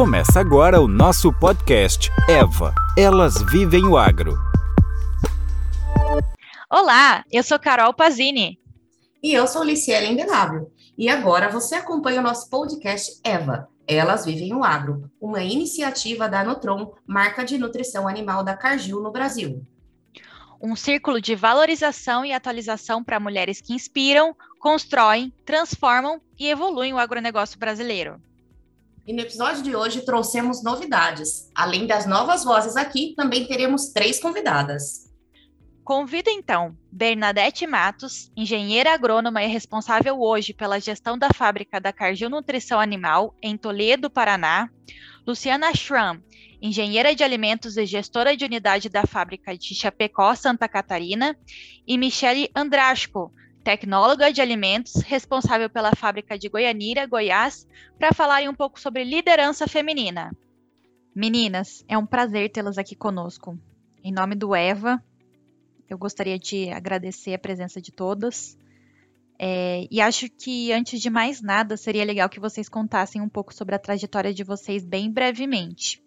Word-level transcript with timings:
Começa 0.00 0.40
agora 0.40 0.80
o 0.80 0.88
nosso 0.88 1.30
podcast 1.30 2.10
Eva, 2.26 2.74
Elas 2.96 3.42
Vivem 3.52 3.84
o 3.84 3.98
Agro. 3.98 4.34
Olá, 6.70 7.22
eu 7.30 7.42
sou 7.42 7.58
Carol 7.58 7.92
Pazini. 7.92 8.58
E 9.22 9.34
eu 9.34 9.46
sou 9.46 9.62
Liciela 9.62 10.06
Indenável. 10.06 10.72
E 10.96 11.10
agora 11.10 11.50
você 11.50 11.74
acompanha 11.74 12.20
o 12.20 12.22
nosso 12.22 12.48
podcast 12.48 13.20
Eva, 13.22 13.68
Elas 13.86 14.24
Vivem 14.24 14.54
o 14.54 14.64
Agro, 14.64 15.10
uma 15.20 15.42
iniciativa 15.42 16.30
da 16.30 16.42
Nutron, 16.42 16.94
marca 17.06 17.44
de 17.44 17.58
nutrição 17.58 18.08
animal 18.08 18.42
da 18.42 18.56
Cargill 18.56 19.02
no 19.02 19.12
Brasil. 19.12 19.62
Um 20.62 20.74
círculo 20.74 21.20
de 21.20 21.34
valorização 21.34 22.24
e 22.24 22.32
atualização 22.32 23.04
para 23.04 23.20
mulheres 23.20 23.60
que 23.60 23.74
inspiram, 23.74 24.34
constroem, 24.60 25.30
transformam 25.44 26.22
e 26.38 26.48
evoluem 26.48 26.94
o 26.94 26.98
agronegócio 26.98 27.58
brasileiro. 27.58 28.18
E 29.06 29.12
no 29.12 29.20
episódio 29.20 29.62
de 29.62 29.74
hoje 29.74 30.04
trouxemos 30.04 30.62
novidades. 30.62 31.50
Além 31.54 31.86
das 31.86 32.06
novas 32.06 32.44
vozes 32.44 32.76
aqui, 32.76 33.14
também 33.16 33.46
teremos 33.46 33.88
três 33.88 34.20
convidadas. 34.20 35.10
Convido 35.82 36.30
então 36.30 36.76
Bernadette 36.92 37.66
Matos, 37.66 38.30
engenheira 38.36 38.92
agrônoma 38.92 39.42
e 39.42 39.48
responsável 39.48 40.20
hoje 40.20 40.54
pela 40.54 40.78
gestão 40.78 41.18
da 41.18 41.30
fábrica 41.30 41.80
da 41.80 41.92
Cargill 41.92 42.30
Nutrição 42.30 42.78
Animal 42.78 43.34
em 43.42 43.56
Toledo, 43.56 44.08
Paraná. 44.08 44.70
Luciana 45.26 45.74
Schramm, 45.74 46.22
engenheira 46.62 47.14
de 47.14 47.24
alimentos 47.24 47.76
e 47.76 47.84
gestora 47.86 48.36
de 48.36 48.44
unidade 48.44 48.88
da 48.88 49.04
fábrica 49.04 49.56
de 49.56 49.74
Chapecó, 49.74 50.34
Santa 50.34 50.68
Catarina. 50.68 51.36
E 51.86 51.98
Michele 51.98 52.48
Andrasco, 52.54 53.32
tecnóloga 53.62 54.32
de 54.32 54.40
alimentos, 54.40 54.96
responsável 55.02 55.68
pela 55.68 55.94
fábrica 55.94 56.38
de 56.38 56.48
Goianira, 56.48 57.06
Goiás, 57.06 57.66
para 57.98 58.12
falar 58.12 58.42
um 58.48 58.54
pouco 58.54 58.80
sobre 58.80 59.04
liderança 59.04 59.66
feminina. 59.66 60.30
Meninas, 61.14 61.84
é 61.88 61.98
um 61.98 62.06
prazer 62.06 62.50
tê-las 62.50 62.78
aqui 62.78 62.94
conosco. 62.94 63.58
Em 64.02 64.12
nome 64.12 64.34
do 64.34 64.54
Eva, 64.54 65.02
eu 65.88 65.98
gostaria 65.98 66.38
de 66.38 66.70
agradecer 66.70 67.34
a 67.34 67.38
presença 67.38 67.80
de 67.80 67.92
todas. 67.92 68.56
É, 69.38 69.86
e 69.90 70.00
acho 70.00 70.28
que, 70.28 70.72
antes 70.72 71.00
de 71.00 71.10
mais 71.10 71.40
nada, 71.40 71.76
seria 71.76 72.04
legal 72.04 72.28
que 72.28 72.38
vocês 72.38 72.68
contassem 72.68 73.20
um 73.20 73.28
pouco 73.28 73.54
sobre 73.54 73.74
a 73.74 73.78
trajetória 73.78 74.32
de 74.32 74.44
vocês 74.44 74.84
bem 74.84 75.10
brevemente. 75.10 76.02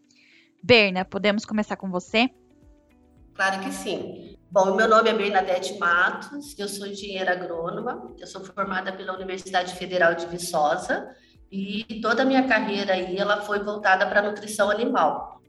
Berna, 0.61 1.03
podemos 1.03 1.45
começar 1.45 1.75
com 1.75 1.89
você? 1.89 2.29
Claro 3.35 3.63
que 3.63 3.71
sim. 3.71 4.37
Bom, 4.51 4.75
meu 4.75 4.87
nome 4.87 5.09
é 5.09 5.13
Bernadette 5.13 5.79
Matos, 5.79 6.57
eu 6.59 6.67
sou 6.67 6.85
engenheira 6.85 7.31
agrônoma, 7.31 8.13
eu 8.19 8.27
sou 8.27 8.43
formada 8.45 8.93
pela 8.93 9.13
Universidade 9.13 9.73
Federal 9.73 10.13
de 10.13 10.27
Viçosa 10.27 11.09
e 11.51 11.99
toda 12.01 12.21
a 12.21 12.25
minha 12.25 12.47
carreira 12.47 12.93
aí 12.93 13.17
ela 13.17 13.41
foi 13.41 13.63
voltada 13.63 14.05
para 14.05 14.21
nutrição 14.21 14.69
animal. 14.69 15.41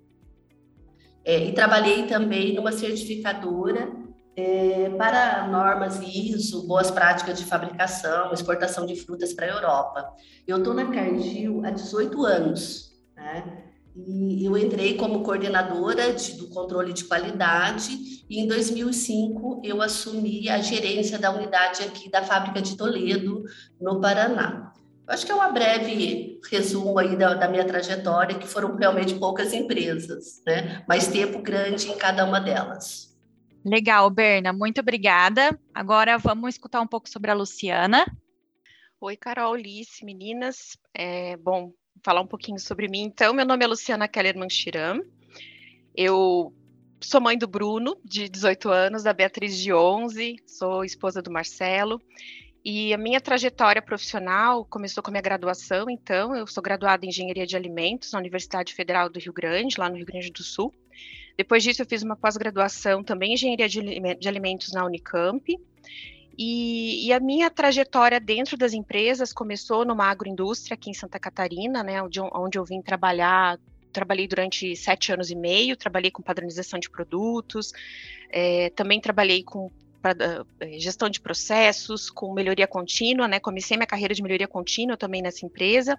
É, 1.23 1.39
e 1.39 1.53
trabalhei 1.53 2.07
também 2.07 2.55
numa 2.55 2.73
certificadora 2.73 3.93
é, 4.37 4.89
para 4.97 5.47
normas 5.49 6.01
ISO, 6.01 6.67
boas 6.67 6.91
práticas 6.91 7.39
de 7.39 7.45
fabricação, 7.45 8.33
exportação 8.33 8.87
de 8.87 8.97
frutas 8.97 9.35
para 9.35 9.47
a 9.47 9.51
Europa. 9.51 10.15
Eu 10.47 10.59
estou 10.59 10.73
na 10.73 10.91
Cargill 10.91 11.62
há 11.65 11.71
18 11.71 12.25
anos, 12.25 12.93
né? 13.15 13.73
E 13.95 14.45
eu 14.45 14.59
entrei 14.59 14.97
como 14.97 15.23
coordenadora 15.23 16.12
de, 16.12 16.37
do 16.37 16.48
controle 16.48 16.92
de 16.92 17.05
qualidade 17.05 18.25
e 18.28 18.41
em 18.41 18.48
2005 18.48 19.61
eu 19.62 19.81
assumi 19.81 20.48
a 20.48 20.61
gerência 20.61 21.17
da 21.19 21.31
unidade 21.31 21.83
aqui 21.83 22.11
da 22.11 22.22
fábrica 22.22 22.61
de 22.61 22.77
Toledo, 22.77 23.45
no 23.81 24.00
Paraná. 24.00 24.72
Eu 25.06 25.15
acho 25.15 25.25
que 25.25 25.31
é 25.31 25.34
uma 25.34 25.53
breve 25.53 26.41
resumo 26.50 26.98
aí 26.98 27.15
da, 27.15 27.34
da, 27.34 27.47
minha 27.47 27.65
trajetória, 27.65 28.39
que 28.39 28.47
foram 28.47 28.75
realmente 28.75 29.15
poucas 29.15 29.53
empresas, 29.53 30.42
né? 30.47 30.83
Mas 30.89 31.06
tempo 31.06 31.41
grande 31.42 31.89
em 31.91 31.97
cada 31.97 32.25
uma 32.25 32.41
delas. 32.41 33.15
Legal, 33.65 34.09
Berna, 34.11 34.53
muito 34.53 34.81
obrigada. 34.81 35.59
Agora 35.75 36.19
vamos 36.19 36.55
escutar 36.55 36.81
um 36.81 36.87
pouco 36.87 37.09
sobre 37.09 37.31
a 37.31 37.34
Luciana. 37.34 38.05
Oi, 39.00 39.16
Carol, 39.16 39.55
Lice, 39.55 40.05
meninas. 40.05 40.78
É, 40.94 41.37
bom, 41.37 41.72
falar 42.04 42.20
um 42.20 42.26
pouquinho 42.26 42.59
sobre 42.60 42.87
mim. 42.87 43.03
Então, 43.03 43.32
meu 43.32 43.47
nome 43.47 43.65
é 43.65 43.66
Luciana 43.66 44.06
Kellerman 44.06 44.50
Chiram. 44.50 45.03
Eu 45.97 46.53
sou 47.00 47.20
mãe 47.20 47.37
do 47.37 47.48
Bruno, 47.48 47.97
de 48.04 48.28
18 48.28 48.69
anos, 48.69 49.03
da 49.03 49.12
Beatriz, 49.12 49.59
de 49.59 49.72
11, 49.72 50.37
sou 50.47 50.84
esposa 50.84 51.22
do 51.22 51.31
Marcelo. 51.31 52.00
E 52.62 52.93
a 52.94 52.98
minha 52.98 53.20
trajetória 53.20 53.81
profissional 53.81 54.64
começou 54.64 55.03
com 55.03 55.10
a 55.10 55.12
minha 55.12 55.22
graduação, 55.22 55.88
então, 55.88 56.34
eu 56.34 56.47
sou 56.47 56.62
graduada 56.62 57.04
em 57.04 57.09
Engenharia 57.09 57.47
de 57.47 57.56
Alimentos 57.56 58.12
na 58.12 58.19
Universidade 58.19 58.75
Federal 58.75 59.09
do 59.09 59.19
Rio 59.19 59.32
Grande, 59.32 59.78
lá 59.78 59.88
no 59.88 59.97
Rio 59.97 60.06
Grande 60.06 60.31
do 60.31 60.43
Sul. 60.43 60.75
Depois 61.37 61.62
disso, 61.62 61.82
eu 61.82 61.87
fiz 61.87 62.03
uma 62.03 62.16
pós-graduação 62.16 63.03
também 63.03 63.31
em 63.31 63.34
Engenharia 63.34 63.69
de 63.69 64.28
Alimentos 64.28 64.72
na 64.72 64.84
Unicamp. 64.84 65.59
E, 66.39 67.06
e, 67.06 67.12
a 67.12 67.21
minha 67.21 67.50
trajetória 67.50 68.19
dentro 68.19 68.56
das 68.56 68.72
empresas 68.72 69.33
começou 69.33 69.84
numa 69.84 70.06
agroindústria 70.06 70.75
aqui 70.75 70.91
em 70.91 70.95
Santa 70.95 71.19
Catarina, 71.19 71.83
né, 71.83 72.03
onde, 72.03 72.21
onde 72.21 72.59
eu 72.59 72.65
vim 72.65 72.83
trabalhar. 72.83 73.59
Trabalhei 73.93 74.27
durante 74.27 74.75
sete 74.75 75.12
anos 75.12 75.31
e 75.31 75.37
meio, 75.37 75.77
trabalhei 75.77 76.11
com 76.11 76.21
padronização 76.21 76.81
de 76.81 76.91
produtos, 76.91 77.73
é, 78.28 78.71
também 78.71 79.00
trabalhei 79.00 79.44
com 79.44 79.71
pra, 80.05 80.15
eh, 80.61 80.78
gestão 80.78 81.09
de 81.09 81.19
processos, 81.19 82.11
com 82.11 82.34
melhoria 82.34 82.67
contínua, 82.67 83.27
né? 83.27 83.41
Comecei 83.41 83.75
minha 83.75 83.87
carreira 83.87 84.12
de 84.12 84.23
melhoria 84.23 84.47
contínua 84.47 84.99
também 84.99 85.23
nessa 85.23 85.47
empresa. 85.47 85.99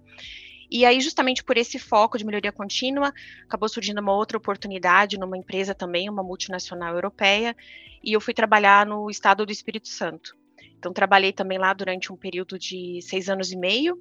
E 0.69 0.85
aí, 0.85 0.99
justamente 0.99 1.43
por 1.43 1.57
esse 1.57 1.77
foco 1.77 2.17
de 2.17 2.25
melhoria 2.25 2.51
contínua, 2.51 3.13
acabou 3.43 3.69
surgindo 3.69 4.01
uma 4.01 4.13
outra 4.13 4.37
oportunidade 4.37 5.17
numa 5.17 5.37
empresa 5.37 5.73
também, 5.75 6.09
uma 6.09 6.23
multinacional 6.23 6.93
europeia, 6.93 7.55
e 8.03 8.13
eu 8.13 8.21
fui 8.21 8.33
trabalhar 8.33 8.85
no 8.85 9.09
estado 9.09 9.45
do 9.45 9.51
Espírito 9.51 9.87
Santo. 9.87 10.35
Então, 10.77 10.93
trabalhei 10.93 11.31
também 11.31 11.57
lá 11.57 11.73
durante 11.73 12.11
um 12.11 12.17
período 12.17 12.59
de 12.59 12.99
seis 13.01 13.29
anos 13.29 13.51
e 13.51 13.57
meio, 13.57 13.99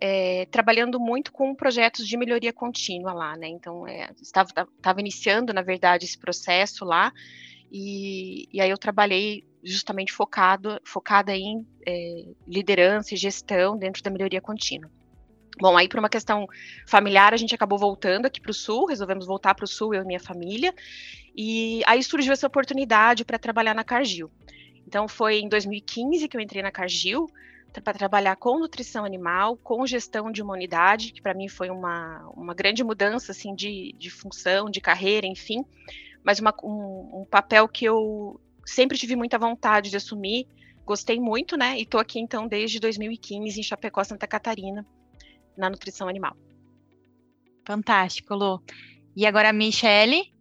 é, 0.00 0.46
trabalhando 0.46 0.98
muito 0.98 1.32
com 1.32 1.54
projetos 1.54 2.06
de 2.06 2.16
melhoria 2.16 2.52
contínua 2.52 3.12
lá, 3.12 3.36
né? 3.36 3.48
Então, 3.48 3.86
é, 3.86 4.10
estava, 4.20 4.48
estava 4.76 5.00
iniciando, 5.00 5.52
na 5.52 5.62
verdade, 5.62 6.04
esse 6.04 6.18
processo 6.18 6.84
lá, 6.84 7.12
e, 7.70 8.48
e 8.52 8.60
aí 8.60 8.70
eu 8.70 8.78
trabalhei 8.78 9.44
justamente 9.62 10.12
focado, 10.12 10.80
focada 10.84 11.36
em 11.36 11.66
é, 11.86 12.24
liderança 12.46 13.14
e 13.14 13.16
gestão 13.16 13.76
dentro 13.76 14.02
da 14.02 14.10
melhoria 14.10 14.40
contínua. 14.40 14.90
Bom, 15.60 15.76
aí 15.76 15.88
por 15.88 15.98
uma 15.98 16.08
questão 16.08 16.46
familiar, 16.86 17.34
a 17.34 17.36
gente 17.36 17.54
acabou 17.54 17.78
voltando 17.78 18.24
aqui 18.24 18.40
para 18.40 18.50
o 18.50 18.54
Sul, 18.54 18.86
resolvemos 18.86 19.26
voltar 19.26 19.54
para 19.54 19.64
o 19.64 19.68
Sul, 19.68 19.94
eu 19.94 20.02
e 20.02 20.06
minha 20.06 20.20
família, 20.20 20.74
e 21.36 21.82
aí 21.86 22.02
surgiu 22.02 22.32
essa 22.32 22.46
oportunidade 22.46 23.24
para 23.24 23.38
trabalhar 23.38 23.74
na 23.74 23.84
Cargill. 23.84 24.30
Então 24.86 25.06
foi 25.06 25.38
em 25.38 25.48
2015 25.48 26.26
que 26.28 26.36
eu 26.36 26.40
entrei 26.40 26.62
na 26.62 26.70
Cargill, 26.70 27.28
para 27.84 27.92
trabalhar 27.92 28.34
com 28.34 28.58
nutrição 28.58 29.04
animal, 29.04 29.56
com 29.56 29.86
gestão 29.86 30.32
de 30.32 30.42
uma 30.42 30.54
unidade, 30.54 31.12
que 31.12 31.22
para 31.22 31.34
mim 31.34 31.46
foi 31.46 31.70
uma, 31.70 32.28
uma 32.34 32.54
grande 32.54 32.82
mudança 32.82 33.30
assim, 33.30 33.54
de, 33.54 33.94
de 33.96 34.10
função, 34.10 34.68
de 34.68 34.80
carreira, 34.80 35.26
enfim, 35.26 35.64
mas 36.24 36.40
uma, 36.40 36.52
um, 36.64 37.20
um 37.20 37.26
papel 37.30 37.68
que 37.68 37.84
eu 37.84 38.40
sempre 38.64 38.98
tive 38.98 39.14
muita 39.14 39.38
vontade 39.38 39.90
de 39.90 39.96
assumir, 39.96 40.48
gostei 40.84 41.20
muito, 41.20 41.56
né? 41.56 41.78
E 41.78 41.82
estou 41.82 42.00
aqui 42.00 42.18
então 42.18 42.48
desde 42.48 42.80
2015 42.80 43.60
em 43.60 43.62
Chapecó, 43.62 44.02
Santa 44.02 44.26
Catarina, 44.26 44.84
na 45.60 45.70
nutrição 45.70 46.08
animal. 46.08 46.34
Fantástico, 47.66 48.34
Lu. 48.34 48.60
E 49.14 49.26
agora 49.26 49.50
a 49.50 49.52
Michele? 49.52 50.32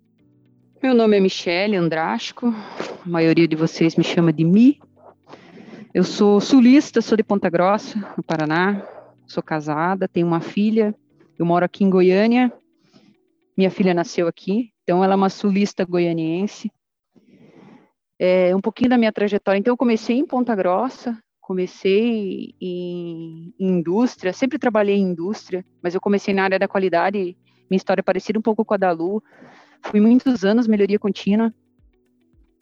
Meu 0.82 0.96
nome 0.96 1.18
é 1.18 1.20
Michele 1.20 1.76
Andrasco, 1.76 2.48
a 3.06 3.10
maioria 3.10 3.48
de 3.48 3.56
vocês 3.56 3.98
me 3.98 4.04
chama 4.04 4.32
de 4.32 4.46
Mi. 4.46 4.80
Eu 5.94 6.06
sou 6.06 6.40
sulista, 6.40 7.02
sou 7.02 7.18
de 7.18 7.24
Ponta 7.24 7.50
Grossa, 7.50 8.00
no 8.16 8.24
Paraná, 8.24 8.82
sou 9.28 9.44
casada, 9.44 10.08
tenho 10.08 10.26
uma 10.26 10.40
filha, 10.40 10.96
eu 11.38 11.46
moro 11.46 11.66
aqui 11.66 11.84
em 11.84 11.90
Goiânia, 11.90 12.52
minha 13.58 13.70
filha 13.70 13.94
nasceu 13.94 14.26
aqui, 14.28 14.72
então 14.84 15.04
ela 15.04 15.14
é 15.14 15.18
uma 15.18 15.30
sulista 15.30 15.84
goianiense. 15.84 16.72
É, 18.18 18.56
um 18.56 18.62
pouquinho 18.62 18.90
da 18.90 18.98
minha 18.98 19.12
trajetória, 19.12 19.60
então 19.60 19.74
eu 19.74 19.78
comecei 19.78 20.18
em 20.18 20.26
Ponta 20.26 20.56
Grossa, 20.56 21.18
comecei 21.50 22.54
em, 22.62 23.52
indústria, 23.60 24.32
sempre 24.32 24.60
trabalhei 24.60 24.98
em 24.98 25.10
indústria, 25.10 25.66
mas 25.82 25.96
eu 25.96 26.00
comecei 26.00 26.32
na 26.32 26.44
área 26.44 26.60
da 26.60 26.68
qualidade, 26.68 27.36
minha 27.68 27.78
história 27.78 28.02
é 28.02 28.04
parecida 28.04 28.38
um 28.38 28.42
pouco 28.42 28.64
com 28.64 28.76
a 28.76 28.78
da 28.78 28.92
Lu. 28.92 29.24
Fui 29.82 30.00
muitos 30.00 30.46
anos 30.46 30.68
melhoria 30.68 31.00
contínua. 31.00 31.52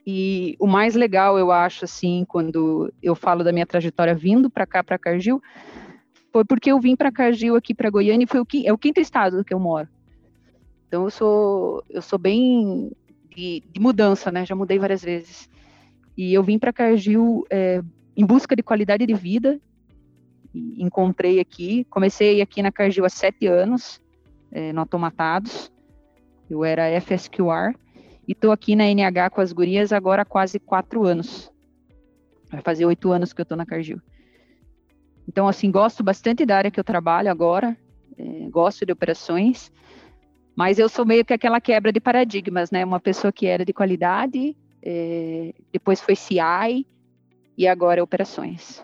E 0.06 0.56
o 0.58 0.66
mais 0.66 0.96
legal, 0.96 1.38
eu 1.38 1.52
acho, 1.52 1.84
assim, 1.84 2.24
quando 2.30 2.90
eu 3.04 3.14
falo 3.14 3.44
da 3.44 3.52
minha 3.52 3.66
trajetória 3.66 4.16
vindo 4.16 4.50
para 4.50 4.66
cá, 4.66 4.82
para 4.82 4.98
Cargill, 4.98 5.42
foi 6.32 6.46
porque 6.46 6.72
eu 6.72 6.80
vim 6.80 6.96
para 6.96 7.12
Cargill 7.12 7.58
aqui 7.58 7.74
para 7.74 7.90
Goiânia 7.90 8.24
e 8.24 8.28
foi 8.28 8.40
o 8.40 8.46
que 8.46 8.66
é 8.66 8.72
o 8.72 8.78
quinto 8.78 9.02
estado 9.02 9.44
que 9.44 9.54
eu 9.54 9.60
moro. 9.60 9.90
Então 10.88 11.04
eu 11.04 11.12
sou 11.12 11.84
eu 11.90 12.02
sou 12.02 12.18
bem 12.18 12.90
de, 13.36 13.62
de 13.70 13.82
mudança, 13.82 14.32
né? 14.32 14.46
Já 14.46 14.56
mudei 14.56 14.80
várias 14.80 15.04
vezes. 15.04 15.50
E 16.16 16.34
eu 16.34 16.42
vim 16.42 16.58
para 16.58 16.72
Cargill 16.72 17.46
é, 17.50 17.82
em 18.18 18.26
busca 18.26 18.56
de 18.56 18.64
qualidade 18.64 19.06
de 19.06 19.14
vida. 19.14 19.62
Encontrei 20.54 21.40
aqui, 21.40 21.86
comecei 21.86 22.42
aqui 22.42 22.64
na 22.64 22.72
Cargill 22.72 23.06
há 23.06 23.10
sete 23.10 23.46
anos. 23.46 24.02
é, 24.52 24.74
no 24.74 24.80
Automatados. 24.80 25.72
Eu 26.50 26.64
era 26.64 26.90
FSQR 27.02 27.76
e 28.26 28.32
estou 28.32 28.52
aqui 28.52 28.76
na 28.76 28.86
NH 28.86 29.30
com 29.30 29.42
as 29.42 29.52
gurias 29.52 29.92
agora 29.92 30.22
há 30.22 30.26
quase 30.26 30.58
quatro 30.58 31.06
anos. 31.06 31.52
Vai 32.50 32.62
fazer 32.62 32.86
oito 32.86 33.12
anos 33.12 33.34
que 33.34 33.42
eu 33.42 33.44
estou 33.44 33.58
na 33.58 33.66
Cargill. 33.66 34.02
Então, 35.28 35.48
assim, 35.48 35.70
gosto 35.70 36.02
bastante 36.02 36.46
da 36.46 36.56
área 36.56 36.72
que 36.72 36.80
eu 36.80 36.84
trabalho 36.86 37.30
agora, 37.30 37.78
é, 38.18 38.50
gosto 38.50 38.86
de 38.86 38.94
operações, 38.94 39.70
mas 40.56 40.80
eu 40.80 40.88
sou 40.88 41.06
meio 41.06 41.26
que 41.26 41.34
aquela 41.34 41.60
quebra 41.60 41.92
de 41.92 42.00
paradigmas, 42.00 42.72
né? 42.72 42.86
Uma 42.86 43.02
pessoa 43.02 43.34
que 43.34 43.46
era 43.46 43.66
de 43.66 43.74
qualidade, 43.74 44.56
é, 44.82 45.54
depois 45.74 46.00
foi 46.00 46.16
CI 46.16 46.88
e 47.58 47.68
agora 47.68 48.04
operações. 48.04 48.84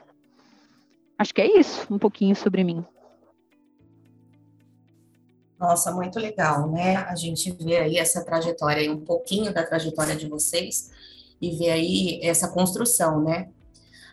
Acho 1.18 1.34
que 1.34 1.42
é 1.42 1.60
isso, 1.60 1.86
um 1.94 2.00
pouquinho 2.00 2.36
sobre 2.36 2.64
mim. 2.64 2.84
Nossa, 5.60 5.92
muito 5.94 6.20
legal, 6.20 6.70
né? 6.70 6.98
A 6.98 7.16
gente 7.16 7.52
vê 7.52 7.78
aí 7.78 7.98
essa 7.98 8.26
trajetória, 8.26 8.92
um 8.92 9.00
pouquinho 9.00 9.54
da 9.54 9.64
trajetória 9.64 10.16
de 10.16 10.28
vocês, 10.28 10.92
e 11.40 11.52
ver 11.52 11.72
aí 11.72 12.20
essa 12.24 12.48
construção, 12.50 13.22
né? 13.22 13.50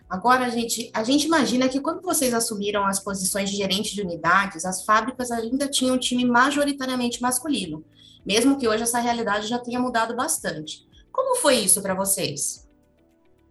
Agora, 0.08 0.44
a 0.44 0.48
gente, 0.48 0.90
a 0.92 1.04
gente 1.04 1.26
imagina 1.26 1.68
que 1.68 1.80
quando 1.80 2.02
vocês 2.02 2.34
assumiram 2.34 2.84
as 2.84 2.98
posições 2.98 3.48
de 3.48 3.56
gerente 3.56 3.94
de 3.94 4.02
unidades, 4.02 4.64
as 4.64 4.84
fábricas 4.84 5.30
ainda 5.30 5.68
tinham 5.68 5.94
um 5.94 5.98
time 5.98 6.24
majoritariamente 6.24 7.22
masculino, 7.22 7.84
mesmo 8.26 8.58
que 8.58 8.68
hoje 8.68 8.82
essa 8.82 8.98
realidade 8.98 9.46
já 9.46 9.58
tenha 9.58 9.80
mudado 9.80 10.14
bastante. 10.14 10.86
Como 11.12 11.36
foi 11.36 11.56
isso 11.56 11.80
para 11.80 11.94
vocês? 11.94 12.68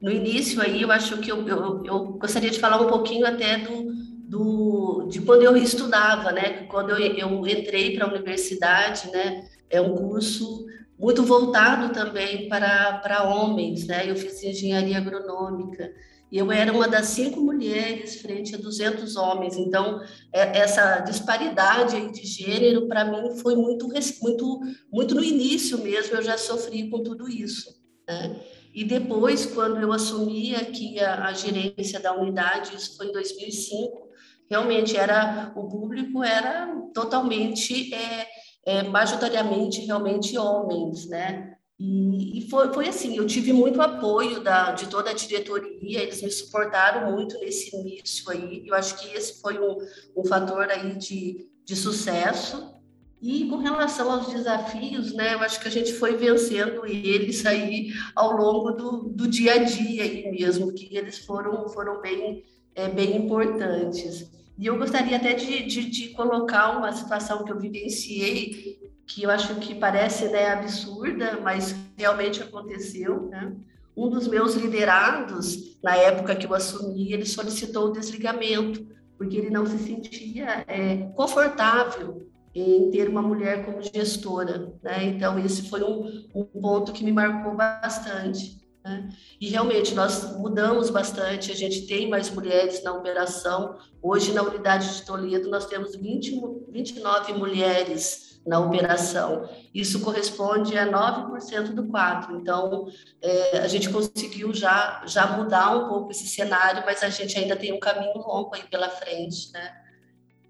No 0.02 0.12
início 0.12 0.62
aí, 0.62 0.82
eu 0.82 0.92
acho 0.92 1.18
que 1.18 1.32
eu, 1.32 1.46
eu, 1.48 1.84
eu 1.84 2.06
gostaria 2.14 2.50
de 2.50 2.60
falar 2.60 2.82
um 2.82 2.88
pouquinho 2.88 3.26
até 3.26 3.58
do, 3.58 3.94
do, 4.28 5.08
de 5.10 5.22
quando 5.22 5.44
eu 5.44 5.58
estudava, 5.58 6.32
né? 6.32 6.66
Quando 6.68 6.92
eu, 6.92 6.98
eu 6.98 7.48
entrei 7.48 7.96
para 7.96 8.06
a 8.06 8.10
universidade, 8.10 9.12
né? 9.12 9.48
É 9.70 9.82
um 9.82 9.96
curso 9.96 10.66
muito 10.98 11.24
voltado 11.24 11.94
também 11.94 12.48
para, 12.48 13.00
para 13.00 13.24
homens, 13.24 13.88
né? 13.88 14.10
Eu 14.10 14.16
fiz 14.16 14.42
engenharia 14.44 14.98
agronômica 14.98 15.92
e 16.32 16.38
eu 16.38 16.52
era 16.52 16.72
uma 16.72 16.88
das 16.88 17.08
cinco 17.08 17.42
mulheres 17.42 18.22
frente 18.22 18.54
a 18.54 18.58
200 18.58 19.16
homens. 19.16 19.58
Então, 19.58 20.00
é, 20.32 20.60
essa 20.60 21.00
disparidade 21.00 22.12
de 22.12 22.26
gênero, 22.26 22.88
para 22.88 23.04
mim, 23.04 23.36
foi 23.38 23.56
muito, 23.56 23.88
muito, 23.88 24.60
muito 24.92 25.16
no 25.16 25.24
início 25.24 25.80
mesmo, 25.80 26.16
eu 26.16 26.22
já 26.22 26.38
sofri 26.38 26.88
com 26.90 27.02
tudo 27.02 27.28
isso. 27.28 27.74
Né? 28.08 28.40
E 28.74 28.84
depois, 28.84 29.46
quando 29.46 29.78
eu 29.80 29.92
assumi 29.92 30.56
aqui 30.56 31.00
a, 31.00 31.26
a 31.26 31.34
gerência 31.34 32.00
da 32.00 32.14
unidade, 32.14 32.76
isso 32.76 32.96
foi 32.96 33.08
em 33.08 33.12
2005, 33.12 34.10
realmente 34.50 34.96
era 34.96 35.52
o 35.56 35.68
público 35.68 36.24
era 36.24 36.68
totalmente 36.94 37.94
é, 37.94 38.28
é, 38.66 38.84
majoritariamente 38.84 39.82
realmente 39.82 40.38
homens, 40.38 41.08
né? 41.08 41.56
E, 41.82 42.46
foi, 42.50 42.74
foi 42.74 42.90
assim, 42.90 43.16
eu 43.16 43.26
tive 43.26 43.54
muito 43.54 43.82
apoio 43.82 44.42
da, 44.42 44.74
de 44.74 44.88
toda 44.88 45.12
a 45.12 45.14
diretoria, 45.14 46.02
eles 46.02 46.22
me 46.22 46.30
suportaram 46.30 47.10
muito 47.14 47.40
nesse 47.40 47.74
início 47.74 48.30
aí, 48.30 48.68
eu 48.68 48.76
acho 48.76 48.98
que 48.98 49.16
esse 49.16 49.40
foi 49.40 49.58
um, 49.58 49.78
um 50.18 50.26
fator 50.26 50.70
aí 50.70 50.98
de, 50.98 51.50
de 51.64 51.76
sucesso. 51.78 52.79
E 53.22 53.50
com 53.50 53.58
relação 53.58 54.10
aos 54.10 54.28
desafios, 54.28 55.14
né, 55.14 55.34
eu 55.34 55.40
acho 55.40 55.60
que 55.60 55.68
a 55.68 55.72
gente 55.72 55.94
foi 55.94 56.16
vencendo 56.16 56.86
eles 56.86 57.46
aí 57.46 57.92
ao 58.16 58.32
longo 58.32 58.72
do, 58.72 59.10
do 59.10 59.28
dia 59.28 59.56
a 59.56 59.58
dia 59.58 60.04
aí 60.04 60.32
mesmo, 60.32 60.72
que 60.72 60.96
eles 60.96 61.20
foram, 61.20 61.68
foram 61.68 62.00
bem, 62.00 62.46
é, 62.74 62.88
bem 62.88 63.18
importantes. 63.18 64.32
E 64.58 64.66
eu 64.66 64.78
gostaria 64.78 65.18
até 65.18 65.34
de, 65.34 65.66
de, 65.66 65.90
de, 65.90 66.10
colocar 66.10 66.78
uma 66.78 66.94
situação 66.94 67.44
que 67.44 67.52
eu 67.52 67.60
vivenciei, 67.60 68.80
que 69.06 69.24
eu 69.24 69.30
acho 69.30 69.56
que 69.56 69.76
parece 69.76 70.30
né, 70.30 70.52
absurda, 70.52 71.40
mas 71.42 71.76
realmente 71.98 72.42
aconteceu. 72.42 73.28
Né? 73.28 73.54
Um 73.98 74.10
dos 74.10 74.30
meus 74.30 74.56
liderados, 74.56 75.78
na 75.84 75.96
época 75.96 76.36
que 76.38 76.46
eu 76.46 76.54
assumi, 76.54 77.12
ele 77.12 77.26
solicitou 77.26 77.88
o 77.88 77.92
desligamento, 77.92 78.88
porque 79.18 79.36
ele 79.36 79.50
não 79.50 79.66
se 79.66 79.78
sentia 79.80 80.64
é, 80.68 81.10
confortável 81.16 82.30
em 82.54 82.90
ter 82.90 83.08
uma 83.10 83.22
mulher 83.22 83.66
como 83.66 83.82
gestora. 83.82 84.74
Né? 84.82 85.06
Então, 85.06 85.38
esse 85.40 85.70
foi 85.70 85.84
um, 85.84 86.28
um 86.34 86.44
ponto 86.44 86.92
que 86.92 87.04
me 87.04 87.12
marcou 87.12 87.56
bastante. 87.56 88.60
Né? 88.84 89.10
E 89.40 89.50
realmente 89.50 89.94
nós 89.94 90.38
mudamos 90.38 90.90
bastante, 90.90 91.52
a 91.52 91.56
gente 91.56 91.86
tem 91.86 92.10
mais 92.10 92.30
mulheres 92.30 92.84
na 92.84 92.94
operação. 92.94 93.78
Hoje, 94.02 94.34
na 94.34 94.42
unidade 94.42 94.96
de 94.96 95.06
Toledo, 95.06 95.50
nós 95.50 95.66
temos 95.66 95.96
20, 95.96 96.42
29 96.70 97.34
mulheres 97.34 98.30
na 98.46 98.60
operação. 98.60 99.48
Isso 99.74 100.02
corresponde 100.02 100.78
a 100.78 100.90
9% 100.90 101.74
do 101.74 101.88
quadro. 101.88 102.38
Então, 102.38 102.88
é, 103.22 103.60
a 103.60 103.68
gente 103.68 103.90
conseguiu 103.90 104.54
já, 104.54 105.04
já 105.06 105.28
mudar 105.28 105.76
um 105.78 105.88
pouco 105.88 106.12
esse 106.12 106.28
cenário, 106.28 106.84
mas 106.86 107.04
a 107.04 107.10
gente 107.10 107.38
ainda 107.38 107.56
tem 107.56 107.74
um 107.74 107.80
caminho 107.80 108.18
longo 108.18 108.56
aí 108.56 108.64
pela 108.64 108.90
frente. 108.90 109.52
Né? 109.52 109.72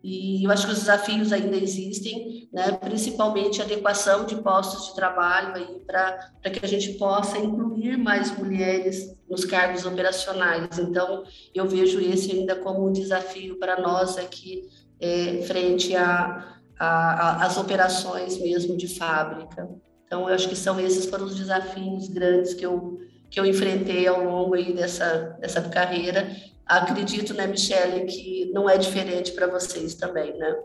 E 0.02 0.46
eu 0.46 0.52
acho 0.52 0.66
que 0.66 0.72
os 0.72 0.80
desafios 0.80 1.34
ainda 1.34 1.58
existem, 1.58 2.48
né? 2.54 2.72
principalmente 2.72 3.62
a 3.62 3.66
adequação 3.66 4.26
de 4.26 4.36
postos 4.38 4.88
de 4.88 4.96
trabalho 4.96 5.82
para 5.86 6.32
que 6.52 6.64
a 6.64 6.68
gente 6.68 6.94
possa 6.94 7.38
incluir 7.38 7.98
mais 7.98 8.36
mulheres 8.38 9.14
nos 9.30 9.44
cargos 9.44 9.86
operacionais. 9.86 10.80
Então, 10.80 11.24
eu 11.54 11.68
vejo 11.68 12.00
esse 12.00 12.32
ainda 12.32 12.56
como 12.56 12.88
um 12.88 12.94
desafio 12.94 13.60
para 13.60 13.82
nós 13.82 14.18
aqui, 14.18 14.70
é, 15.02 15.42
frente 15.46 15.94
às 16.78 17.58
operações 17.58 18.38
mesmo 18.38 18.78
de 18.78 18.88
fábrica. 18.88 19.70
Então, 20.06 20.30
eu 20.30 20.34
acho 20.34 20.48
que 20.48 20.56
são 20.56 20.80
esses 20.80 21.06
foram 21.06 21.26
os 21.26 21.36
desafios 21.36 22.08
grandes 22.08 22.54
que 22.54 22.66
eu, 22.66 23.00
que 23.30 23.38
eu 23.38 23.46
enfrentei 23.46 24.08
ao 24.08 24.24
longo 24.24 24.56
aí 24.56 24.74
dessa, 24.74 25.38
dessa 25.42 25.62
carreira 25.62 26.34
Acredito, 26.70 27.34
né, 27.34 27.48
Michele, 27.48 28.06
que 28.06 28.52
não 28.54 28.70
é 28.70 28.78
diferente 28.78 29.32
para 29.32 29.48
vocês 29.48 29.96
também, 29.96 30.38
né? 30.38 30.56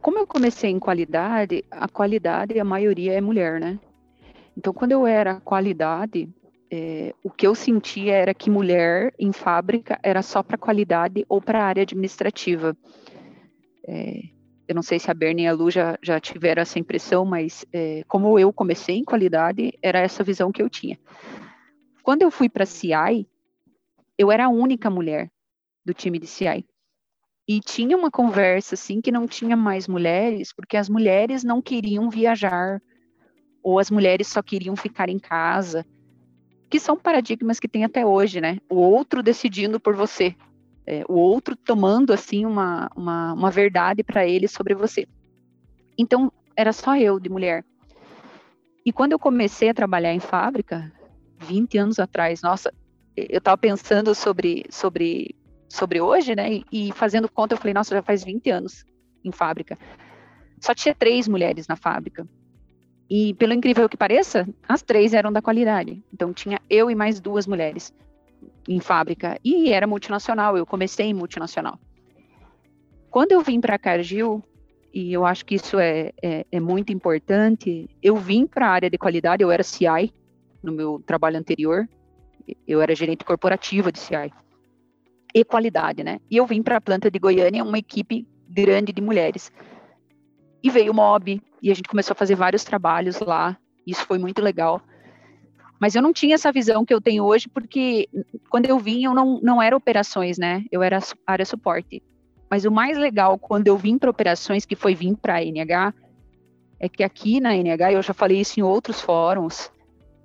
Como 0.00 0.18
eu 0.18 0.26
comecei 0.26 0.70
em 0.70 0.80
qualidade, 0.80 1.64
a 1.70 1.88
qualidade, 1.88 2.58
a 2.58 2.64
maioria 2.64 3.12
é 3.12 3.20
mulher, 3.20 3.60
né? 3.60 3.78
Então, 4.58 4.72
quando 4.72 4.90
eu 4.90 5.06
era 5.06 5.40
qualidade, 5.40 6.28
é, 6.68 7.14
o 7.22 7.30
que 7.30 7.46
eu 7.46 7.54
sentia 7.54 8.14
era 8.14 8.34
que 8.34 8.50
mulher 8.50 9.14
em 9.16 9.30
fábrica 9.30 9.96
era 10.02 10.20
só 10.20 10.42
para 10.42 10.58
qualidade 10.58 11.24
ou 11.28 11.40
para 11.40 11.62
a 11.62 11.64
área 11.64 11.84
administrativa. 11.84 12.76
É, 13.86 14.20
eu 14.66 14.74
não 14.74 14.82
sei 14.82 14.98
se 14.98 15.12
a 15.12 15.14
Bernie 15.14 15.44
e 15.44 15.48
a 15.48 15.52
Lu 15.52 15.70
já, 15.70 15.96
já 16.02 16.18
tiveram 16.18 16.62
essa 16.62 16.80
impressão, 16.80 17.24
mas 17.24 17.64
é, 17.72 18.02
como 18.08 18.36
eu 18.36 18.52
comecei 18.52 18.96
em 18.96 19.04
qualidade, 19.04 19.78
era 19.80 20.00
essa 20.00 20.24
visão 20.24 20.50
que 20.50 20.60
eu 20.60 20.68
tinha. 20.68 20.98
Quando 22.02 22.22
eu 22.22 22.30
fui 22.32 22.48
para 22.48 22.66
CI, 22.66 23.28
eu 24.22 24.30
era 24.30 24.46
a 24.46 24.48
única 24.48 24.88
mulher 24.88 25.28
do 25.84 25.92
time 25.92 26.18
de 26.18 26.26
CI. 26.26 26.64
E 27.48 27.58
tinha 27.58 27.96
uma 27.96 28.10
conversa 28.10 28.76
assim 28.76 29.00
que 29.00 29.10
não 29.10 29.26
tinha 29.26 29.56
mais 29.56 29.88
mulheres, 29.88 30.52
porque 30.52 30.76
as 30.76 30.88
mulheres 30.88 31.42
não 31.42 31.60
queriam 31.60 32.08
viajar, 32.08 32.80
ou 33.62 33.80
as 33.80 33.90
mulheres 33.90 34.28
só 34.28 34.40
queriam 34.40 34.76
ficar 34.76 35.08
em 35.08 35.18
casa, 35.18 35.84
que 36.70 36.78
são 36.78 36.96
paradigmas 36.96 37.58
que 37.58 37.68
tem 37.68 37.84
até 37.84 38.06
hoje, 38.06 38.40
né? 38.40 38.58
O 38.70 38.76
outro 38.76 39.22
decidindo 39.22 39.80
por 39.80 39.94
você, 39.96 40.36
é, 40.86 41.04
o 41.08 41.14
outro 41.14 41.56
tomando 41.56 42.12
assim 42.12 42.46
uma, 42.46 42.88
uma, 42.96 43.32
uma 43.32 43.50
verdade 43.50 44.04
para 44.04 44.26
ele 44.26 44.46
sobre 44.46 44.74
você. 44.74 45.06
Então, 45.98 46.32
era 46.56 46.72
só 46.72 46.96
eu 46.96 47.18
de 47.18 47.28
mulher. 47.28 47.64
E 48.86 48.92
quando 48.92 49.12
eu 49.12 49.18
comecei 49.18 49.68
a 49.68 49.74
trabalhar 49.74 50.14
em 50.14 50.20
fábrica, 50.20 50.92
20 51.40 51.76
anos 51.76 51.98
atrás, 51.98 52.40
nossa, 52.40 52.72
eu 53.16 53.38
estava 53.38 53.58
pensando 53.58 54.14
sobre, 54.14 54.64
sobre, 54.70 55.34
sobre 55.68 56.00
hoje, 56.00 56.34
né? 56.34 56.62
E 56.70 56.92
fazendo 56.92 57.30
conta, 57.30 57.54
eu 57.54 57.58
falei, 57.58 57.74
nossa, 57.74 57.94
já 57.94 58.02
faz 58.02 58.24
20 58.24 58.50
anos 58.50 58.84
em 59.24 59.32
fábrica. 59.32 59.78
Só 60.60 60.74
tinha 60.74 60.94
três 60.94 61.28
mulheres 61.28 61.66
na 61.66 61.76
fábrica. 61.76 62.26
E, 63.10 63.34
pelo 63.34 63.52
incrível 63.52 63.88
que 63.88 63.96
pareça, 63.96 64.48
as 64.66 64.82
três 64.82 65.12
eram 65.12 65.32
da 65.32 65.42
qualidade. 65.42 66.02
Então, 66.12 66.32
tinha 66.32 66.60
eu 66.70 66.90
e 66.90 66.94
mais 66.94 67.20
duas 67.20 67.46
mulheres 67.46 67.92
em 68.68 68.80
fábrica. 68.80 69.38
E 69.44 69.70
era 69.72 69.86
multinacional, 69.86 70.56
eu 70.56 70.64
comecei 70.64 71.06
em 71.06 71.14
multinacional. 71.14 71.78
Quando 73.10 73.32
eu 73.32 73.42
vim 73.42 73.60
para 73.60 73.74
a 73.74 73.78
Cargill, 73.78 74.42
e 74.94 75.12
eu 75.12 75.26
acho 75.26 75.44
que 75.44 75.56
isso 75.56 75.78
é, 75.78 76.12
é, 76.22 76.46
é 76.50 76.60
muito 76.60 76.92
importante, 76.92 77.88
eu 78.02 78.16
vim 78.16 78.46
para 78.46 78.66
a 78.66 78.70
área 78.70 78.88
de 78.88 78.96
qualidade, 78.96 79.42
eu 79.42 79.50
era 79.50 79.62
CI 79.62 80.12
no 80.62 80.72
meu 80.72 81.02
trabalho 81.04 81.38
anterior, 81.38 81.88
eu 82.66 82.80
era 82.80 82.94
gerente 82.94 83.24
corporativa 83.24 83.90
de 83.90 83.98
CI. 83.98 84.32
E 85.34 85.44
qualidade, 85.44 86.04
né? 86.04 86.20
E 86.30 86.36
eu 86.36 86.46
vim 86.46 86.62
para 86.62 86.76
a 86.76 86.80
planta 86.80 87.10
de 87.10 87.18
Goiânia, 87.18 87.64
uma 87.64 87.78
equipe 87.78 88.26
grande 88.48 88.92
de 88.92 89.00
mulheres. 89.00 89.50
E 90.62 90.70
veio 90.70 90.92
o 90.92 90.94
MOB, 90.94 91.40
e 91.62 91.70
a 91.70 91.74
gente 91.74 91.88
começou 91.88 92.12
a 92.12 92.16
fazer 92.16 92.34
vários 92.34 92.64
trabalhos 92.64 93.20
lá. 93.20 93.56
Isso 93.86 94.04
foi 94.06 94.18
muito 94.18 94.42
legal. 94.42 94.82
Mas 95.80 95.94
eu 95.94 96.02
não 96.02 96.12
tinha 96.12 96.34
essa 96.34 96.52
visão 96.52 96.84
que 96.84 96.94
eu 96.94 97.00
tenho 97.00 97.24
hoje, 97.24 97.48
porque 97.48 98.08
quando 98.48 98.66
eu 98.66 98.78
vim, 98.78 99.04
eu 99.04 99.14
não, 99.14 99.40
não 99.42 99.60
era 99.60 99.76
operações, 99.76 100.38
né? 100.38 100.64
Eu 100.70 100.82
era 100.82 101.00
área 101.26 101.44
suporte. 101.44 102.02
Mas 102.48 102.64
o 102.64 102.70
mais 102.70 102.98
legal 102.98 103.38
quando 103.38 103.66
eu 103.66 103.76
vim 103.76 103.98
para 103.98 104.10
operações, 104.10 104.64
que 104.64 104.76
foi 104.76 104.94
vir 104.94 105.16
para 105.16 105.36
a 105.36 105.42
NH, 105.42 105.94
é 106.78 106.88
que 106.88 107.02
aqui 107.02 107.40
na 107.40 107.56
NH, 107.56 107.92
eu 107.92 108.02
já 108.02 108.12
falei 108.12 108.40
isso 108.40 108.60
em 108.60 108.62
outros 108.62 109.00
fóruns, 109.00 109.72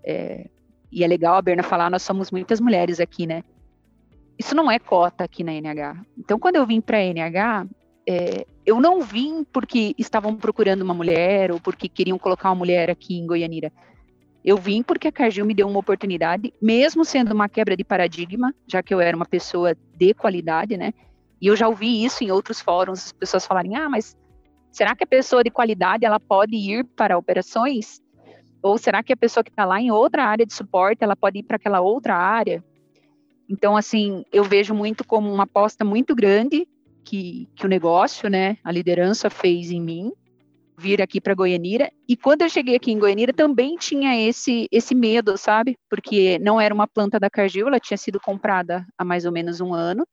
é, 0.03 0.49
e 0.91 1.03
é 1.03 1.07
legal 1.07 1.35
a 1.35 1.41
Berna 1.41 1.63
falar, 1.63 1.89
nós 1.89 2.03
somos 2.03 2.31
muitas 2.31 2.59
mulheres 2.59 2.99
aqui, 2.99 3.25
né? 3.25 3.43
Isso 4.37 4.55
não 4.55 4.69
é 4.69 4.79
cota 4.79 5.23
aqui 5.23 5.43
na 5.43 5.53
NH. 5.53 6.05
Então, 6.17 6.39
quando 6.39 6.57
eu 6.57 6.65
vim 6.65 6.79
para 6.79 6.97
a 6.97 7.03
NH, 7.03 7.67
é, 8.07 8.45
eu 8.65 8.79
não 8.79 9.01
vim 9.01 9.43
porque 9.43 9.93
estavam 9.97 10.35
procurando 10.35 10.81
uma 10.81 10.93
mulher 10.93 11.51
ou 11.51 11.59
porque 11.59 11.89
queriam 11.89 12.17
colocar 12.17 12.49
uma 12.49 12.55
mulher 12.55 12.89
aqui 12.89 13.17
em 13.17 13.25
Goianira. 13.25 13.71
Eu 14.45 14.57
vim 14.57 14.81
porque 14.83 15.07
a 15.07 15.11
Cargill 15.11 15.45
me 15.45 15.53
deu 15.53 15.67
uma 15.67 15.79
oportunidade, 15.79 16.53
mesmo 16.61 17.03
sendo 17.03 17.33
uma 17.33 17.49
quebra 17.49 17.75
de 17.75 17.83
paradigma, 17.83 18.53
já 18.67 18.81
que 18.81 18.93
eu 18.93 19.01
era 19.01 19.15
uma 19.15 19.25
pessoa 19.25 19.75
de 19.95 20.13
qualidade, 20.13 20.77
né? 20.77 20.93
E 21.41 21.47
eu 21.47 21.55
já 21.55 21.67
ouvi 21.67 22.05
isso 22.05 22.23
em 22.23 22.31
outros 22.31 22.61
fóruns, 22.61 23.07
as 23.07 23.11
pessoas 23.11 23.45
falarem: 23.45 23.75
"Ah, 23.75 23.89
mas 23.89 24.15
Será 24.77 24.95
que 24.95 25.03
a 25.03 25.07
pessoa 25.07 25.43
de 25.43 25.49
qualidade 25.49 26.05
ela 26.05 26.19
pode 26.19 26.55
ir 26.55 26.83
para 26.95 27.17
operações? 27.17 27.99
Ou 28.61 28.77
será 28.77 29.03
que 29.03 29.13
a 29.13 29.17
pessoa 29.17 29.43
que 29.43 29.49
está 29.49 29.65
lá 29.65 29.79
em 29.79 29.91
outra 29.91 30.25
área 30.25 30.45
de 30.45 30.53
suporte 30.53 31.03
ela 31.03 31.15
pode 31.15 31.39
ir 31.39 31.43
para 31.43 31.57
aquela 31.57 31.79
outra 31.81 32.15
área? 32.15 32.63
Então, 33.49 33.77
assim, 33.77 34.25
eu 34.31 34.43
vejo 34.43 34.73
muito 34.73 35.05
como 35.05 35.31
uma 35.31 35.43
aposta 35.43 35.85
muito 35.85 36.13
grande 36.13 36.67
que, 37.03 37.47
que 37.55 37.65
o 37.65 37.69
negócio, 37.69 38.29
né, 38.29 38.57
a 38.63 38.71
liderança 38.71 39.29
fez 39.29 39.71
em 39.71 39.81
mim, 39.81 40.11
vir 40.77 41.01
aqui 41.01 41.21
para 41.21 41.33
Goianira. 41.33 41.89
E 42.07 42.15
quando 42.17 42.41
eu 42.41 42.49
cheguei 42.49 42.75
aqui 42.75 42.91
em 42.91 42.99
Goianira, 42.99 43.33
também 43.33 43.77
tinha 43.77 44.15
esse, 44.27 44.67
esse 44.71 44.93
medo, 44.93 45.37
sabe? 45.37 45.77
Porque 45.89 46.37
não 46.39 46.59
era 46.59 46.73
uma 46.73 46.87
planta 46.87 47.19
da 47.19 47.29
Cargill, 47.29 47.67
ela 47.67 47.79
tinha 47.79 47.97
sido 47.97 48.19
comprada 48.19 48.85
há 48.97 49.05
mais 49.05 49.25
ou 49.25 49.31
menos 49.31 49.61
um 49.61 49.73
ano. 49.73 50.05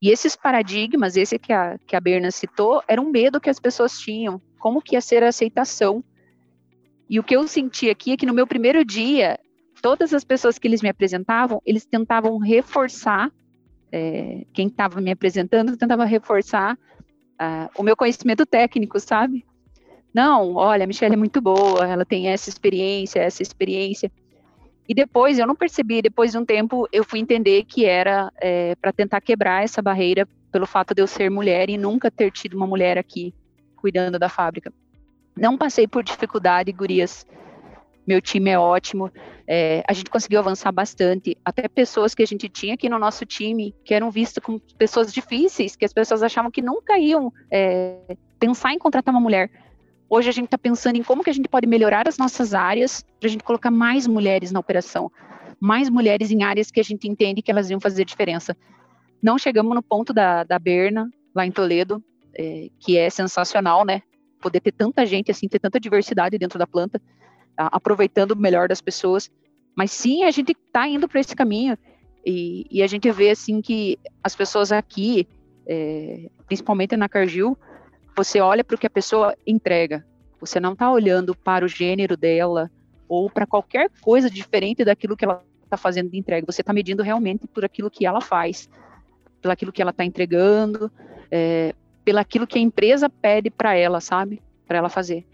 E 0.00 0.10
esses 0.10 0.36
paradigmas, 0.36 1.16
esse 1.16 1.38
que 1.38 1.52
a, 1.52 1.78
que 1.86 1.96
a 1.96 2.00
Berna 2.00 2.30
citou, 2.30 2.82
era 2.86 3.00
um 3.00 3.10
medo 3.10 3.40
que 3.40 3.50
as 3.50 3.58
pessoas 3.58 3.98
tinham, 3.98 4.40
como 4.58 4.80
que 4.80 4.94
ia 4.94 5.00
ser 5.00 5.22
a 5.22 5.28
aceitação. 5.28 6.04
E 7.08 7.20
o 7.20 7.22
que 7.22 7.36
eu 7.36 7.46
senti 7.46 7.88
aqui 7.88 8.12
é 8.12 8.16
que 8.16 8.26
no 8.26 8.34
meu 8.34 8.46
primeiro 8.46 8.84
dia, 8.84 9.38
todas 9.80 10.12
as 10.12 10.24
pessoas 10.24 10.58
que 10.58 10.66
eles 10.66 10.82
me 10.82 10.88
apresentavam, 10.88 11.62
eles 11.64 11.84
tentavam 11.84 12.38
reforçar, 12.38 13.30
é, 13.92 14.44
quem 14.52 14.66
estava 14.66 15.00
me 15.00 15.12
apresentando 15.12 15.76
tentava 15.76 16.04
reforçar 16.04 16.74
uh, 16.74 17.70
o 17.76 17.82
meu 17.82 17.96
conhecimento 17.96 18.44
técnico, 18.44 18.98
sabe? 18.98 19.44
Não, 20.12 20.54
olha, 20.54 20.84
a 20.84 20.86
Michelle 20.86 21.14
é 21.14 21.16
muito 21.16 21.40
boa, 21.40 21.86
ela 21.86 22.04
tem 22.04 22.28
essa 22.28 22.48
experiência, 22.48 23.20
essa 23.20 23.42
experiência. 23.42 24.10
E 24.88 24.94
depois, 24.94 25.38
eu 25.38 25.46
não 25.46 25.54
percebi, 25.54 26.00
depois 26.00 26.32
de 26.32 26.38
um 26.38 26.44
tempo, 26.44 26.88
eu 26.92 27.04
fui 27.04 27.18
entender 27.18 27.64
que 27.64 27.84
era 27.84 28.32
é, 28.40 28.74
para 28.76 28.92
tentar 28.92 29.20
quebrar 29.20 29.62
essa 29.62 29.82
barreira 29.82 30.26
pelo 30.50 30.66
fato 30.66 30.94
de 30.94 31.02
eu 31.02 31.06
ser 31.06 31.30
mulher 31.30 31.68
e 31.68 31.76
nunca 31.76 32.10
ter 32.10 32.30
tido 32.30 32.56
uma 32.56 32.66
mulher 32.66 32.96
aqui 32.96 33.34
cuidando 33.76 34.18
da 34.18 34.28
fábrica. 34.28 34.72
Não 35.36 35.56
passei 35.56 35.86
por 35.86 36.02
dificuldade, 36.02 36.72
gurias. 36.72 37.26
Meu 38.06 38.20
time 38.20 38.50
é 38.50 38.58
ótimo. 38.58 39.10
É, 39.46 39.84
a 39.86 39.92
gente 39.92 40.10
conseguiu 40.10 40.38
avançar 40.38 40.72
bastante. 40.72 41.36
Até 41.44 41.68
pessoas 41.68 42.14
que 42.14 42.22
a 42.22 42.26
gente 42.26 42.48
tinha 42.48 42.74
aqui 42.74 42.88
no 42.88 42.98
nosso 42.98 43.26
time, 43.26 43.74
que 43.84 43.92
eram 43.92 44.10
vistas 44.10 44.42
como 44.42 44.60
pessoas 44.78 45.12
difíceis, 45.12 45.76
que 45.76 45.84
as 45.84 45.92
pessoas 45.92 46.22
achavam 46.22 46.50
que 46.50 46.62
nunca 46.62 46.98
iam 46.98 47.32
é, 47.50 48.16
pensar 48.38 48.72
em 48.72 48.78
contratar 48.78 49.12
uma 49.12 49.20
mulher 49.20 49.50
Hoje 50.08 50.28
a 50.28 50.32
gente 50.32 50.44
está 50.44 50.56
pensando 50.56 50.96
em 50.96 51.02
como 51.02 51.24
que 51.24 51.30
a 51.30 51.32
gente 51.32 51.48
pode 51.48 51.66
melhorar 51.66 52.06
as 52.06 52.16
nossas 52.16 52.54
áreas 52.54 53.04
para 53.18 53.26
a 53.26 53.30
gente 53.30 53.42
colocar 53.42 53.72
mais 53.72 54.06
mulheres 54.06 54.52
na 54.52 54.60
operação, 54.60 55.10
mais 55.58 55.90
mulheres 55.90 56.30
em 56.30 56.44
áreas 56.44 56.70
que 56.70 56.78
a 56.78 56.84
gente 56.84 57.08
entende 57.08 57.42
que 57.42 57.50
elas 57.50 57.70
iam 57.70 57.80
fazer 57.80 58.04
diferença. 58.04 58.56
Não 59.20 59.36
chegamos 59.36 59.74
no 59.74 59.82
ponto 59.82 60.12
da, 60.12 60.44
da 60.44 60.60
Berna, 60.60 61.10
lá 61.34 61.44
em 61.44 61.50
Toledo, 61.50 62.02
é, 62.38 62.68
que 62.78 62.96
é 62.96 63.10
sensacional, 63.10 63.84
né? 63.84 64.02
Poder 64.40 64.60
ter 64.60 64.72
tanta 64.72 65.04
gente 65.06 65.30
assim, 65.30 65.48
ter 65.48 65.58
tanta 65.58 65.80
diversidade 65.80 66.38
dentro 66.38 66.58
da 66.58 66.66
planta, 66.66 67.00
tá? 67.56 67.68
aproveitando 67.72 68.32
o 68.32 68.36
melhor 68.36 68.68
das 68.68 68.80
pessoas. 68.80 69.30
Mas 69.74 69.90
sim, 69.90 70.24
a 70.24 70.30
gente 70.30 70.52
está 70.52 70.88
indo 70.88 71.08
para 71.08 71.20
esse 71.20 71.34
caminho 71.34 71.76
e, 72.24 72.66
e, 72.70 72.82
a 72.82 72.86
gente 72.86 73.10
vê 73.12 73.30
assim 73.30 73.60
que 73.62 73.98
as 74.22 74.34
pessoas 74.34 74.72
aqui, 74.72 75.28
é, 75.66 76.28
principalmente 76.46 76.96
na 76.96 77.08
Cargill, 77.08 77.56
você 78.16 78.40
olha 78.40 78.64
para 78.64 78.74
o 78.74 78.78
que 78.78 78.86
a 78.86 78.90
pessoa 78.90 79.36
entrega. 79.46 80.04
Você 80.40 80.58
não 80.58 80.72
está 80.72 80.90
olhando 80.90 81.36
para 81.36 81.64
o 81.64 81.68
gênero 81.68 82.16
dela 82.16 82.70
ou 83.08 83.30
para 83.30 83.46
qualquer 83.46 83.90
coisa 84.00 84.28
diferente 84.28 84.84
daquilo 84.84 85.16
que 85.16 85.24
ela 85.24 85.44
está 85.62 85.76
fazendo 85.76 86.10
de 86.10 86.18
entrega. 86.18 86.46
Você 86.46 86.62
está 86.62 86.72
medindo 86.72 87.02
realmente 87.02 87.46
por 87.46 87.64
aquilo 87.64 87.90
que 87.90 88.04
ela 88.04 88.20
faz, 88.20 88.68
pelo 89.40 89.52
aquilo 89.52 89.72
que 89.72 89.82
ela 89.82 89.92
está 89.92 90.04
entregando, 90.04 90.90
é, 91.30 91.74
pelo 92.06 92.20
aquilo 92.20 92.46
que 92.46 92.56
a 92.56 92.62
empresa 92.62 93.10
pede 93.10 93.50
para 93.50 93.74
ela, 93.74 94.00
sabe? 94.00 94.40
Para 94.64 94.78
ela 94.78 94.88
fazer. 94.88 95.26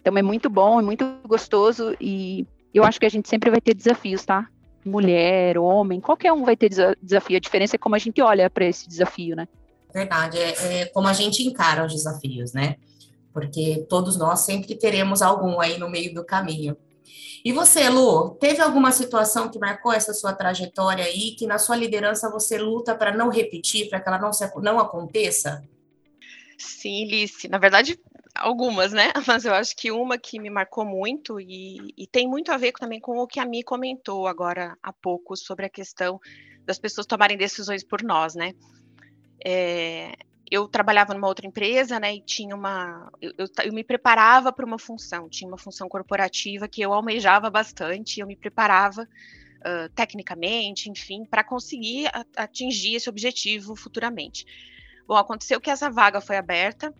Então 0.00 0.16
é 0.16 0.22
muito 0.22 0.48
bom, 0.48 0.78
é 0.78 0.82
muito 0.82 1.04
gostoso 1.26 1.96
e 2.00 2.46
eu 2.72 2.84
acho 2.84 3.00
que 3.00 3.04
a 3.04 3.08
gente 3.08 3.28
sempre 3.28 3.50
vai 3.50 3.60
ter 3.60 3.74
desafios, 3.74 4.24
tá? 4.24 4.48
Mulher, 4.84 5.58
homem, 5.58 6.00
qualquer 6.00 6.32
um 6.32 6.44
vai 6.44 6.56
ter 6.56 6.70
desafio. 7.02 7.36
A 7.36 7.40
diferença 7.40 7.74
é 7.74 7.78
como 7.78 7.96
a 7.96 7.98
gente 7.98 8.22
olha 8.22 8.48
para 8.48 8.64
esse 8.64 8.88
desafio, 8.88 9.34
né? 9.34 9.48
Verdade, 9.92 10.38
é, 10.38 10.82
é 10.82 10.86
como 10.86 11.08
a 11.08 11.12
gente 11.12 11.42
encara 11.42 11.84
os 11.84 11.92
desafios, 11.92 12.52
né? 12.52 12.76
Porque 13.32 13.84
todos 13.88 14.16
nós 14.16 14.38
sempre 14.40 14.76
teremos 14.76 15.22
algum 15.22 15.60
aí 15.60 15.78
no 15.78 15.90
meio 15.90 16.14
do 16.14 16.24
caminho. 16.24 16.76
E 17.44 17.52
você, 17.52 17.88
Lu, 17.88 18.36
teve 18.40 18.62
alguma 18.62 18.92
situação 18.92 19.48
que 19.48 19.58
marcou 19.58 19.92
essa 19.92 20.14
sua 20.14 20.32
trajetória 20.32 21.04
aí, 21.04 21.32
que 21.32 21.44
na 21.44 21.58
sua 21.58 21.74
liderança 21.74 22.30
você 22.30 22.56
luta 22.56 22.94
para 22.94 23.16
não 23.16 23.30
repetir, 23.30 23.88
para 23.88 23.98
que 23.98 24.08
ela 24.08 24.18
não, 24.18 24.32
se, 24.32 24.48
não 24.60 24.78
aconteça? 24.78 25.60
Sim, 26.60 27.06
Lice. 27.06 27.48
Na 27.48 27.58
verdade, 27.58 27.98
algumas, 28.34 28.92
né? 28.92 29.12
Mas 29.26 29.44
eu 29.44 29.54
acho 29.54 29.74
que 29.76 29.90
uma 29.90 30.18
que 30.18 30.38
me 30.38 30.50
marcou 30.50 30.84
muito 30.84 31.40
e, 31.40 31.94
e 31.96 32.06
tem 32.06 32.28
muito 32.28 32.52
a 32.52 32.56
ver 32.58 32.72
também 32.72 33.00
com 33.00 33.16
o 33.18 33.26
que 33.26 33.40
a 33.40 33.46
Mi 33.46 33.62
comentou 33.62 34.26
agora 34.26 34.76
há 34.82 34.92
pouco 34.92 35.36
sobre 35.36 35.64
a 35.66 35.70
questão 35.70 36.20
das 36.66 36.78
pessoas 36.78 37.06
tomarem 37.06 37.36
decisões 37.38 37.82
por 37.82 38.02
nós, 38.02 38.34
né? 38.34 38.52
É, 39.44 40.12
eu 40.50 40.68
trabalhava 40.68 41.14
numa 41.14 41.28
outra 41.28 41.46
empresa, 41.46 42.00
né, 42.00 42.14
e 42.16 42.22
tinha 42.22 42.56
uma, 42.56 43.10
eu, 43.20 43.32
eu, 43.38 43.46
eu 43.66 43.72
me 43.72 43.84
preparava 43.84 44.52
para 44.52 44.66
uma 44.66 44.78
função, 44.78 45.28
tinha 45.28 45.48
uma 45.48 45.58
função 45.58 45.88
corporativa 45.88 46.68
que 46.68 46.82
eu 46.82 46.92
almejava 46.92 47.50
bastante, 47.50 48.20
eu 48.20 48.26
me 48.26 48.36
preparava 48.36 49.02
uh, 49.02 49.88
tecnicamente, 49.94 50.90
enfim, 50.90 51.24
para 51.30 51.44
conseguir 51.44 52.10
atingir 52.36 52.96
esse 52.96 53.08
objetivo 53.08 53.76
futuramente. 53.76 54.44
Bom, 55.10 55.16
aconteceu 55.16 55.60
que 55.60 55.68
essa 55.68 55.90
vaga 55.90 56.20
foi 56.20 56.36
aberta, 56.36 56.94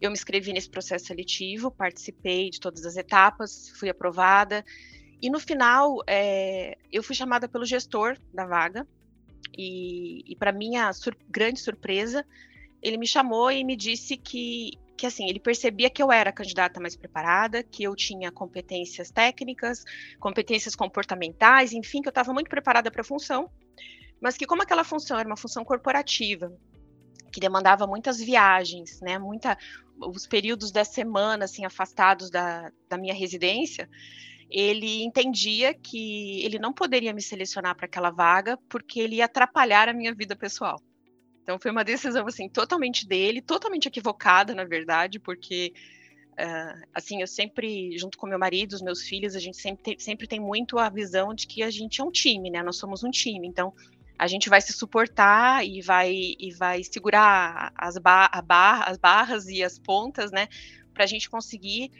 eu 0.00 0.10
me 0.10 0.16
inscrevi 0.16 0.50
nesse 0.50 0.70
processo 0.70 1.04
seletivo, 1.04 1.70
participei 1.70 2.48
de 2.48 2.58
todas 2.58 2.86
as 2.86 2.96
etapas, 2.96 3.68
fui 3.78 3.90
aprovada, 3.90 4.64
e 5.20 5.28
no 5.28 5.38
final 5.38 5.98
é, 6.06 6.78
eu 6.90 7.02
fui 7.02 7.14
chamada 7.14 7.46
pelo 7.46 7.66
gestor 7.66 8.16
da 8.32 8.46
vaga, 8.46 8.88
e, 9.58 10.22
e 10.26 10.34
para 10.36 10.52
minha 10.52 10.90
sur 10.94 11.14
grande 11.28 11.60
surpresa, 11.60 12.24
ele 12.80 12.96
me 12.96 13.06
chamou 13.06 13.52
e 13.52 13.62
me 13.62 13.76
disse 13.76 14.16
que, 14.16 14.70
que 14.96 15.04
assim, 15.04 15.28
ele 15.28 15.38
percebia 15.38 15.90
que 15.90 16.02
eu 16.02 16.10
era 16.10 16.30
a 16.30 16.32
candidata 16.32 16.80
mais 16.80 16.96
preparada, 16.96 17.62
que 17.62 17.82
eu 17.82 17.94
tinha 17.94 18.32
competências 18.32 19.10
técnicas, 19.10 19.84
competências 20.18 20.74
comportamentais, 20.74 21.74
enfim, 21.74 22.00
que 22.00 22.08
eu 22.08 22.10
estava 22.10 22.32
muito 22.32 22.48
preparada 22.48 22.90
para 22.90 23.02
a 23.02 23.04
função, 23.04 23.50
mas 24.18 24.38
que 24.38 24.46
como 24.46 24.62
aquela 24.62 24.82
função 24.82 25.18
era 25.18 25.28
uma 25.28 25.36
função 25.36 25.62
corporativa, 25.62 26.50
que 27.30 27.40
demandava 27.40 27.86
muitas 27.86 28.18
viagens, 28.18 29.00
né, 29.00 29.18
muita, 29.18 29.56
os 29.98 30.26
períodos 30.26 30.70
da 30.70 30.84
semana, 30.84 31.44
assim, 31.44 31.64
afastados 31.64 32.30
da, 32.30 32.70
da 32.88 32.98
minha 32.98 33.14
residência, 33.14 33.88
ele 34.50 35.02
entendia 35.04 35.72
que 35.72 36.44
ele 36.44 36.58
não 36.58 36.72
poderia 36.72 37.14
me 37.14 37.22
selecionar 37.22 37.76
para 37.76 37.86
aquela 37.86 38.10
vaga 38.10 38.58
porque 38.68 38.98
ele 38.98 39.16
ia 39.16 39.26
atrapalhar 39.26 39.88
a 39.88 39.92
minha 39.92 40.12
vida 40.12 40.34
pessoal. 40.34 40.82
Então 41.42 41.58
foi 41.58 41.70
uma 41.70 41.84
decisão 41.84 42.26
assim 42.26 42.48
totalmente 42.48 43.06
dele, 43.06 43.40
totalmente 43.40 43.86
equivocada 43.86 44.54
na 44.54 44.64
verdade, 44.64 45.20
porque 45.20 45.72
uh, 46.32 46.86
assim 46.92 47.20
eu 47.20 47.28
sempre 47.28 47.96
junto 47.96 48.18
com 48.18 48.26
meu 48.26 48.38
marido, 48.38 48.72
os 48.72 48.82
meus 48.82 49.02
filhos, 49.02 49.36
a 49.36 49.38
gente 49.40 49.56
sempre 49.56 49.82
tem, 49.84 49.98
sempre 49.98 50.26
tem 50.26 50.40
muito 50.40 50.78
a 50.78 50.88
visão 50.88 51.32
de 51.32 51.46
que 51.46 51.62
a 51.62 51.70
gente 51.70 52.00
é 52.00 52.04
um 52.04 52.10
time, 52.10 52.50
né? 52.50 52.60
Nós 52.62 52.76
somos 52.76 53.04
um 53.04 53.10
time. 53.10 53.46
Então 53.46 53.72
a 54.20 54.26
gente 54.26 54.50
vai 54.50 54.60
se 54.60 54.74
suportar 54.74 55.64
e 55.66 55.80
vai 55.80 56.12
e 56.38 56.52
vai 56.52 56.84
segurar 56.84 57.72
as, 57.74 57.96
bar, 57.96 58.30
bar, 58.44 58.86
as 58.86 58.98
barras 58.98 59.48
e 59.48 59.64
as 59.64 59.78
pontas, 59.78 60.30
né? 60.30 60.46
Para 60.92 61.04
a 61.04 61.06
gente 61.06 61.30
conseguir 61.30 61.90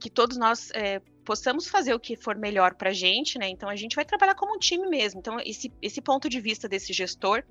que 0.00 0.10
todos 0.10 0.36
nós 0.36 0.72
é, 0.74 1.00
possamos 1.24 1.68
fazer 1.68 1.94
o 1.94 2.00
que 2.00 2.16
for 2.16 2.34
melhor 2.34 2.74
para 2.74 2.90
a 2.90 2.92
gente, 2.92 3.38
né? 3.38 3.48
Então 3.48 3.68
a 3.68 3.76
gente 3.76 3.94
vai 3.94 4.04
trabalhar 4.04 4.34
como 4.34 4.56
um 4.56 4.58
time 4.58 4.88
mesmo. 4.88 5.20
Então 5.20 5.38
esse, 5.44 5.72
esse 5.80 6.00
ponto 6.00 6.28
de 6.28 6.40
vista 6.40 6.68
desse 6.68 6.92
gestor 6.92 7.44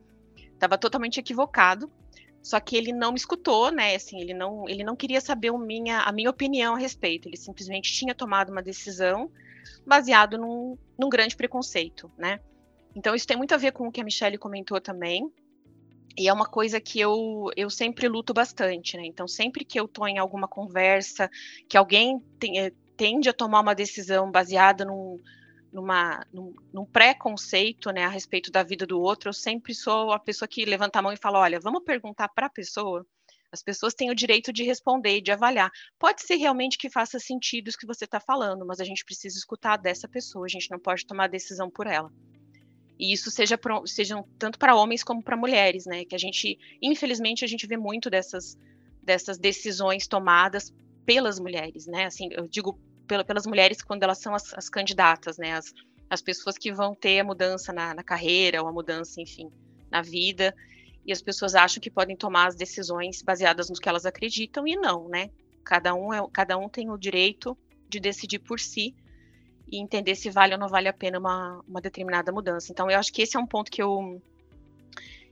estava 0.52 0.78
totalmente 0.78 1.18
equivocado. 1.18 1.90
Só 2.44 2.60
que 2.60 2.76
ele 2.76 2.92
não 2.92 3.14
me 3.14 3.18
escutou, 3.18 3.72
né? 3.72 3.96
Assim, 3.96 4.20
ele 4.20 4.34
não, 4.34 4.68
ele 4.68 4.84
não 4.84 4.98
queria 4.98 5.22
saber 5.22 5.54
minha, 5.54 6.02
a 6.02 6.12
minha 6.12 6.30
opinião 6.30 6.76
a 6.76 6.78
respeito. 6.78 7.30
Ele 7.30 7.38
simplesmente 7.38 7.94
tinha 7.94 8.14
tomado 8.14 8.52
uma 8.52 8.62
decisão 8.62 9.32
baseado 9.86 10.38
num, 10.38 10.78
num 10.98 11.08
grande 11.08 11.38
preconceito, 11.38 12.12
né? 12.18 12.42
Então 12.96 13.16
isso 13.16 13.28
tem 13.28 13.38
muito 13.38 13.54
a 13.54 13.58
ver 13.58 13.72
com 13.72 13.88
o 13.88 13.92
que 13.92 14.02
a 14.02 14.04
Michelle 14.04 14.38
comentou 14.38 14.80
também. 14.82 15.32
e 16.18 16.28
é 16.28 16.34
uma 16.34 16.46
coisa 16.46 16.82
que 16.82 17.00
eu, 17.00 17.50
eu 17.56 17.70
sempre 17.70 18.08
luto 18.08 18.34
bastante, 18.34 18.98
né? 18.98 19.06
Então, 19.06 19.28
sempre 19.28 19.64
que 19.64 19.80
eu 19.80 19.86
estou 19.86 20.08
em 20.08 20.18
alguma 20.18 20.48
conversa, 20.48 21.30
que 21.70 21.78
alguém 21.78 22.20
tem, 22.40 22.60
eh, 22.60 22.74
tende 22.98 23.30
a 23.30 23.34
tomar 23.34 23.62
uma 23.62 23.76
decisão 23.76 24.30
baseada 24.30 24.84
num, 24.84 25.18
num, 25.72 26.54
num 26.74 26.86
preconceito 26.86 27.92
né, 27.92 28.04
a 28.04 28.10
respeito 28.10 28.52
da 28.52 28.64
vida 28.64 28.86
do 28.86 29.00
outro, 29.00 29.30
eu 29.30 29.34
sempre 29.34 29.74
sou 29.74 30.12
a 30.12 30.20
pessoa 30.20 30.48
que 30.48 30.66
levanta 30.66 31.00
a 31.00 31.02
mão 31.02 31.14
e 31.14 31.18
fala: 31.18 31.40
olha, 31.40 31.60
vamos 31.60 31.84
perguntar 31.84 32.28
para 32.30 32.48
a 32.48 32.50
pessoa. 32.50 33.06
As 33.52 33.64
pessoas 33.64 33.96
têm 33.96 34.12
o 34.12 34.16
direito 34.16 34.54
de 34.54 34.64
responder, 34.64 35.22
de 35.22 35.32
avaliar. 35.32 35.72
Pode 35.98 36.22
ser 36.22 36.36
realmente 36.36 36.78
que 36.78 36.90
faça 36.90 37.18
sentido 37.20 37.70
isso 37.70 37.78
que 37.78 37.88
você 37.88 38.06
está 38.06 38.20
falando, 38.20 38.66
mas 38.66 38.80
a 38.80 38.84
gente 38.84 39.04
precisa 39.04 39.38
escutar 39.38 39.78
dessa 39.78 40.08
pessoa, 40.08 40.46
a 40.46 40.50
gente 40.50 40.70
não 40.70 40.78
pode 40.78 41.06
tomar 41.06 41.28
decisão 41.28 41.70
por 41.70 41.88
ela. 41.88 42.12
E 43.00 43.14
isso 43.14 43.32
seja, 43.32 43.58
pro, 43.58 43.84
tanto 44.38 44.60
para 44.60 44.76
homens 44.76 45.04
como 45.04 45.24
para 45.24 45.38
mulheres, 45.38 45.86
né? 45.86 46.04
Que 46.04 46.16
a 46.16 46.18
gente, 46.18 46.60
infelizmente, 46.82 47.46
a 47.46 47.48
gente 47.48 47.66
vê 47.66 47.78
muito 47.78 48.10
dessas, 48.10 48.58
dessas 49.02 49.38
decisões 49.38 50.06
tomadas 50.06 50.74
pelas 51.06 51.40
mulheres, 51.40 51.88
né? 51.88 52.06
Assim, 52.06 52.28
eu 52.32 52.46
digo 52.46 52.78
pela, 53.08 53.24
pelas 53.24 53.48
mulheres 53.48 53.82
quando 53.82 54.04
elas 54.04 54.20
são 54.20 54.36
as, 54.36 54.54
as 54.54 54.68
candidatas, 54.68 55.38
né? 55.38 55.54
As, 55.54 55.74
as 56.10 56.22
pessoas 56.22 56.58
que 56.58 56.74
vão 56.74 56.94
ter 56.94 57.20
a 57.20 57.24
mudança 57.24 57.72
na, 57.72 57.94
na 57.94 58.04
carreira 58.04 58.62
ou 58.62 58.68
a 58.68 58.74
mudança, 58.74 59.22
enfim, 59.22 59.50
na 59.90 60.02
vida. 60.02 60.54
E 61.06 61.14
as 61.14 61.22
pessoas 61.22 61.56
acham 61.56 61.82
que 61.82 61.90
podem 61.90 62.18
tomar 62.18 62.48
as 62.48 62.56
decisões 62.56 63.22
baseadas 63.22 63.70
no 63.70 63.76
que 63.76 63.88
elas 63.88 64.06
acreditam 64.06 64.68
e 64.68 64.76
não, 64.76 65.08
né? 65.08 65.30
Cada 65.64 65.94
um, 65.96 66.14
é, 66.14 66.20
cada 66.34 66.58
um 66.58 66.68
tem 66.68 66.90
o 66.90 66.98
direito 66.98 67.58
de 67.88 68.00
decidir 68.00 68.40
por 68.40 68.60
si 68.60 68.94
e 69.72 69.80
entender 69.80 70.16
se 70.16 70.30
vale 70.30 70.54
ou 70.54 70.60
não 70.60 70.68
vale 70.68 70.88
a 70.88 70.94
pena 70.94 71.20
uma, 71.20 71.64
uma 71.68 71.82
determinada 71.82 72.32
mudança. 72.32 72.72
Então, 72.72 72.90
eu 72.90 72.98
acho 72.98 73.12
que 73.12 73.22
esse 73.22 73.38
é 73.38 73.40
um 73.40 73.48
ponto 73.48 73.72
que 73.72 73.82
eu 73.82 74.22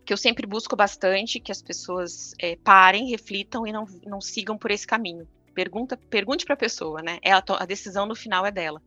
que 0.06 0.14
eu 0.14 0.18
sempre 0.18 0.48
busco 0.48 0.74
bastante, 0.74 1.38
que 1.38 1.52
as 1.52 1.62
pessoas 1.62 2.34
é, 2.40 2.56
parem, 2.56 3.10
reflitam 3.10 3.68
e 3.68 3.74
não, 3.74 3.86
não 4.06 4.22
sigam 4.22 4.58
por 4.58 4.72
esse 4.72 4.88
caminho. 4.88 5.28
Pergunta, 5.54 5.98
pergunte 5.98 6.46
para 6.46 6.54
a 6.54 6.58
pessoa, 6.58 7.02
né? 7.02 7.20
É 7.22 7.34
a, 7.34 7.44
a 7.46 7.66
decisão 7.66 8.06
no 8.06 8.16
final 8.16 8.46
é 8.46 8.52
dela. 8.52 8.82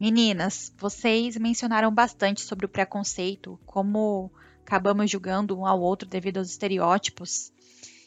Meninas, 0.00 0.72
vocês 0.78 1.36
mencionaram 1.36 1.92
bastante 1.92 2.40
sobre 2.40 2.64
o 2.64 2.68
preconceito, 2.70 3.60
como 3.66 4.30
acabamos 4.64 5.10
julgando 5.10 5.58
um 5.58 5.66
ao 5.66 5.78
outro 5.78 6.08
devido 6.08 6.38
aos 6.38 6.48
estereótipos. 6.48 7.52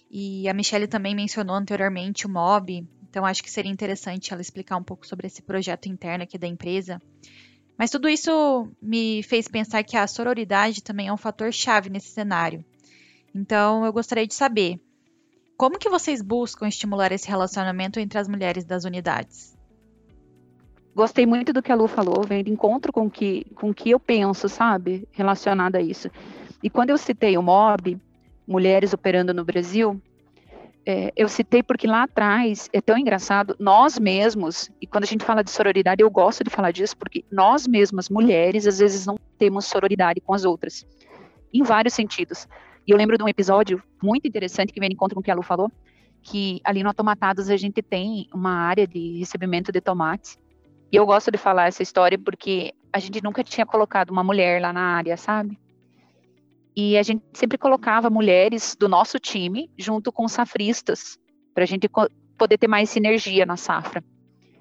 E 0.10 0.50
a 0.50 0.54
Michelle 0.56 0.88
também 0.88 1.14
mencionou 1.14 1.56
anteriormente 1.56 2.26
o 2.26 2.30
MOB, 2.30 2.88
então 3.10 3.26
acho 3.26 3.44
que 3.44 3.50
seria 3.50 3.72
interessante 3.72 4.32
ela 4.32 4.42
explicar 4.42 4.78
um 4.78 4.84
pouco 4.84 5.06
sobre 5.08 5.28
esse 5.28 5.42
projeto 5.42 5.88
interno 5.88 6.24
aqui 6.24 6.38
da 6.38 6.48
empresa. 6.48 7.02
Mas 7.78 7.90
tudo 7.90 8.08
isso 8.10 8.70
me 8.82 9.24
fez 9.24 9.48
pensar 9.48 9.84
que 9.84 9.98
a 9.98 10.06
sororidade 10.06 10.84
também 10.84 11.08
é 11.08 11.14
um 11.14 11.18
fator 11.18 11.52
chave 11.52 11.90
nesse 11.90 12.10
cenário. 12.10 12.64
Então 13.34 13.86
eu 13.86 13.92
gostaria 13.92 14.28
de 14.28 14.34
saber 14.34 14.80
como 15.58 15.78
que 15.78 15.90
vocês 15.90 16.22
buscam 16.22 16.68
estimular 16.68 17.12
esse 17.12 17.28
relacionamento 17.28 18.00
entre 18.00 18.20
as 18.20 18.28
mulheres 18.28 18.64
das 18.64 18.86
unidades? 18.86 19.58
Gostei 20.96 21.26
muito 21.26 21.52
do 21.52 21.62
que 21.62 21.72
a 21.72 21.76
Lu 21.76 21.88
falou, 21.88 22.24
vem 22.26 22.44
de 22.44 22.52
encontro 22.52 22.92
com 22.92 23.10
que, 23.10 23.46
com 23.56 23.74
que 23.74 23.90
eu 23.90 24.00
penso, 24.00 24.48
sabe, 24.48 25.08
relacionado 25.12 25.76
a 25.76 25.82
isso. 25.82 26.10
E 26.62 26.70
quando 26.70 26.90
eu 26.90 26.98
citei 26.98 27.38
o 27.38 27.42
MOB, 27.42 28.00
Mulheres 28.48 28.94
Operando 28.94 29.34
no 29.34 29.46
Brasil, 29.46 30.02
é, 30.90 31.14
eu 31.16 31.30
citei 31.30 31.62
porque 31.62 31.86
lá 31.86 32.02
atrás 32.02 32.68
é 32.74 32.82
tão 32.82 32.98
engraçado, 32.98 33.56
nós 33.60 34.00
mesmos, 34.00 34.72
e 34.82 34.88
quando 34.88 35.04
a 35.04 35.08
gente 35.08 35.24
fala 35.24 35.44
de 35.44 35.52
sororidade, 35.52 36.02
eu 36.02 36.10
gosto 36.10 36.44
de 36.44 36.50
falar 36.50 36.72
disso, 36.72 36.98
porque 36.98 37.24
nós 37.32 37.68
mesmas, 37.68 38.10
mulheres, 38.10 38.66
às 38.66 38.80
vezes 38.80 39.06
não 39.06 39.16
temos 39.38 39.66
sororidade 39.66 40.20
com 40.20 40.34
as 40.34 40.46
outras, 40.46 40.88
em 41.54 41.62
vários 41.62 41.94
sentidos. 41.94 42.48
E 42.88 42.92
eu 42.92 42.98
lembro 42.98 43.20
de 43.20 43.24
um 43.24 43.30
episódio 43.30 43.84
muito 44.02 44.28
interessante 44.28 44.74
que 44.74 44.80
vem 44.80 44.90
em 44.90 44.94
encontro 44.94 45.14
com 45.14 45.22
o 45.22 45.24
que 45.24 45.30
a 45.30 45.36
Lu 45.36 45.44
falou, 45.44 45.72
que 46.24 46.60
ali 46.64 46.82
no 46.82 46.90
Automatados 46.90 47.52
a 47.52 47.58
gente 47.58 47.84
tem 47.84 48.28
uma 48.34 48.54
área 48.54 48.88
de 48.88 49.20
recebimento 49.20 49.72
de 49.72 49.80
tomates, 49.80 50.40
e 50.92 50.96
eu 50.96 51.06
gosto 51.06 51.30
de 51.30 51.38
falar 51.38 51.68
essa 51.68 51.84
história 51.84 52.18
porque 52.18 52.74
a 52.92 52.98
gente 52.98 53.24
nunca 53.24 53.44
tinha 53.44 53.64
colocado 53.64 54.10
uma 54.10 54.24
mulher 54.24 54.60
lá 54.60 54.74
na 54.74 54.96
área, 54.96 55.16
sabe? 55.16 55.56
E 56.76 56.98
a 56.98 57.04
gente 57.04 57.24
sempre 57.34 57.58
colocava 57.58 58.10
mulheres 58.10 58.76
do 58.76 58.88
nosso 58.88 59.20
time 59.20 59.70
junto 59.78 60.12
com 60.12 60.28
safristas, 60.28 61.18
para 61.54 61.64
a 61.64 61.68
gente 61.68 61.90
poder 62.38 62.58
ter 62.58 62.68
mais 62.68 62.90
sinergia 62.90 63.46
na 63.46 63.58
safra, 63.58 64.04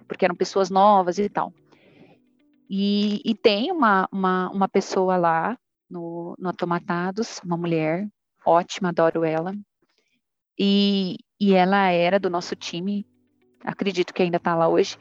porque 0.07 0.25
eram 0.25 0.35
pessoas 0.35 0.69
novas 0.69 1.19
e 1.19 1.29
tal. 1.29 1.53
E, 2.69 3.23
e 3.25 3.35
tem 3.35 3.73
uma, 3.73 4.09
uma, 4.13 4.51
uma, 4.51 4.69
pessoa 4.69 5.17
lá 5.17 5.57
no, 5.89 6.35
no 6.39 6.49
Automatados, 6.49 7.41
uma 7.43 7.57
mulher 7.57 8.07
ótima, 8.45 8.91
adoro 8.91 9.25
ela. 9.25 9.55
E, 10.59 11.17
e 11.41 11.55
ela 11.55 11.91
era 11.91 12.19
do 12.19 12.29
nosso 12.29 12.55
time, 12.55 13.07
acredito 13.65 14.13
que 14.13 14.23
ainda 14.23 14.37
está 14.37 14.55
lá 14.55 14.69
hoje. 14.69 14.99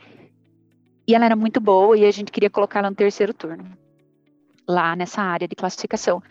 E 1.06 1.16
ela 1.16 1.26
era 1.26 1.36
muito 1.36 1.60
boa 1.60 1.98
e 1.98 2.06
a 2.06 2.12
gente 2.12 2.32
queria 2.32 2.50
colocá-la 2.50 2.90
no 2.90 2.96
terceiro 2.96 3.34
turno, 3.34 3.78
lá 4.68 4.96
nessa 4.96 5.22
área 5.22 5.48
de 5.48 5.56
classificação. 5.56 6.22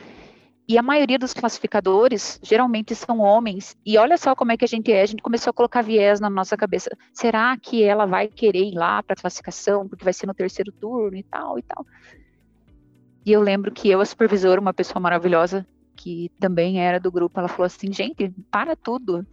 E 0.69 0.77
a 0.77 0.83
maioria 0.83 1.19
dos 1.19 1.33
classificadores 1.33 2.41
geralmente 2.43 2.93
são 2.95 3.21
homens. 3.21 3.77
E 3.87 3.97
olha 3.97 4.17
só 4.17 4.35
como 4.35 4.51
é 4.51 4.57
que 4.57 4.65
a 4.65 4.69
gente 4.69 4.91
é. 4.91 5.03
A 5.03 5.07
gente 5.07 5.23
começou 5.23 5.51
a 5.51 5.55
colocar 5.55 5.81
viés 5.81 6.19
na 6.19 6.29
nossa 6.29 6.57
cabeça. 6.57 6.91
Será 7.13 7.57
que 7.57 7.85
ela 7.85 8.05
vai 8.05 8.27
querer 8.27 8.65
ir 8.65 8.75
lá 8.75 9.01
para 9.01 9.15
a 9.15 9.21
classificação, 9.21 9.89
porque 9.89 10.03
vai 10.03 10.13
ser 10.13 10.27
no 10.27 10.35
terceiro 10.35 10.73
turno 10.73 11.17
e 11.17 11.23
tal 11.23 11.57
e 11.57 11.63
tal? 11.63 11.87
E 13.25 13.31
eu 13.31 13.41
lembro 13.41 13.71
que 13.71 13.89
eu, 13.89 14.01
a 14.01 14.05
supervisora, 14.05 14.61
uma 14.61 14.75
pessoa 14.75 15.01
maravilhosa, 15.01 15.65
que 15.95 16.31
também 16.41 16.81
era 16.81 16.99
do 16.99 17.13
grupo, 17.13 17.39
ela 17.39 17.49
falou 17.49 17.67
assim: 17.67 17.93
gente, 17.93 18.33
para 18.51 18.75
tudo. 18.75 19.27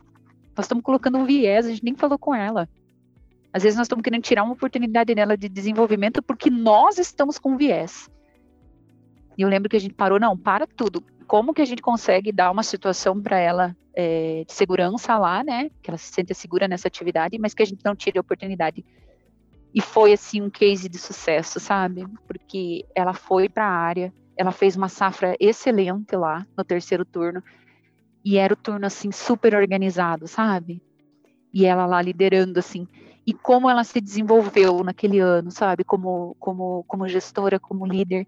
Nós 0.56 0.66
estamos 0.66 0.84
colocando 0.84 1.18
um 1.18 1.26
viés, 1.26 1.66
a 1.66 1.70
gente 1.70 1.84
nem 1.84 1.96
falou 1.96 2.18
com 2.18 2.34
ela. 2.34 2.70
Às 3.52 3.64
vezes 3.64 3.78
nós 3.78 3.86
estamos 3.86 4.04
querendo 4.04 4.22
tirar 4.22 4.44
uma 4.44 4.54
oportunidade 4.54 5.14
dela 5.16 5.36
de 5.36 5.50
desenvolvimento 5.50 6.22
porque 6.22 6.50
nós 6.50 7.00
estamos 7.00 7.40
com 7.40 7.58
viés. 7.58 8.10
E 9.38 9.42
eu 9.42 9.50
lembro 9.50 9.70
que 9.70 9.76
a 9.76 9.80
gente 9.80 9.94
parou, 9.94 10.20
não, 10.20 10.38
para 10.38 10.68
tudo 10.68 11.04
como 11.34 11.52
que 11.52 11.64
a 11.64 11.66
gente 11.66 11.82
consegue 11.82 12.32
dar 12.32 12.52
uma 12.52 12.62
situação 12.62 13.20
para 13.20 13.40
ela 13.40 13.76
é, 13.96 14.44
de 14.46 14.54
segurança 14.54 15.18
lá, 15.18 15.44
né? 15.44 15.72
Que 15.82 15.90
ela 15.90 15.98
se 15.98 16.14
sinta 16.14 16.32
segura 16.32 16.68
nessa 16.68 16.88
atividade, 16.88 17.40
mas 17.40 17.56
que 17.56 17.64
a 17.64 17.66
gente 17.66 17.84
não 17.84 17.96
tire 17.96 18.20
a 18.20 18.22
oportunidade. 18.22 18.86
E 19.74 19.82
foi 19.82 20.14
assim 20.14 20.44
um 20.44 20.50
case 20.52 20.88
de 20.88 21.00
sucesso, 21.00 21.60
sabe? 21.60 22.06
Porque 22.28 22.86
ela 22.94 23.16
foi 23.16 23.50
para 23.50 23.66
a 23.66 23.72
área, 23.72 24.14
ela 24.38 24.52
fez 24.52 24.76
uma 24.76 24.88
safra 24.88 25.36
excelente 25.40 26.16
lá 26.16 26.46
no 26.56 26.64
terceiro 26.64 27.04
turno 27.04 27.44
e 28.24 28.38
era 28.38 28.54
o 28.54 28.58
turno 28.58 28.86
assim 28.86 29.12
super 29.12 29.56
organizado, 29.56 30.28
sabe? 30.28 30.84
E 31.52 31.66
ela 31.66 31.88
lá 31.88 32.00
liderando 32.00 32.60
assim 32.60 32.88
e 33.26 33.34
como 33.34 33.70
ela 33.70 33.84
se 33.84 34.00
desenvolveu 34.02 34.84
naquele 34.84 35.20
ano, 35.20 35.50
sabe? 35.50 35.84
Como 35.84 36.36
como 36.40 36.84
como 36.88 37.08
gestora, 37.08 37.60
como 37.60 37.88
líder. 37.88 38.28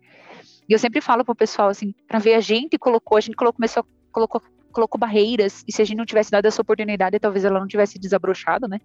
E 0.67 0.73
eu 0.73 0.79
sempre 0.79 1.01
falo 1.01 1.23
pro 1.23 1.35
pessoal 1.35 1.69
assim, 1.69 1.93
para 2.07 2.19
ver 2.19 2.33
a 2.33 2.39
gente 2.39 2.77
colocou, 2.77 3.17
a 3.17 3.21
gente 3.21 3.35
colocou, 3.35 3.57
começou 3.57 3.85
colocou 4.11 4.41
colocou 4.75 4.99
barreiras 4.99 5.63
e 5.65 5.71
se 5.71 5.81
a 5.81 5.85
gente 5.85 5.97
não 5.97 6.05
tivesse 6.05 6.29
dado 6.29 6.45
essa 6.45 6.61
oportunidade, 6.61 7.17
talvez 7.17 7.45
ela 7.45 7.59
não 7.59 7.67
tivesse 7.67 7.97
desabrochado, 7.97 8.67
né? 8.67 8.81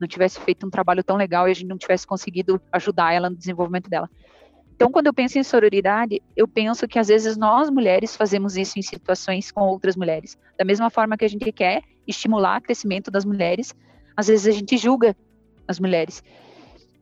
Não 0.00 0.08
tivesse 0.08 0.40
feito 0.40 0.66
um 0.66 0.70
trabalho 0.70 1.04
tão 1.04 1.16
legal 1.16 1.46
e 1.46 1.50
a 1.50 1.54
gente 1.54 1.68
não 1.68 1.76
tivesse 1.76 2.06
conseguido 2.06 2.60
ajudar 2.72 3.12
ela 3.12 3.28
no 3.28 3.36
desenvolvimento 3.36 3.90
dela. 3.90 4.08
Então, 4.74 4.90
quando 4.90 5.06
eu 5.06 5.14
penso 5.14 5.38
em 5.38 5.42
sororidade, 5.44 6.20
eu 6.34 6.48
penso 6.48 6.88
que 6.88 6.98
às 6.98 7.08
vezes 7.08 7.36
nós 7.36 7.70
mulheres 7.70 8.16
fazemos 8.16 8.56
isso 8.56 8.78
em 8.78 8.82
situações 8.82 9.52
com 9.52 9.60
outras 9.60 9.94
mulheres. 9.94 10.36
Da 10.58 10.64
mesma 10.64 10.90
forma 10.90 11.16
que 11.16 11.24
a 11.24 11.28
gente 11.28 11.52
quer 11.52 11.82
estimular 12.06 12.58
o 12.58 12.62
crescimento 12.62 13.10
das 13.10 13.24
mulheres, 13.24 13.74
às 14.16 14.26
vezes 14.26 14.46
a 14.46 14.50
gente 14.50 14.76
julga 14.76 15.14
as 15.68 15.78
mulheres. 15.78 16.24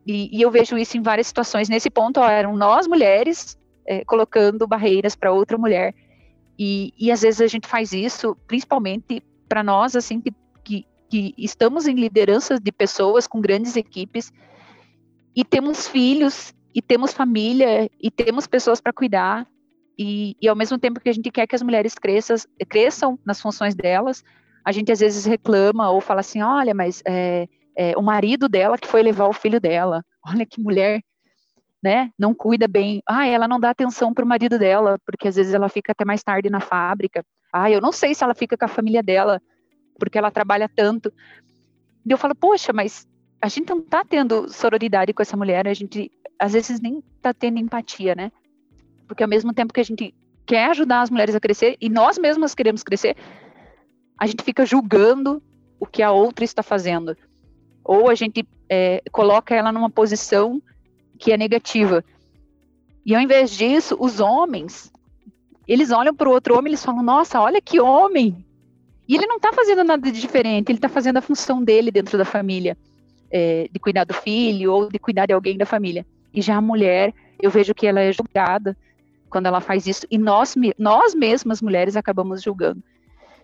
E, 0.07 0.37
e 0.37 0.43
eu 0.43 0.51
vejo 0.51 0.77
isso 0.77 0.99
em 0.99 1.03
várias 1.03 1.29
situações. 1.29 1.69
Nesse 1.69 1.89
ponto, 1.89 2.21
ó, 2.21 2.29
eram 2.29 2.57
nós 2.57 2.87
mulheres 2.87 3.57
é, 3.87 4.05
colocando 4.05 4.67
barreiras 4.67 5.15
para 5.15 5.33
outra 5.33 5.59
mulher. 5.59 5.95
E, 6.59 6.93
e 6.99 7.11
às 7.11 7.23
vezes 7.23 7.41
a 7.41 7.47
gente 7.47 7.67
faz 7.67 7.93
isso, 7.93 8.37
principalmente 8.47 9.23
para 9.49 9.63
nós, 9.63 9.97
assim, 9.97 10.21
que, 10.21 10.33
que, 10.63 10.87
que 11.09 11.35
estamos 11.37 11.87
em 11.87 11.95
lideranças 11.95 12.61
de 12.61 12.71
pessoas 12.73 13.27
com 13.27 13.41
grandes 13.41 13.77
equipes 13.77 14.33
e 15.35 15.45
temos 15.45 15.89
filhos 15.89 16.55
e 16.75 16.81
temos 16.81 17.13
família 17.13 17.91
e 18.01 18.11
temos 18.11 18.47
pessoas 18.47 18.81
para 18.81 18.93
cuidar 18.93 19.47
e, 19.99 20.37
e, 20.41 20.49
ao 20.49 20.57
mesmo 20.57 20.79
tempo 20.79 21.01
que 21.01 21.09
a 21.09 21.13
gente 21.13 21.31
quer 21.31 21.47
que 21.47 21.55
as 21.55 21.63
mulheres 21.63 21.95
cresçam, 21.95 22.37
cresçam 22.69 23.19
nas 23.25 23.41
funções 23.41 23.75
delas, 23.75 24.25
a 24.65 24.73
gente 24.73 24.91
às 24.91 25.01
vezes 25.01 25.25
reclama 25.25 25.91
ou 25.91 26.01
fala 26.01 26.21
assim, 26.21 26.41
olha, 26.43 26.75
mas 26.75 27.03
é, 27.07 27.47
é, 27.77 27.97
o 27.97 28.03
marido 28.03 28.49
dela 28.49 28.79
que 28.79 28.89
foi 28.89 29.03
levar 29.03 29.27
o 29.27 29.33
filho 29.33 29.61
dela, 29.61 30.05
olha 30.27 30.47
que 30.47 30.61
mulher 30.61 31.03
né, 31.83 32.11
não 32.19 32.33
cuida 32.33 32.69
bem. 32.69 33.03
Ah, 33.07 33.27
ela 33.27 33.49
não 33.49 33.59
dá 33.59 33.71
atenção 33.71 34.15
para 34.15 34.25
o 34.25 34.29
marido 34.29 34.59
dela, 34.59 34.99
porque 35.05 35.29
às 35.29 35.37
vezes 35.37 35.53
ela 35.53 35.69
fica 35.69 35.93
até 35.93 36.05
mais 36.05 36.23
tarde 36.23 36.49
na 36.49 36.61
fábrica. 36.61 37.25
Ah, 37.53 37.71
eu 37.71 37.81
não 37.81 37.93
sei 37.93 38.15
se 38.15 38.23
ela 38.23 38.35
fica 38.35 38.57
com 38.57 38.65
a 38.65 38.69
família 38.69 39.03
dela, 39.03 39.41
porque 39.99 40.17
ela 40.17 40.31
trabalha 40.31 40.69
tanto. 40.69 41.13
E 42.07 42.11
eu 42.11 42.19
falo, 42.19 42.35
poxa, 42.35 42.73
mas 42.73 43.07
a 43.41 43.49
gente 43.49 43.69
não 43.69 43.79
está 43.79 44.05
tendo 44.05 44.49
sororidade 44.49 45.13
com 45.13 45.23
essa 45.23 45.37
mulher, 45.37 45.67
a 45.67 45.75
gente 45.75 46.11
às 46.39 46.53
vezes 46.53 46.81
nem 46.81 47.03
está 47.17 47.35
tendo 47.35 47.59
empatia, 47.59 48.15
né? 48.15 48.31
Porque 49.07 49.23
ao 49.23 49.29
mesmo 49.29 49.53
tempo 49.53 49.73
que 49.73 49.81
a 49.81 49.85
gente 49.85 50.15
quer 50.47 50.71
ajudar 50.71 51.03
as 51.03 51.11
mulheres 51.11 51.35
a 51.35 51.41
crescer 51.41 51.77
e 51.81 51.89
nós 51.89 52.19
mesmas 52.19 52.55
queremos 52.55 52.83
crescer, 52.83 53.17
a 54.19 54.27
gente 54.27 54.43
fica 54.43 54.65
julgando 54.65 55.43
o 55.79 55.87
que 55.87 56.03
a 56.03 56.13
outra 56.13 56.45
está 56.45 56.63
fazendo. 56.63 57.17
Ou 57.85 58.09
a 58.09 58.15
gente 58.15 58.47
é, 58.69 59.03
coloca 59.11 59.55
ela 59.55 59.73
numa 59.73 59.91
posição 59.91 60.63
que 61.19 61.33
é 61.33 61.37
negativa. 61.37 62.05
E 63.05 63.15
ao 63.15 63.21
invés 63.21 63.51
disso, 63.51 63.97
os 63.99 64.21
homens, 64.21 64.93
eles 65.67 65.91
olham 65.91 66.15
para 66.15 66.29
o 66.29 66.33
outro 66.33 66.57
homem 66.57 66.71
e 66.71 66.73
eles 66.73 66.85
falam: 66.85 67.03
Nossa, 67.03 67.41
olha 67.41 67.61
que 67.61 67.81
homem! 67.81 68.45
E 69.09 69.15
ele 69.17 69.27
não 69.27 69.37
está 69.37 69.53
fazendo 69.53 69.85
nada 69.85 70.11
de 70.11 70.21
diferente, 70.21 70.71
ele 70.71 70.79
está 70.79 70.89
fazendo 70.89 71.17
a 71.17 71.23
função 71.23 71.63
dele 71.63 71.91
dentro 71.91 72.17
da 72.17 72.25
família, 72.25 72.77
é, 73.31 73.69
de 73.71 73.79
cuidar 73.79 74.05
do 74.05 74.15
filho 74.15 74.73
ou 74.73 74.89
de 74.89 74.99
cuidar 74.99 75.27
de 75.27 75.33
alguém 75.33 75.59
da 75.59 75.67
família. 75.67 76.07
E 76.33 76.41
já 76.41 76.57
a 76.57 76.61
mulher, 76.61 77.13
eu 77.41 77.51
vejo 77.51 77.75
que 77.75 77.87
ela 77.87 78.01
é 78.01 78.13
julgada 78.13 78.77
quando 79.29 79.47
ela 79.47 79.61
faz 79.61 79.87
isso, 79.87 80.07
e 80.11 80.19
nós, 80.19 80.55
nós 80.79 81.15
mesmas, 81.15 81.63
mulheres, 81.63 81.97
acabamos 81.97 82.43
julgando. 82.43 82.83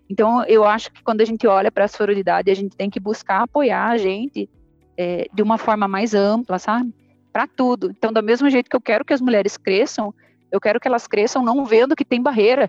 Então, 0.08 0.44
eu 0.44 0.64
acho 0.64 0.92
que 0.92 1.02
quando 1.02 1.22
a 1.22 1.24
gente 1.24 1.46
olha 1.46 1.72
para 1.72 1.84
a 1.84 1.88
sororidade, 1.88 2.50
a 2.50 2.54
gente 2.54 2.76
tem 2.76 2.90
que 2.90 3.00
buscar 3.00 3.42
apoiar 3.42 3.88
a 3.88 3.96
gente 3.96 4.48
é, 4.96 5.26
de 5.32 5.42
uma 5.42 5.56
forma 5.56 5.88
mais 5.88 6.14
ampla, 6.14 6.58
sabe? 6.58 6.92
Para 7.38 7.46
tudo. 7.46 7.92
Então, 7.92 8.12
do 8.12 8.20
mesmo 8.20 8.50
jeito 8.50 8.68
que 8.68 8.74
eu 8.74 8.80
quero 8.80 9.04
que 9.04 9.12
as 9.12 9.20
mulheres 9.20 9.56
cresçam, 9.56 10.12
eu 10.50 10.60
quero 10.60 10.80
que 10.80 10.88
elas 10.88 11.06
cresçam 11.06 11.40
não 11.40 11.64
vendo 11.64 11.94
que 11.94 12.04
tem 12.04 12.20
barreira. 12.20 12.68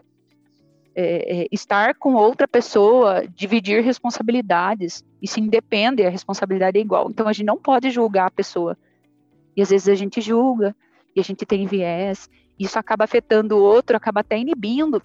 É, 0.93 1.41
é, 1.41 1.47
estar 1.51 1.95
com 1.95 2.13
outra 2.13 2.47
pessoa, 2.47 3.23
dividir 3.35 3.83
responsabilidades, 3.83 5.03
se 5.25 5.41
independe, 5.41 6.05
a 6.05 6.09
responsabilidade 6.11 6.77
é 6.77 6.81
igual. 6.81 7.09
Então, 7.09 7.27
a 7.27 7.33
gente 7.33 7.47
não 7.47 7.57
pode 7.57 7.89
julgar 7.89 8.27
a 8.27 8.29
pessoa. 8.29 8.77
E 9.57 9.61
às 9.63 9.71
vezes 9.71 9.89
a 9.89 9.95
gente 9.95 10.21
julga, 10.21 10.75
e 11.15 11.19
a 11.19 11.23
gente 11.23 11.47
tem 11.47 11.65
viés, 11.65 12.29
isso 12.59 12.77
acaba 12.77 13.05
afetando 13.05 13.57
o 13.57 13.63
outro, 13.63 13.97
acaba 13.97 14.19
até 14.19 14.37
inibindo. 14.37 15.01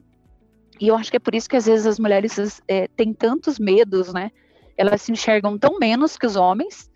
E 0.79 0.88
eu 0.88 0.94
acho 0.94 1.11
que 1.11 1.16
é 1.16 1.20
por 1.20 1.35
isso 1.35 1.48
que 1.48 1.57
às 1.57 1.64
vezes 1.64 1.87
as 1.87 1.98
mulheres 1.98 2.61
é, 2.68 2.87
têm 2.88 3.14
tantos 3.14 3.59
medos, 3.59 4.12
né? 4.12 4.31
Elas 4.77 5.00
se 5.00 5.11
enxergam 5.11 5.57
tão 5.57 5.79
menos 5.79 6.18
que 6.18 6.27
os 6.27 6.37
homens, 6.37 6.90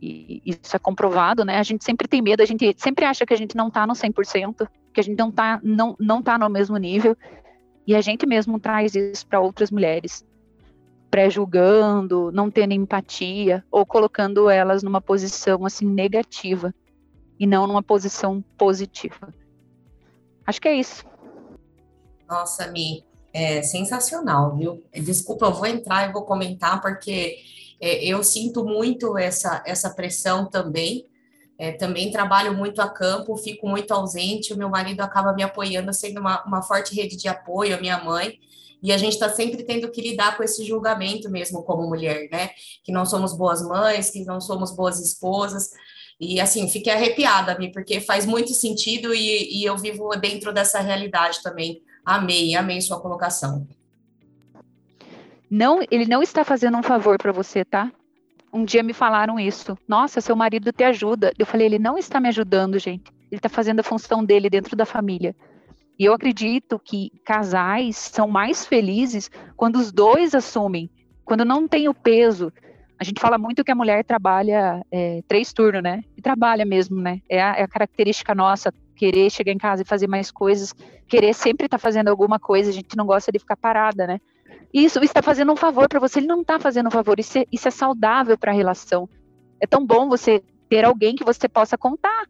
e 0.00 0.42
isso 0.44 0.74
é 0.74 0.78
comprovado, 0.78 1.44
né? 1.44 1.58
A 1.58 1.62
gente 1.62 1.84
sempre 1.84 2.06
tem 2.06 2.22
medo, 2.22 2.42
a 2.42 2.46
gente 2.46 2.74
sempre 2.78 3.04
acha 3.04 3.26
que 3.26 3.34
a 3.34 3.36
gente 3.36 3.56
não 3.56 3.70
tá 3.70 3.86
no 3.86 3.94
100%, 3.94 4.68
que 4.92 5.00
a 5.00 5.02
gente 5.02 5.18
não 5.18 5.30
tá, 5.30 5.60
não, 5.62 5.96
não 5.98 6.22
tá 6.22 6.38
no 6.38 6.48
mesmo 6.48 6.76
nível, 6.76 7.16
e 7.86 7.94
a 7.94 8.00
gente 8.00 8.26
mesmo 8.26 8.60
traz 8.60 8.94
isso 8.94 9.26
para 9.26 9.40
outras 9.40 9.70
mulheres, 9.70 10.24
pré-julgando, 11.10 12.30
não 12.32 12.50
tendo 12.50 12.74
empatia, 12.74 13.64
ou 13.70 13.84
colocando 13.86 14.48
elas 14.50 14.82
numa 14.82 15.00
posição, 15.00 15.64
assim, 15.64 15.86
negativa, 15.86 16.74
e 17.38 17.46
não 17.46 17.66
numa 17.66 17.82
posição 17.82 18.42
positiva. 18.56 19.32
Acho 20.46 20.60
que 20.60 20.68
é 20.68 20.74
isso. 20.74 21.04
Nossa, 22.28 22.70
Mi, 22.70 23.04
é 23.32 23.62
sensacional, 23.62 24.56
viu? 24.56 24.84
Desculpa, 24.92 25.46
eu 25.46 25.54
vou 25.54 25.66
entrar 25.66 26.08
e 26.08 26.12
vou 26.12 26.22
comentar, 26.22 26.80
porque 26.80 27.38
é, 27.80 28.04
eu 28.04 28.22
sinto 28.22 28.64
muito 28.64 29.16
essa, 29.16 29.62
essa 29.66 29.90
pressão 29.90 30.46
também. 30.46 31.06
É, 31.58 31.72
também 31.72 32.12
trabalho 32.12 32.54
muito 32.54 32.80
a 32.80 32.88
campo, 32.88 33.36
fico 33.36 33.68
muito 33.68 33.92
ausente. 33.92 34.52
O 34.52 34.56
meu 34.56 34.68
marido 34.68 35.00
acaba 35.00 35.32
me 35.32 35.42
apoiando, 35.42 35.92
sendo 35.92 36.20
uma, 36.20 36.44
uma 36.44 36.62
forte 36.62 36.94
rede 36.94 37.16
de 37.16 37.28
apoio, 37.28 37.76
a 37.76 37.80
minha 37.80 38.02
mãe. 38.02 38.38
E 38.80 38.92
a 38.92 38.96
gente 38.96 39.14
está 39.14 39.28
sempre 39.28 39.64
tendo 39.64 39.90
que 39.90 40.00
lidar 40.00 40.36
com 40.36 40.42
esse 40.42 40.64
julgamento 40.64 41.28
mesmo 41.28 41.64
como 41.64 41.88
mulher, 41.88 42.28
né? 42.30 42.50
Que 42.84 42.92
não 42.92 43.04
somos 43.04 43.36
boas 43.36 43.60
mães, 43.60 44.10
que 44.10 44.24
não 44.24 44.40
somos 44.40 44.70
boas 44.70 45.00
esposas. 45.00 45.70
E 46.20 46.40
assim, 46.40 46.68
fiquei 46.68 46.92
arrepiada, 46.92 47.58
Mi, 47.58 47.72
porque 47.72 48.00
faz 48.00 48.24
muito 48.24 48.52
sentido 48.52 49.12
e, 49.14 49.60
e 49.60 49.64
eu 49.64 49.76
vivo 49.76 50.08
dentro 50.16 50.52
dessa 50.52 50.80
realidade 50.80 51.42
também. 51.42 51.82
Amei, 52.04 52.54
amei 52.54 52.80
sua 52.80 53.00
colocação. 53.00 53.66
Não, 55.50 55.80
ele 55.90 56.06
não 56.06 56.22
está 56.22 56.44
fazendo 56.44 56.76
um 56.76 56.82
favor 56.82 57.18
para 57.18 57.32
você, 57.32 57.64
tá? 57.64 57.90
Um 58.52 58.64
dia 58.64 58.82
me 58.82 58.92
falaram 58.92 59.38
isso. 59.38 59.76
Nossa, 59.86 60.20
seu 60.20 60.36
marido 60.36 60.72
te 60.72 60.84
ajuda. 60.84 61.32
Eu 61.38 61.46
falei, 61.46 61.66
ele 61.66 61.78
não 61.78 61.98
está 61.98 62.20
me 62.20 62.28
ajudando, 62.28 62.78
gente. 62.78 63.10
Ele 63.30 63.38
está 63.38 63.48
fazendo 63.48 63.80
a 63.80 63.84
função 63.84 64.24
dele 64.24 64.48
dentro 64.48 64.74
da 64.74 64.86
família. 64.86 65.34
E 65.98 66.04
eu 66.04 66.14
acredito 66.14 66.78
que 66.78 67.10
casais 67.24 67.96
são 67.96 68.28
mais 68.28 68.64
felizes 68.64 69.30
quando 69.56 69.76
os 69.76 69.92
dois 69.92 70.34
assumem, 70.34 70.88
quando 71.24 71.44
não 71.44 71.66
tem 71.66 71.88
o 71.88 71.94
peso 71.94 72.52
a 72.98 73.04
gente 73.04 73.20
fala 73.20 73.38
muito 73.38 73.62
que 73.62 73.70
a 73.70 73.76
mulher 73.76 74.04
trabalha 74.04 74.84
é, 74.90 75.22
três 75.28 75.52
turnos, 75.52 75.82
né? 75.82 76.02
E 76.16 76.20
trabalha 76.20 76.64
mesmo, 76.64 77.00
né? 77.00 77.20
É 77.28 77.40
a, 77.40 77.54
é 77.56 77.62
a, 77.62 77.68
característica 77.68 78.34
nossa, 78.34 78.74
querer 78.96 79.30
chegar 79.30 79.52
em 79.52 79.58
casa 79.58 79.82
e 79.82 79.86
fazer 79.86 80.08
mais 80.08 80.32
coisas, 80.32 80.74
querer 81.06 81.32
sempre 81.32 81.66
estar 81.66 81.78
tá 81.78 81.82
fazendo 81.82 82.08
alguma 82.08 82.40
coisa, 82.40 82.70
a 82.70 82.72
gente 82.72 82.96
não 82.96 83.06
gosta 83.06 83.30
de 83.30 83.38
ficar 83.38 83.56
parada, 83.56 84.04
né? 84.04 84.20
Isso 84.72 85.02
está 85.02 85.22
fazendo 85.22 85.52
um 85.52 85.56
favor 85.56 85.88
para 85.88 86.00
você, 86.00 86.18
ele 86.18 86.26
não 86.26 86.42
está 86.42 86.58
fazendo 86.58 86.88
um 86.88 86.90
favor, 86.90 87.18
isso 87.18 87.38
é, 87.38 87.44
isso 87.50 87.66
é 87.68 87.70
saudável 87.70 88.36
para 88.36 88.52
a 88.52 88.54
relação. 88.54 89.08
É 89.60 89.66
tão 89.66 89.84
bom 89.84 90.08
você 90.08 90.42
ter 90.68 90.84
alguém 90.84 91.14
que 91.14 91.24
você 91.24 91.48
possa 91.48 91.78
contar. 91.78 92.26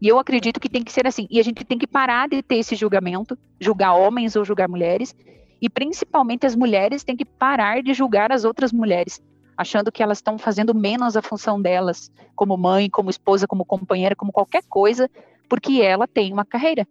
E 0.00 0.08
eu 0.08 0.18
acredito 0.18 0.60
que 0.60 0.68
tem 0.68 0.84
que 0.84 0.92
ser 0.92 1.06
assim. 1.06 1.26
E 1.30 1.40
a 1.40 1.42
gente 1.42 1.64
tem 1.64 1.78
que 1.78 1.86
parar 1.86 2.28
de 2.28 2.42
ter 2.42 2.56
esse 2.56 2.76
julgamento, 2.76 3.38
julgar 3.58 3.94
homens 3.94 4.36
ou 4.36 4.44
julgar 4.44 4.68
mulheres, 4.68 5.14
e 5.60 5.70
principalmente 5.70 6.44
as 6.44 6.54
mulheres 6.54 7.02
têm 7.02 7.16
que 7.16 7.24
parar 7.24 7.82
de 7.82 7.94
julgar 7.94 8.30
as 8.30 8.44
outras 8.44 8.72
mulheres 8.72 9.22
achando 9.56 9.92
que 9.92 10.02
elas 10.02 10.18
estão 10.18 10.38
fazendo 10.38 10.74
menos 10.74 11.16
a 11.16 11.22
função 11.22 11.60
delas, 11.60 12.10
como 12.34 12.56
mãe, 12.56 12.90
como 12.90 13.10
esposa, 13.10 13.46
como 13.46 13.64
companheira, 13.64 14.16
como 14.16 14.32
qualquer 14.32 14.62
coisa, 14.68 15.10
porque 15.48 15.80
ela 15.80 16.06
tem 16.06 16.32
uma 16.32 16.44
carreira. 16.44 16.86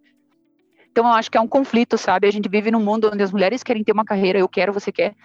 Então 0.94 1.06
eu 1.06 1.12
acho 1.12 1.28
que 1.28 1.36
é 1.36 1.40
um 1.40 1.48
conflito, 1.48 1.98
sabe? 1.98 2.28
A 2.28 2.30
gente 2.30 2.48
vive 2.48 2.70
num 2.70 2.78
mundo 2.78 3.10
onde 3.12 3.20
as 3.20 3.32
mulheres 3.32 3.64
querem 3.64 3.82
ter 3.82 3.90
uma 3.90 4.04
carreira, 4.04 4.38
eu 4.38 4.48
quero, 4.48 4.72
você 4.72 4.92
quer, 4.92 5.16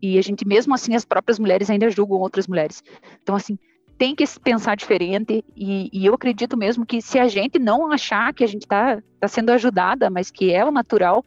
e 0.00 0.16
a 0.16 0.22
gente 0.22 0.46
mesmo 0.46 0.72
assim 0.72 0.94
as 0.94 1.04
próprias 1.04 1.36
mulheres 1.36 1.68
ainda 1.68 1.90
julgam 1.90 2.18
outras 2.18 2.46
mulheres. 2.46 2.80
Então 3.20 3.34
assim 3.34 3.58
tem 3.98 4.14
que 4.14 4.24
pensar 4.38 4.76
diferente 4.76 5.44
e, 5.56 5.90
e 5.92 6.06
eu 6.06 6.14
acredito 6.14 6.56
mesmo 6.56 6.86
que 6.86 7.02
se 7.02 7.18
a 7.18 7.26
gente 7.26 7.58
não 7.58 7.90
achar 7.90 8.32
que 8.32 8.44
a 8.44 8.46
gente 8.46 8.62
está 8.62 9.02
tá 9.18 9.26
sendo 9.26 9.50
ajudada, 9.50 10.08
mas 10.08 10.30
que 10.30 10.52
é 10.52 10.64
o 10.64 10.70
natural, 10.70 11.24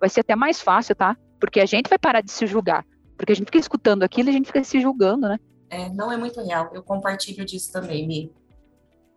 vai 0.00 0.08
ser 0.08 0.20
até 0.20 0.34
mais 0.34 0.60
fácil, 0.60 0.96
tá? 0.96 1.14
Porque 1.38 1.60
a 1.60 1.66
gente 1.66 1.90
vai 1.90 1.98
parar 1.98 2.22
de 2.22 2.32
se 2.32 2.46
julgar 2.46 2.84
porque 3.16 3.32
a 3.32 3.34
gente 3.34 3.46
fica 3.46 3.58
escutando 3.58 4.02
aquilo 4.02 4.28
e 4.28 4.30
a 4.30 4.32
gente 4.32 4.46
fica 4.46 4.62
se 4.62 4.80
julgando, 4.80 5.28
né? 5.28 5.38
É, 5.70 5.88
não 5.90 6.12
é 6.12 6.16
muito 6.16 6.40
real. 6.42 6.70
Eu 6.72 6.82
compartilho 6.82 7.44
disso 7.44 7.72
também, 7.72 8.06
Mi. 8.06 8.32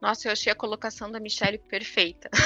Nossa, 0.01 0.27
eu 0.27 0.31
achei 0.31 0.51
a 0.51 0.55
colocação 0.55 1.11
da 1.11 1.19
Michelle 1.19 1.57
perfeita. 1.57 2.29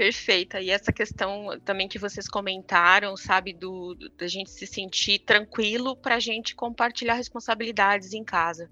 perfeita. 0.00 0.62
E 0.62 0.70
essa 0.70 0.90
questão 0.90 1.60
também 1.62 1.86
que 1.86 1.98
vocês 1.98 2.26
comentaram, 2.26 3.14
sabe, 3.18 3.52
do 3.52 3.94
da 4.16 4.26
gente 4.26 4.50
se 4.50 4.66
sentir 4.66 5.18
tranquilo 5.18 5.94
para 5.94 6.14
a 6.14 6.18
gente 6.18 6.54
compartilhar 6.54 7.12
responsabilidades 7.12 8.14
em 8.14 8.24
casa. 8.24 8.70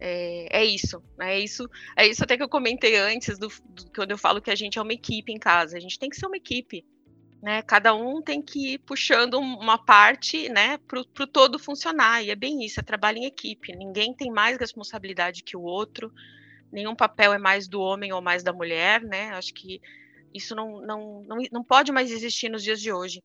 É, 0.00 0.48
é, 0.62 0.64
isso, 0.64 1.00
é 1.20 1.38
isso, 1.38 1.70
é 1.96 2.08
isso 2.08 2.24
até 2.24 2.36
que 2.36 2.42
eu 2.42 2.48
comentei 2.48 2.96
antes 2.96 3.38
do, 3.38 3.46
do 3.68 3.88
quando 3.94 4.10
eu 4.10 4.18
falo 4.18 4.42
que 4.42 4.50
a 4.50 4.54
gente 4.56 4.80
é 4.80 4.82
uma 4.82 4.92
equipe 4.92 5.32
em 5.32 5.38
casa. 5.38 5.76
A 5.76 5.80
gente 5.80 5.96
tem 5.96 6.10
que 6.10 6.16
ser 6.16 6.26
uma 6.26 6.36
equipe. 6.36 6.84
Né? 7.40 7.62
Cada 7.62 7.94
um 7.94 8.20
tem 8.20 8.42
que 8.42 8.74
ir 8.74 8.78
puxando 8.78 9.34
uma 9.34 9.78
parte 9.78 10.48
né, 10.48 10.76
para 10.88 10.98
o 10.98 11.26
todo 11.28 11.56
funcionar. 11.56 12.24
E 12.24 12.32
é 12.32 12.34
bem 12.34 12.64
isso, 12.64 12.80
é 12.80 12.82
trabalho 12.82 13.18
em 13.18 13.26
equipe. 13.26 13.76
Ninguém 13.76 14.12
tem 14.12 14.28
mais 14.28 14.58
responsabilidade 14.58 15.44
que 15.44 15.56
o 15.56 15.62
outro, 15.62 16.12
nenhum 16.72 16.96
papel 16.96 17.32
é 17.32 17.38
mais 17.38 17.68
do 17.68 17.80
homem 17.80 18.12
ou 18.12 18.20
mais 18.20 18.42
da 18.42 18.52
mulher, 18.52 19.00
né? 19.02 19.30
Acho 19.30 19.54
que 19.54 19.80
isso 20.34 20.54
não, 20.54 20.80
não, 20.80 21.22
não, 21.22 21.36
não 21.50 21.64
pode 21.64 21.92
mais 21.92 22.10
existir 22.10 22.48
nos 22.48 22.62
dias 22.62 22.80
de 22.80 22.92
hoje. 22.92 23.22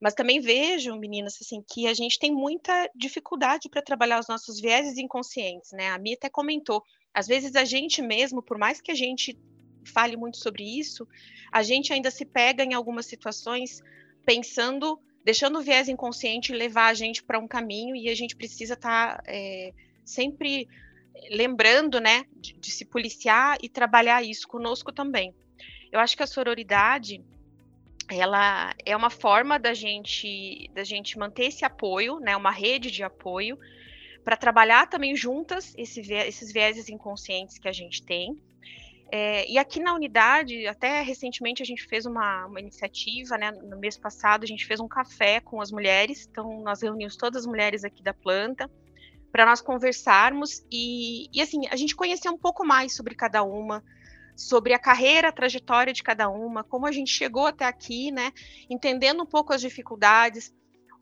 Mas 0.00 0.14
também 0.14 0.40
vejo, 0.40 0.96
meninas, 0.96 1.36
assim, 1.40 1.62
que 1.68 1.86
a 1.86 1.92
gente 1.92 2.18
tem 2.18 2.32
muita 2.32 2.90
dificuldade 2.94 3.68
para 3.68 3.82
trabalhar 3.82 4.18
os 4.18 4.28
nossos 4.28 4.58
vieses 4.58 4.96
inconscientes, 4.96 5.72
né? 5.72 5.90
A 5.90 5.98
Mia 5.98 6.14
até 6.14 6.30
comentou. 6.30 6.82
Às 7.12 7.26
vezes 7.26 7.54
a 7.54 7.64
gente 7.64 8.00
mesmo, 8.00 8.42
por 8.42 8.56
mais 8.56 8.80
que 8.80 8.90
a 8.90 8.94
gente 8.94 9.38
fale 9.84 10.16
muito 10.16 10.38
sobre 10.38 10.64
isso, 10.64 11.06
a 11.52 11.62
gente 11.62 11.92
ainda 11.92 12.10
se 12.10 12.24
pega 12.24 12.64
em 12.64 12.72
algumas 12.72 13.06
situações 13.06 13.82
pensando, 14.24 14.98
deixando 15.24 15.58
o 15.58 15.62
viés 15.62 15.88
inconsciente 15.88 16.52
levar 16.52 16.86
a 16.86 16.94
gente 16.94 17.22
para 17.22 17.38
um 17.38 17.48
caminho 17.48 17.94
e 17.94 18.08
a 18.08 18.14
gente 18.14 18.36
precisa 18.36 18.74
estar 18.74 19.16
tá, 19.18 19.22
é, 19.26 19.72
sempre 20.04 20.66
lembrando, 21.30 22.00
né, 22.00 22.24
de, 22.36 22.54
de 22.54 22.70
se 22.70 22.84
policiar 22.84 23.58
e 23.62 23.68
trabalhar 23.68 24.22
isso 24.22 24.48
conosco 24.48 24.92
também. 24.92 25.34
Eu 25.92 26.00
acho 26.00 26.16
que 26.16 26.22
a 26.22 26.26
sororidade 26.26 27.24
ela 28.08 28.74
é 28.84 28.96
uma 28.96 29.10
forma 29.10 29.58
da 29.58 29.72
gente 29.72 30.68
da 30.74 30.82
gente 30.82 31.18
manter 31.18 31.44
esse 31.46 31.64
apoio, 31.64 32.18
né, 32.18 32.36
uma 32.36 32.50
rede 32.50 32.90
de 32.90 33.04
apoio 33.04 33.58
para 34.24 34.36
trabalhar 34.36 34.88
também 34.88 35.14
juntas 35.14 35.72
esse, 35.78 36.00
esses 36.12 36.52
vieses 36.52 36.88
inconscientes 36.88 37.58
que 37.58 37.68
a 37.68 37.72
gente 37.72 38.02
tem 38.02 38.36
é, 39.12 39.50
e 39.50 39.58
aqui 39.58 39.80
na 39.80 39.92
unidade, 39.92 40.68
até 40.68 41.02
recentemente 41.02 41.60
a 41.60 41.66
gente 41.66 41.84
fez 41.84 42.06
uma, 42.06 42.46
uma, 42.46 42.60
iniciativa, 42.60 43.36
né? 43.36 43.50
No 43.50 43.76
mês 43.76 43.98
passado 43.98 44.44
a 44.44 44.46
gente 44.46 44.64
fez 44.64 44.78
um 44.78 44.86
café 44.86 45.40
com 45.40 45.60
as 45.60 45.72
mulheres, 45.72 46.28
então 46.30 46.62
nós 46.62 46.80
reunimos 46.80 47.16
todas 47.16 47.42
as 47.42 47.46
mulheres 47.46 47.82
aqui 47.82 48.04
da 48.04 48.14
planta 48.14 48.70
para 49.32 49.44
nós 49.44 49.60
conversarmos 49.60 50.64
e, 50.70 51.28
e, 51.32 51.40
assim 51.40 51.66
a 51.70 51.76
gente 51.76 51.96
conhecer 51.96 52.28
um 52.28 52.38
pouco 52.38 52.64
mais 52.64 52.94
sobre 52.94 53.16
cada 53.16 53.42
uma, 53.42 53.82
sobre 54.40 54.72
a 54.72 54.78
carreira, 54.78 55.28
a 55.28 55.32
trajetória 55.32 55.92
de 55.92 56.02
cada 56.02 56.30
uma, 56.30 56.64
como 56.64 56.86
a 56.86 56.92
gente 56.92 57.10
chegou 57.10 57.46
até 57.46 57.66
aqui, 57.66 58.10
né? 58.10 58.32
Entendendo 58.70 59.22
um 59.22 59.26
pouco 59.26 59.52
as 59.52 59.60
dificuldades, 59.60 60.50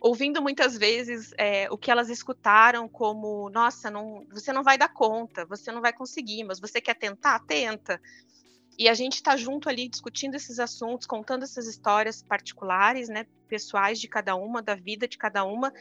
ouvindo 0.00 0.42
muitas 0.42 0.76
vezes 0.76 1.32
é, 1.38 1.70
o 1.70 1.78
que 1.78 1.88
elas 1.88 2.10
escutaram 2.10 2.88
como, 2.88 3.48
nossa, 3.50 3.92
não, 3.92 4.26
você 4.28 4.52
não 4.52 4.64
vai 4.64 4.76
dar 4.76 4.88
conta, 4.88 5.46
você 5.46 5.70
não 5.70 5.80
vai 5.80 5.92
conseguir, 5.92 6.42
mas 6.42 6.58
você 6.58 6.80
quer 6.80 6.94
tentar, 6.94 7.38
tenta. 7.46 8.00
E 8.76 8.88
a 8.88 8.94
gente 8.94 9.14
está 9.14 9.36
junto 9.36 9.68
ali 9.68 9.88
discutindo 9.88 10.34
esses 10.34 10.58
assuntos, 10.58 11.06
contando 11.06 11.44
essas 11.44 11.68
histórias 11.68 12.20
particulares, 12.20 13.08
né, 13.08 13.24
pessoais 13.46 14.00
de 14.00 14.08
cada 14.08 14.34
uma, 14.34 14.60
da 14.60 14.74
vida 14.74 15.06
de 15.06 15.16
cada 15.16 15.44
uma, 15.44 15.72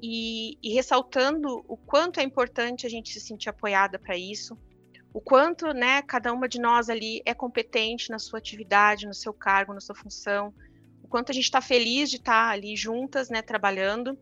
e, 0.00 0.56
e 0.62 0.72
ressaltando 0.72 1.64
o 1.66 1.76
quanto 1.76 2.20
é 2.20 2.22
importante 2.22 2.86
a 2.86 2.90
gente 2.90 3.12
se 3.12 3.20
sentir 3.20 3.48
apoiada 3.48 3.98
para 3.98 4.16
isso, 4.16 4.56
o 5.12 5.20
quanto, 5.20 5.72
né, 5.72 6.02
cada 6.02 6.32
uma 6.32 6.48
de 6.48 6.60
nós 6.60 6.88
ali 6.88 7.22
é 7.24 7.34
competente 7.34 8.10
na 8.10 8.18
sua 8.18 8.38
atividade, 8.38 9.06
no 9.06 9.14
seu 9.14 9.32
cargo, 9.32 9.74
na 9.74 9.80
sua 9.80 9.94
função, 9.94 10.54
o 11.02 11.08
quanto 11.08 11.30
a 11.30 11.34
gente 11.34 11.44
está 11.44 11.60
feliz 11.60 12.10
de 12.10 12.16
estar 12.16 12.46
tá 12.46 12.50
ali 12.50 12.76
juntas, 12.76 13.28
né, 13.28 13.42
trabalhando, 13.42 14.18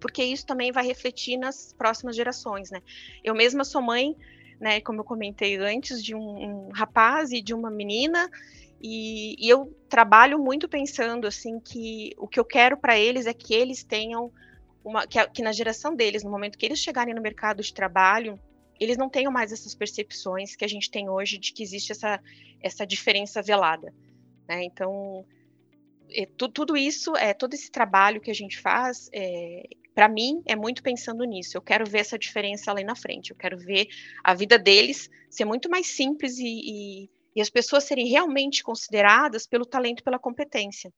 porque 0.00 0.22
isso 0.22 0.46
também 0.46 0.70
vai 0.70 0.86
refletir 0.86 1.36
nas 1.36 1.72
próximas 1.72 2.14
gerações, 2.14 2.70
né. 2.70 2.80
Eu 3.24 3.34
mesma 3.34 3.64
sou 3.64 3.82
mãe 3.82 4.16
né, 4.60 4.80
como 4.80 5.00
eu 5.00 5.04
comentei 5.04 5.56
antes, 5.56 6.02
de 6.02 6.14
um, 6.14 6.68
um 6.68 6.70
rapaz 6.72 7.30
e 7.32 7.40
de 7.40 7.54
uma 7.54 7.70
menina, 7.70 8.28
e, 8.80 9.34
e, 9.38 9.48
eu 9.48 9.74
trabalho 9.88 10.38
muito 10.38 10.68
pensando 10.68 11.26
assim 11.26 11.58
que 11.58 12.12
o 12.16 12.28
que 12.28 12.38
eu 12.38 12.44
quero 12.44 12.76
para 12.76 12.96
eles 12.96 13.26
é 13.26 13.34
que 13.34 13.52
eles 13.52 13.82
tenham 13.82 14.30
uma 14.84 15.04
que, 15.04 15.24
que, 15.28 15.42
na 15.42 15.50
geração 15.50 15.96
deles, 15.96 16.22
no 16.22 16.30
momento 16.30 16.56
que 16.56 16.64
eles 16.64 16.78
chegarem 16.78 17.12
no 17.12 17.20
mercado 17.20 17.60
de 17.60 17.74
trabalho, 17.74 18.38
eles 18.80 18.96
não 18.96 19.08
tenham 19.08 19.32
mais 19.32 19.52
essas 19.52 19.74
percepções 19.74 20.56
que 20.56 20.64
a 20.64 20.68
gente 20.68 20.90
tem 20.90 21.08
hoje 21.08 21.38
de 21.38 21.52
que 21.52 21.62
existe 21.62 21.92
essa 21.92 22.20
essa 22.60 22.86
diferença 22.86 23.40
velada, 23.42 23.94
né? 24.48 24.64
Então 24.64 25.24
é, 26.10 26.26
tu, 26.26 26.48
tudo 26.48 26.76
isso 26.76 27.16
é 27.16 27.34
todo 27.34 27.54
esse 27.54 27.70
trabalho 27.70 28.20
que 28.20 28.30
a 28.30 28.34
gente 28.34 28.58
faz 28.58 29.08
é, 29.12 29.62
para 29.98 30.08
mim, 30.08 30.44
é 30.46 30.54
muito 30.54 30.80
pensando 30.80 31.24
nisso. 31.24 31.56
Eu 31.56 31.60
quero 31.60 31.84
ver 31.84 31.98
essa 31.98 32.16
diferença 32.16 32.70
ali 32.70 32.84
na 32.84 32.94
frente. 32.94 33.32
Eu 33.32 33.36
quero 33.36 33.58
ver 33.58 33.88
a 34.22 34.32
vida 34.32 34.56
deles 34.56 35.10
ser 35.28 35.44
muito 35.44 35.68
mais 35.68 35.88
simples 35.88 36.38
e, 36.38 36.44
e, 36.46 37.10
e 37.34 37.40
as 37.40 37.50
pessoas 37.50 37.82
serem 37.82 38.06
realmente 38.06 38.62
consideradas 38.62 39.44
pelo 39.44 39.66
talento, 39.66 40.04
pela 40.04 40.16
competência. 40.16 40.92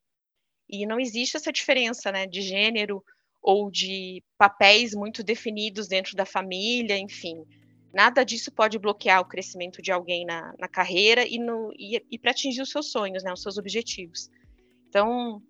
E 0.69 0.85
não 0.85 1.01
existe 1.01 1.35
essa 1.35 1.51
diferença, 1.51 2.12
né, 2.12 2.27
de 2.27 2.43
gênero 2.43 3.03
ou 3.40 3.71
de 3.71 4.23
papéis 4.37 4.95
muito 4.95 5.25
definidos 5.25 5.88
dentro 5.88 6.14
da 6.14 6.27
família, 6.27 6.99
enfim. 6.99 7.47
Nada 7.92 8.24
disso 8.24 8.53
pode 8.53 8.79
bloquear 8.79 9.20
o 9.20 9.24
crescimento 9.24 9.83
de 9.83 9.90
alguém 9.90 10.24
na, 10.24 10.55
na 10.59 10.68
carreira 10.68 11.24
e, 11.26 11.38
e, 11.76 12.05
e 12.11 12.18
para 12.18 12.31
atingir 12.31 12.62
os 12.62 12.70
seus 12.70 12.90
sonhos, 12.90 13.22
né, 13.24 13.33
os 13.33 13.42
seus 13.42 13.59
objetivos. 13.59 14.31
Então, 14.88 15.42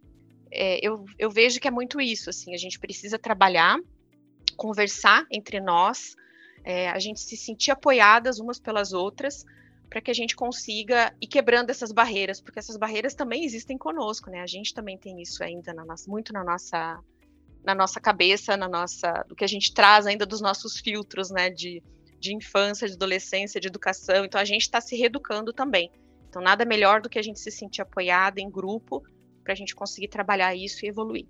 é, 0.50 0.84
eu, 0.84 1.04
eu 1.18 1.30
vejo 1.30 1.60
que 1.60 1.68
é 1.68 1.70
muito 1.70 2.00
isso, 2.00 2.30
assim, 2.30 2.54
a 2.54 2.58
gente 2.58 2.78
precisa 2.78 3.18
trabalhar, 3.18 3.78
conversar 4.56 5.26
entre 5.30 5.60
nós, 5.60 6.16
é, 6.64 6.90
a 6.90 6.98
gente 6.98 7.20
se 7.20 7.36
sentir 7.36 7.70
apoiadas 7.70 8.38
umas 8.38 8.58
pelas 8.58 8.92
outras, 8.92 9.44
para 9.88 10.00
que 10.00 10.10
a 10.10 10.14
gente 10.14 10.36
consiga 10.36 11.12
ir 11.20 11.26
quebrando 11.26 11.70
essas 11.70 11.90
barreiras, 11.90 12.40
porque 12.40 12.58
essas 12.58 12.76
barreiras 12.76 13.14
também 13.14 13.44
existem 13.44 13.76
conosco, 13.76 14.30
né? 14.30 14.40
A 14.40 14.46
gente 14.46 14.72
também 14.72 14.96
tem 14.96 15.20
isso 15.20 15.42
ainda 15.42 15.74
na 15.74 15.84
nossa, 15.84 16.08
muito 16.08 16.32
na 16.32 16.44
nossa, 16.44 17.00
na 17.64 17.74
nossa 17.74 18.00
cabeça, 18.00 18.56
na 18.56 18.68
nossa, 18.68 19.24
do 19.28 19.34
que 19.34 19.44
a 19.44 19.48
gente 19.48 19.74
traz 19.74 20.06
ainda 20.06 20.24
dos 20.24 20.40
nossos 20.40 20.78
filtros, 20.78 21.30
né? 21.30 21.50
De, 21.50 21.82
de 22.20 22.34
infância, 22.34 22.86
de 22.86 22.94
adolescência, 22.94 23.60
de 23.60 23.66
educação. 23.66 24.24
Então 24.24 24.40
a 24.40 24.44
gente 24.44 24.62
está 24.62 24.80
se 24.80 24.94
reeducando 24.94 25.52
também. 25.52 25.90
Então 26.28 26.42
nada 26.42 26.64
melhor 26.64 27.00
do 27.00 27.08
que 27.08 27.18
a 27.18 27.22
gente 27.22 27.40
se 27.40 27.50
sentir 27.50 27.82
apoiada 27.82 28.40
em 28.40 28.50
grupo 28.50 29.02
para 29.42 29.54
a 29.54 29.56
gente 29.56 29.74
conseguir 29.74 30.08
trabalhar 30.08 30.54
isso 30.54 30.84
e 30.84 30.88
evoluir. 30.88 31.26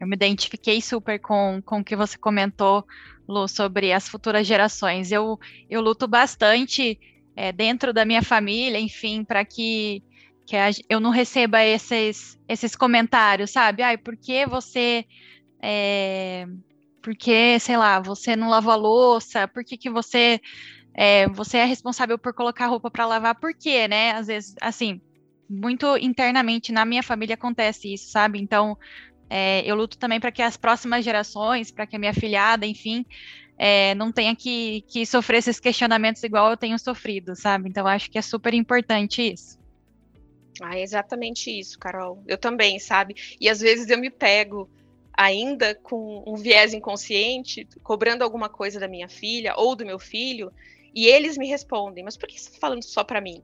Eu 0.00 0.06
me 0.08 0.16
identifiquei 0.16 0.82
super 0.82 1.20
com, 1.20 1.62
com 1.64 1.78
o 1.78 1.84
que 1.84 1.94
você 1.94 2.18
comentou, 2.18 2.84
Lu, 3.28 3.46
sobre 3.46 3.92
as 3.92 4.08
futuras 4.08 4.44
gerações. 4.44 5.12
Eu, 5.12 5.38
eu 5.70 5.80
luto 5.80 6.08
bastante 6.08 6.98
é, 7.36 7.52
dentro 7.52 7.92
da 7.92 8.04
minha 8.04 8.22
família, 8.22 8.80
enfim, 8.80 9.22
para 9.22 9.44
que, 9.44 10.02
que 10.44 10.56
eu 10.88 10.98
não 10.98 11.10
receba 11.10 11.64
esses, 11.64 12.36
esses 12.48 12.74
comentários, 12.74 13.50
sabe? 13.50 13.82
Ai, 13.82 13.96
por 13.96 14.16
que 14.16 14.44
você. 14.44 15.04
É, 15.62 16.48
porque, 17.02 17.58
sei 17.58 17.76
lá, 17.76 18.00
você 18.00 18.36
não 18.36 18.48
lavou 18.48 18.72
a 18.72 18.76
louça? 18.76 19.48
Por 19.48 19.64
que, 19.64 19.76
que 19.76 19.90
você. 19.90 20.40
É, 20.94 21.26
você 21.28 21.58
é 21.58 21.64
responsável 21.64 22.18
por 22.18 22.34
colocar 22.34 22.66
roupa 22.66 22.90
para 22.90 23.06
lavar? 23.06 23.34
Por 23.38 23.52
quê, 23.54 23.88
né? 23.88 24.12
Às 24.12 24.26
vezes, 24.26 24.54
assim, 24.60 25.00
muito 25.48 25.96
internamente 25.98 26.72
na 26.72 26.84
minha 26.84 27.02
família 27.02 27.34
acontece 27.34 27.92
isso, 27.94 28.10
sabe? 28.10 28.38
Então, 28.38 28.76
é, 29.28 29.62
eu 29.64 29.74
luto 29.74 29.98
também 29.98 30.20
para 30.20 30.32
que 30.32 30.42
as 30.42 30.56
próximas 30.56 31.04
gerações, 31.04 31.70
para 31.70 31.86
que 31.86 31.96
a 31.96 31.98
minha 31.98 32.14
filhada, 32.14 32.66
enfim, 32.66 33.04
é, 33.58 33.94
não 33.94 34.12
tenha 34.12 34.36
que, 34.36 34.82
que 34.88 35.06
sofrer 35.06 35.38
esses 35.38 35.58
questionamentos 35.58 36.22
igual 36.22 36.50
eu 36.50 36.56
tenho 36.56 36.78
sofrido, 36.78 37.34
sabe? 37.34 37.68
Então, 37.68 37.86
acho 37.86 38.10
que 38.10 38.18
é 38.18 38.22
super 38.22 38.52
importante 38.54 39.32
isso. 39.32 39.58
Ah, 40.60 40.76
é 40.76 40.82
exatamente 40.82 41.50
isso, 41.50 41.78
Carol. 41.78 42.22
Eu 42.26 42.36
também, 42.36 42.78
sabe? 42.78 43.14
E 43.40 43.48
às 43.48 43.60
vezes 43.60 43.88
eu 43.88 43.98
me 43.98 44.10
pego 44.10 44.68
ainda 45.12 45.74
com 45.74 46.22
um 46.26 46.36
viés 46.36 46.72
inconsciente, 46.74 47.66
cobrando 47.82 48.24
alguma 48.24 48.48
coisa 48.48 48.80
da 48.80 48.88
minha 48.88 49.08
filha 49.08 49.54
ou 49.56 49.76
do 49.76 49.86
meu 49.86 49.98
filho, 49.98 50.52
e 50.94 51.06
eles 51.06 51.36
me 51.36 51.46
respondem: 51.46 52.04
Mas 52.04 52.16
por 52.16 52.28
que 52.28 52.40
você 52.40 52.48
está 52.48 52.58
falando 52.60 52.82
só 52.82 53.04
para 53.04 53.20
mim? 53.20 53.42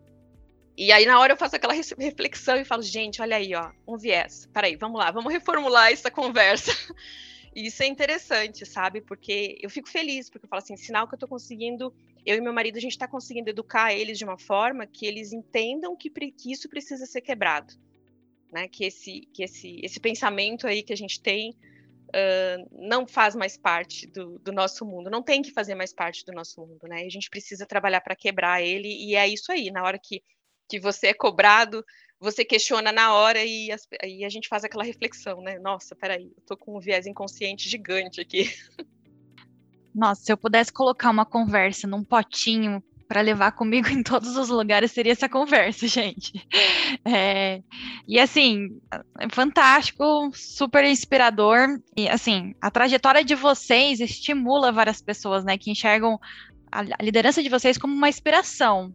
E 0.76 0.92
aí, 0.92 1.04
na 1.04 1.18
hora, 1.18 1.32
eu 1.32 1.36
faço 1.36 1.56
aquela 1.56 1.74
reflexão 1.74 2.56
e 2.56 2.64
falo, 2.64 2.82
gente, 2.82 3.20
olha 3.20 3.36
aí, 3.36 3.52
ó, 3.52 3.72
um 3.84 3.98
viés. 3.98 4.48
Peraí, 4.52 4.76
vamos 4.76 5.00
lá, 5.00 5.10
vamos 5.10 5.32
reformular 5.32 5.90
essa 5.90 6.10
conversa. 6.10 6.72
E 7.56 7.66
isso 7.66 7.82
é 7.82 7.86
interessante, 7.86 8.64
sabe? 8.64 9.00
Porque 9.00 9.58
eu 9.60 9.68
fico 9.68 9.88
feliz, 9.88 10.30
porque 10.30 10.44
eu 10.44 10.48
falo 10.48 10.62
assim, 10.62 10.76
sinal 10.76 11.08
que 11.08 11.14
eu 11.14 11.16
estou 11.16 11.28
conseguindo, 11.28 11.92
eu 12.24 12.36
e 12.36 12.40
meu 12.40 12.52
marido, 12.52 12.76
a 12.76 12.80
gente 12.80 12.92
está 12.92 13.08
conseguindo 13.08 13.50
educar 13.50 13.92
eles 13.92 14.16
de 14.16 14.22
uma 14.22 14.38
forma 14.38 14.86
que 14.86 15.04
eles 15.04 15.32
entendam 15.32 15.96
que, 15.96 16.08
que 16.08 16.52
isso 16.52 16.68
precisa 16.68 17.04
ser 17.04 17.20
quebrado. 17.20 17.74
Né? 18.52 18.68
Que, 18.68 18.84
esse, 18.84 19.28
que 19.32 19.42
esse, 19.42 19.80
esse 19.82 20.00
pensamento 20.00 20.66
aí 20.66 20.82
que 20.82 20.92
a 20.92 20.96
gente 20.96 21.20
tem 21.20 21.50
uh, 21.50 22.68
não 22.88 23.06
faz 23.06 23.34
mais 23.34 23.56
parte 23.56 24.06
do, 24.06 24.38
do, 24.38 24.52
nosso 24.52 24.84
mundo, 24.86 25.10
não 25.10 25.22
tem 25.22 25.42
que 25.42 25.52
fazer 25.52 25.74
mais 25.74 25.92
parte 25.92 26.24
do 26.24 26.32
nosso 26.32 26.60
mundo, 26.60 26.88
né? 26.88 27.02
A 27.02 27.10
gente 27.10 27.28
precisa 27.28 27.66
trabalhar 27.66 28.00
para 28.00 28.16
quebrar 28.16 28.62
ele, 28.62 28.88
e 28.88 29.14
é 29.14 29.28
isso 29.28 29.52
aí, 29.52 29.70
na 29.70 29.84
hora 29.84 29.98
que 30.02 30.22
que 30.68 30.78
você 30.78 31.08
é 31.08 31.14
cobrado, 31.14 31.82
você 32.20 32.44
questiona 32.44 32.92
na 32.92 33.14
hora 33.14 33.42
e, 33.44 33.72
as, 33.72 33.88
e 34.04 34.24
a 34.24 34.28
gente 34.28 34.48
faz 34.48 34.64
aquela 34.64 34.84
reflexão, 34.84 35.40
né? 35.40 35.58
Nossa, 35.58 35.96
peraí, 35.96 36.30
eu 36.36 36.42
tô 36.46 36.56
com 36.56 36.76
um 36.76 36.80
viés 36.80 37.06
inconsciente 37.06 37.68
gigante 37.68 38.20
aqui. 38.20 38.50
Nossa, 39.94 40.22
se 40.22 40.30
eu 40.30 40.36
pudesse 40.36 40.72
colocar 40.72 41.10
uma 41.10 41.24
conversa 41.24 41.86
num 41.86 42.04
potinho 42.04 42.82
para 43.08 43.22
levar 43.22 43.52
comigo 43.52 43.88
em 43.90 44.02
todos 44.02 44.36
os 44.36 44.48
lugares 44.50 44.92
seria 44.92 45.12
essa 45.12 45.28
conversa, 45.28 45.86
gente. 45.88 46.32
É, 47.04 47.62
e 48.06 48.20
assim, 48.20 48.68
é 49.18 49.28
fantástico, 49.30 50.30
super 50.34 50.84
inspirador. 50.84 51.80
E 51.96 52.08
assim, 52.08 52.54
a 52.60 52.70
trajetória 52.70 53.24
de 53.24 53.34
vocês 53.34 54.00
estimula 54.00 54.70
várias 54.70 55.00
pessoas, 55.00 55.44
né, 55.44 55.56
que 55.56 55.70
enxergam 55.70 56.18
a, 56.70 56.80
a 56.80 57.02
liderança 57.02 57.42
de 57.42 57.48
vocês 57.48 57.78
como 57.78 57.94
uma 57.94 58.08
inspiração 58.08 58.92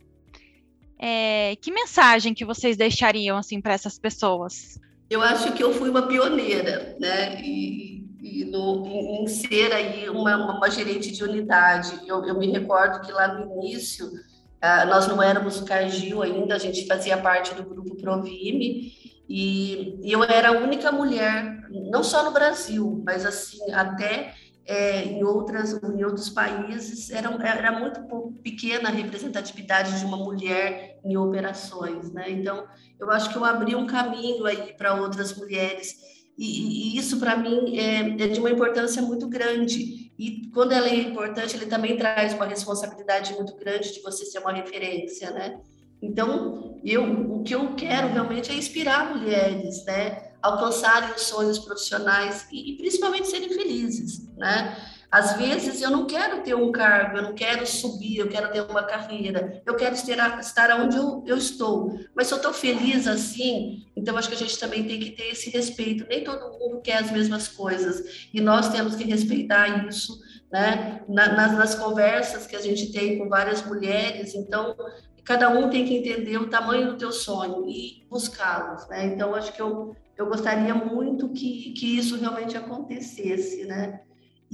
é, 1.06 1.58
que 1.58 1.70
mensagem 1.70 2.34
que 2.34 2.46
vocês 2.46 2.78
deixariam 2.78 3.38
assim 3.38 3.60
para 3.60 3.74
essas 3.74 4.00
pessoas? 4.00 4.80
Eu 5.10 5.22
acho 5.22 5.52
que 5.52 5.62
eu 5.62 5.74
fui 5.74 5.90
uma 5.90 6.08
pioneira, 6.08 6.96
né? 6.98 7.42
E, 7.44 7.93
e 8.24 8.46
no, 8.46 8.86
em 8.88 9.28
ser 9.28 9.74
aí 9.74 10.10
uma, 10.10 10.56
uma 10.58 10.72
gerente 10.72 11.12
de 11.12 11.22
unidade. 11.24 12.00
Eu, 12.08 12.24
eu, 12.26 12.40
me 12.40 12.50
recordo 12.50 13.06
que 13.06 13.12
lá 13.12 13.28
no 13.28 13.62
início 13.62 14.08
uh, 14.08 14.88
nós 14.88 15.08
não 15.08 15.22
éramos 15.22 15.60
Cargil 15.60 16.22
ainda, 16.22 16.56
a 16.56 16.60
gente 16.60 16.88
fazia 16.88 17.18
parte 17.18 17.54
do 17.54 17.64
grupo 17.64 17.98
Provime 17.98 18.94
e, 19.28 20.00
e 20.02 20.12
eu 20.12 20.24
era 20.24 20.50
a 20.50 20.64
única 20.64 20.90
mulher, 20.90 21.68
não 21.70 22.02
só 22.02 22.24
no 22.24 22.32
Brasil, 22.32 23.04
mas 23.06 23.26
assim 23.26 23.72
até 23.74 24.34
é, 24.66 25.04
em, 25.04 25.24
outras, 25.26 25.74
em 25.74 26.06
outros 26.06 26.30
países 26.30 27.12
era, 27.12 27.30
era 27.46 27.78
muito 27.78 28.40
pequena 28.42 28.88
a 28.88 28.92
representatividade 28.92 30.00
de 30.00 30.06
uma 30.06 30.16
mulher 30.16 30.98
em 31.04 31.18
operações, 31.18 32.14
né? 32.14 32.32
Então, 32.32 32.66
eu 32.98 33.12
acho 33.12 33.30
que 33.30 33.38
eu 33.38 33.44
abri 33.44 33.76
um 33.76 33.86
caminho 33.86 34.46
aí 34.46 34.74
para 34.78 34.94
outras 34.94 35.36
mulheres 35.36 35.98
e, 36.38 36.96
e 36.96 36.98
isso 36.98 37.20
para 37.20 37.38
mim 37.38 37.78
é, 37.78 38.24
é, 38.24 38.28
de 38.28 38.40
uma 38.40 38.50
importância 38.50 39.02
muito 39.02 39.28
grande. 39.28 40.12
E 40.18 40.48
quando 40.54 40.72
ela 40.72 40.88
é 40.88 40.96
importante, 40.96 41.56
ele 41.56 41.66
também 41.66 41.98
traz 41.98 42.34
uma 42.34 42.46
responsabilidade 42.46 43.34
muito 43.34 43.56
grande 43.56 43.94
de 43.94 44.02
você 44.02 44.26
ser 44.26 44.40
uma 44.40 44.54
referência, 44.54 45.32
né? 45.32 45.60
Então, 46.02 46.80
eu, 46.84 47.04
o 47.34 47.44
que 47.44 47.56
eu 47.56 47.76
quero 47.76 48.10
realmente 48.10 48.52
é 48.52 48.56
inspirar 48.56 49.16
mulheres, 49.16 49.84
né? 49.86 50.34
alcançarem 50.44 51.16
os 51.16 51.22
sonhos 51.22 51.58
profissionais 51.58 52.46
e, 52.52 52.74
e 52.74 52.78
principalmente 52.78 53.30
serem 53.30 53.48
felizes, 53.48 54.28
né? 54.36 54.78
Às 55.14 55.38
vezes 55.38 55.80
eu 55.80 55.92
não 55.92 56.08
quero 56.08 56.42
ter 56.42 56.56
um 56.56 56.72
cargo, 56.72 57.18
eu 57.18 57.22
não 57.22 57.34
quero 57.36 57.68
subir, 57.68 58.18
eu 58.18 58.28
quero 58.28 58.52
ter 58.52 58.62
uma 58.62 58.82
carreira, 58.82 59.62
eu 59.64 59.76
quero 59.76 59.94
estar, 59.94 60.40
estar 60.40 60.72
onde 60.82 60.98
eu, 60.98 61.24
eu 61.28 61.38
estou. 61.38 62.00
Mas 62.16 62.26
se 62.26 62.34
eu 62.34 62.38
estou 62.38 62.52
feliz 62.52 63.06
assim, 63.08 63.86
então 63.96 64.18
acho 64.18 64.28
que 64.28 64.34
a 64.34 64.38
gente 64.40 64.58
também 64.58 64.84
tem 64.86 65.00
que 65.00 65.12
ter 65.12 65.28
esse 65.28 65.52
respeito. 65.52 66.08
Nem 66.10 66.24
todo 66.24 66.58
mundo 66.58 66.82
quer 66.82 66.98
as 66.98 67.12
mesmas 67.12 67.48
coisas 67.48 68.28
e 68.34 68.42
nós 68.42 68.70
temos 68.70 68.96
que 68.96 69.04
respeitar 69.04 69.88
isso, 69.88 70.20
né? 70.52 71.04
nas, 71.08 71.52
nas 71.56 71.76
conversas 71.76 72.48
que 72.48 72.56
a 72.56 72.62
gente 72.62 72.92
tem 72.92 73.20
com 73.20 73.30
várias 73.30 73.64
mulheres, 73.64 74.34
então 74.34 74.76
cada 75.24 75.48
um 75.48 75.70
tem 75.70 75.86
que 75.86 75.96
entender 75.96 76.40
o 76.40 76.50
tamanho 76.50 76.88
do 76.88 76.98
teu 76.98 77.12
sonho 77.12 77.70
e 77.70 78.04
buscá-los, 78.10 78.90
né? 78.90 79.06
Então 79.06 79.36
acho 79.36 79.54
que 79.54 79.62
eu 79.62 79.96
eu 80.16 80.28
gostaria 80.28 80.76
muito 80.76 81.30
que, 81.30 81.72
que 81.74 81.98
isso 81.98 82.18
realmente 82.18 82.56
acontecesse, 82.56 83.66
né? 83.66 84.02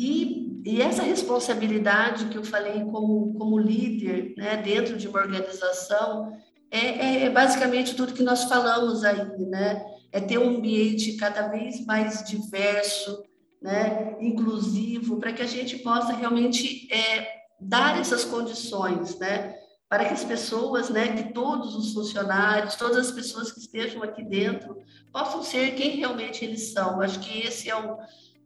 E, 0.01 0.61
e 0.63 0.81
essa 0.81 1.03
responsabilidade 1.03 2.27
que 2.27 2.37
eu 2.37 2.43
falei 2.45 2.85
como, 2.85 3.33
como 3.33 3.59
líder, 3.59 4.33
né, 4.37 4.55
dentro 4.55 4.95
de 4.95 5.09
uma 5.09 5.19
organização, 5.19 6.31
é, 6.71 6.79
é, 6.79 7.23
é 7.25 7.29
basicamente 7.29 7.93
tudo 7.95 8.13
que 8.13 8.23
nós 8.23 8.45
falamos 8.45 9.03
aí, 9.03 9.45
né? 9.45 9.85
É 10.09 10.21
ter 10.21 10.37
um 10.37 10.55
ambiente 10.57 11.17
cada 11.17 11.49
vez 11.49 11.85
mais 11.85 12.23
diverso, 12.23 13.25
né, 13.61 14.15
inclusivo, 14.21 15.19
para 15.19 15.33
que 15.33 15.41
a 15.41 15.47
gente 15.47 15.79
possa 15.79 16.13
realmente 16.13 16.87
é, 16.93 17.27
dar 17.59 17.99
essas 17.99 18.23
condições, 18.23 19.19
né? 19.19 19.53
para 19.89 20.05
que 20.05 20.13
as 20.13 20.23
pessoas, 20.23 20.91
né, 20.91 21.15
que 21.15 21.33
todos 21.33 21.75
os 21.75 21.93
funcionários, 21.93 22.75
todas 22.75 23.07
as 23.07 23.11
pessoas 23.11 23.51
que 23.51 23.59
estejam 23.59 24.03
aqui 24.03 24.23
dentro, 24.23 24.77
possam 25.11 25.41
ser 25.41 25.73
quem 25.73 25.97
realmente 25.97 26.45
eles 26.45 26.71
são. 26.71 27.01
Acho 27.01 27.19
que 27.19 27.39
esse 27.39 27.71
é, 27.71 27.75
o, 27.75 27.97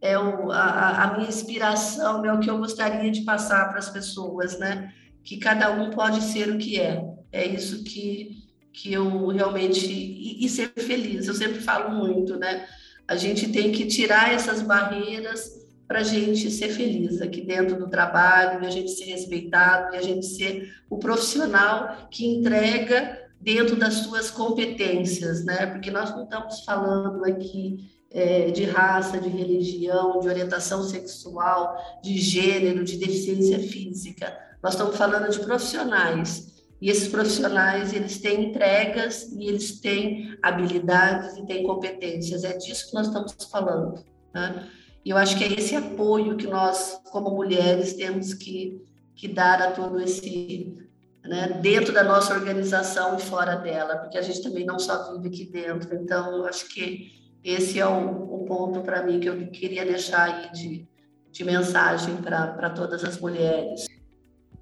é 0.04 0.20
o, 0.20 0.52
a, 0.52 1.04
a 1.04 1.14
minha 1.16 1.30
inspiração, 1.30 2.26
é 2.26 2.34
o 2.34 2.40
que 2.42 2.50
eu 2.50 2.58
gostaria 2.58 3.10
de 3.10 3.22
passar 3.22 3.70
para 3.70 3.80
as 3.80 3.90
pessoas, 3.90 4.60
né? 4.60 4.94
Que 5.24 5.38
cada 5.38 5.72
um 5.72 5.92
pode 5.92 6.22
ser 6.22 6.50
o 6.50 6.58
que 6.58 6.78
é. 6.78 7.02
É 7.32 7.48
isso 7.48 7.86
que, 7.86 8.44
que 8.74 8.92
eu 8.92 9.28
realmente. 9.28 9.90
E, 9.90 10.46
e 10.46 10.50
ser 10.50 10.74
feliz, 10.76 11.26
eu 11.28 11.34
sempre 11.34 11.62
falo 11.62 11.96
muito, 11.96 12.38
né? 12.38 12.68
A 13.08 13.16
gente 13.16 13.48
tem 13.48 13.72
que 13.72 13.86
tirar 13.86 14.34
essas 14.34 14.62
barreiras 14.62 15.64
para 15.88 16.00
a 16.00 16.04
gente 16.04 16.52
ser 16.52 16.70
feliz 16.70 17.22
aqui 17.22 17.40
dentro 17.40 17.78
do 17.78 17.90
trabalho, 17.90 18.62
e 18.62 18.68
a 18.68 18.70
gente 18.70 18.92
ser 18.92 19.06
respeitado, 19.06 19.96
e 19.96 19.98
a 19.98 20.02
gente 20.02 20.26
ser 20.26 20.76
o 20.90 20.98
profissional 20.98 22.10
que 22.12 22.26
entrega 22.26 23.22
dentro 23.40 23.78
das 23.78 23.94
suas 23.96 24.30
competências, 24.30 25.46
né? 25.46 25.66
Porque 25.66 25.90
nós 25.90 26.12
não 26.12 26.26
estamos 26.26 26.60
falando 26.66 27.24
aqui 27.24 27.90
é, 28.14 28.52
de 28.52 28.64
raça, 28.64 29.20
de 29.20 29.28
religião, 29.28 30.20
de 30.20 30.28
orientação 30.28 30.84
sexual, 30.84 31.76
de 32.04 32.16
gênero, 32.20 32.84
de 32.84 32.98
deficiência 32.98 33.60
física. 33.60 34.38
Nós 34.62 34.74
estamos 34.74 34.96
falando 34.96 35.32
de 35.32 35.40
profissionais. 35.40 36.54
E 36.80 36.90
esses 36.90 37.08
profissionais, 37.08 37.92
eles 37.92 38.20
têm 38.20 38.50
entregas 38.50 39.32
e 39.32 39.48
eles 39.48 39.80
têm 39.80 40.38
habilidades 40.44 41.38
e 41.38 41.46
têm 41.46 41.64
competências. 41.64 42.44
É 42.44 42.56
disso 42.56 42.90
que 42.90 42.94
nós 42.94 43.08
estamos 43.08 43.34
falando. 43.50 44.04
Né? 44.34 44.70
E 45.04 45.10
eu 45.10 45.18
acho 45.18 45.38
que 45.38 45.44
é 45.44 45.54
esse 45.54 45.76
apoio 45.76 46.38
que 46.38 46.46
nós, 46.46 47.02
como 47.12 47.32
mulheres, 47.32 47.94
temos 47.94 48.34
que, 48.34 48.86
que 49.16 49.28
dar 49.28 49.62
a 49.62 49.72
todo 49.72 50.00
esse. 50.00 50.78
Né, 51.24 51.58
dentro 51.62 51.94
da 51.94 52.04
nossa 52.04 52.34
organização 52.34 53.16
e 53.16 53.22
fora 53.22 53.56
dela, 53.56 53.96
porque 53.96 54.18
a 54.18 54.22
gente 54.22 54.44
também 54.44 54.66
não 54.66 54.78
só 54.78 55.14
vive 55.14 55.30
aqui 55.30 55.46
dentro. 55.46 55.96
Então, 55.96 56.46
acho 56.46 56.68
que 56.68 57.23
esse 57.44 57.80
é 57.80 57.86
o, 57.86 58.34
o 58.34 58.46
ponto 58.46 58.82
para 58.82 59.04
mim 59.04 59.20
que 59.20 59.28
eu 59.28 59.48
queria 59.48 59.86
deixar 59.86 60.24
aí 60.24 60.52
de, 60.52 60.88
de 61.32 61.44
mensagem 61.44 62.16
para 62.18 62.70
todas 62.70 63.04
as 63.04 63.20
mulheres. 63.20 63.86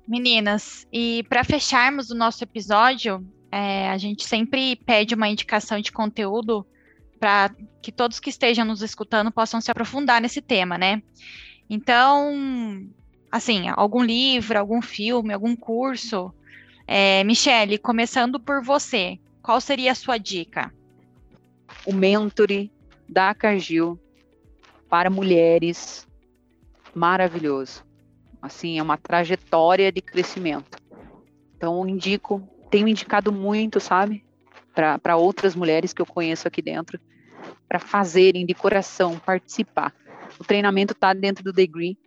Meninas, 0.07 0.87
e 0.91 1.23
para 1.29 1.43
fecharmos 1.43 2.09
o 2.09 2.15
nosso 2.15 2.43
episódio, 2.43 3.25
é, 3.51 3.89
a 3.89 3.97
gente 3.97 4.25
sempre 4.25 4.75
pede 4.75 5.13
uma 5.13 5.29
indicação 5.29 5.79
de 5.79 5.91
conteúdo 5.91 6.65
para 7.19 7.53
que 7.81 7.91
todos 7.91 8.19
que 8.19 8.29
estejam 8.29 8.65
nos 8.65 8.81
escutando 8.81 9.31
possam 9.31 9.61
se 9.61 9.69
aprofundar 9.69 10.19
nesse 10.19 10.41
tema, 10.41 10.77
né? 10.77 11.03
Então, 11.69 12.33
assim, 13.31 13.69
algum 13.69 14.03
livro, 14.03 14.57
algum 14.57 14.81
filme, 14.81 15.33
algum 15.33 15.55
curso. 15.55 16.33
É, 16.87 17.23
Michele, 17.23 17.77
começando 17.77 18.39
por 18.39 18.63
você, 18.63 19.19
qual 19.41 19.61
seria 19.61 19.91
a 19.91 19.95
sua 19.95 20.17
dica? 20.17 20.73
O 21.85 21.93
Mentore 21.93 22.71
da 23.07 23.33
Cargill 23.33 23.99
para 24.89 25.09
mulheres, 25.09 26.07
maravilhoso. 26.93 27.83
Assim, 28.41 28.79
é 28.79 28.83
uma 28.83 28.97
trajetória 28.97 29.91
de 29.91 30.01
crescimento. 30.01 30.77
Então, 31.55 31.87
indico, 31.87 32.41
tenho 32.69 32.87
indicado 32.87 33.31
muito, 33.31 33.79
sabe? 33.79 34.25
para 34.73 35.17
outras 35.17 35.55
mulheres 35.55 35.93
que 35.93 36.01
eu 36.01 36.05
conheço 36.05 36.47
aqui 36.47 36.61
dentro, 36.61 36.99
para 37.67 37.79
fazerem 37.79 38.45
de 38.45 38.53
coração, 38.53 39.19
participar. 39.19 39.93
O 40.39 40.43
treinamento 40.43 40.93
está 40.93 41.13
dentro 41.13 41.43
do 41.43 41.53
Degree, 41.53 41.97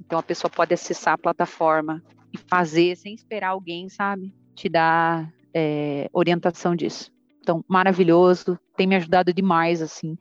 então 0.00 0.18
a 0.18 0.22
pessoa 0.22 0.50
pode 0.50 0.72
acessar 0.74 1.14
a 1.14 1.18
plataforma 1.18 2.02
e 2.32 2.38
fazer 2.38 2.96
sem 2.96 3.14
esperar 3.14 3.48
alguém, 3.48 3.88
sabe, 3.88 4.34
te 4.54 4.68
dar 4.68 5.30
é, 5.54 6.08
orientação 6.12 6.74
disso. 6.74 7.12
Então, 7.40 7.64
maravilhoso, 7.68 8.58
tem 8.82 8.86
me 8.88 8.96
ajudado 8.96 9.32
demais, 9.32 9.80
assim, 9.80 10.18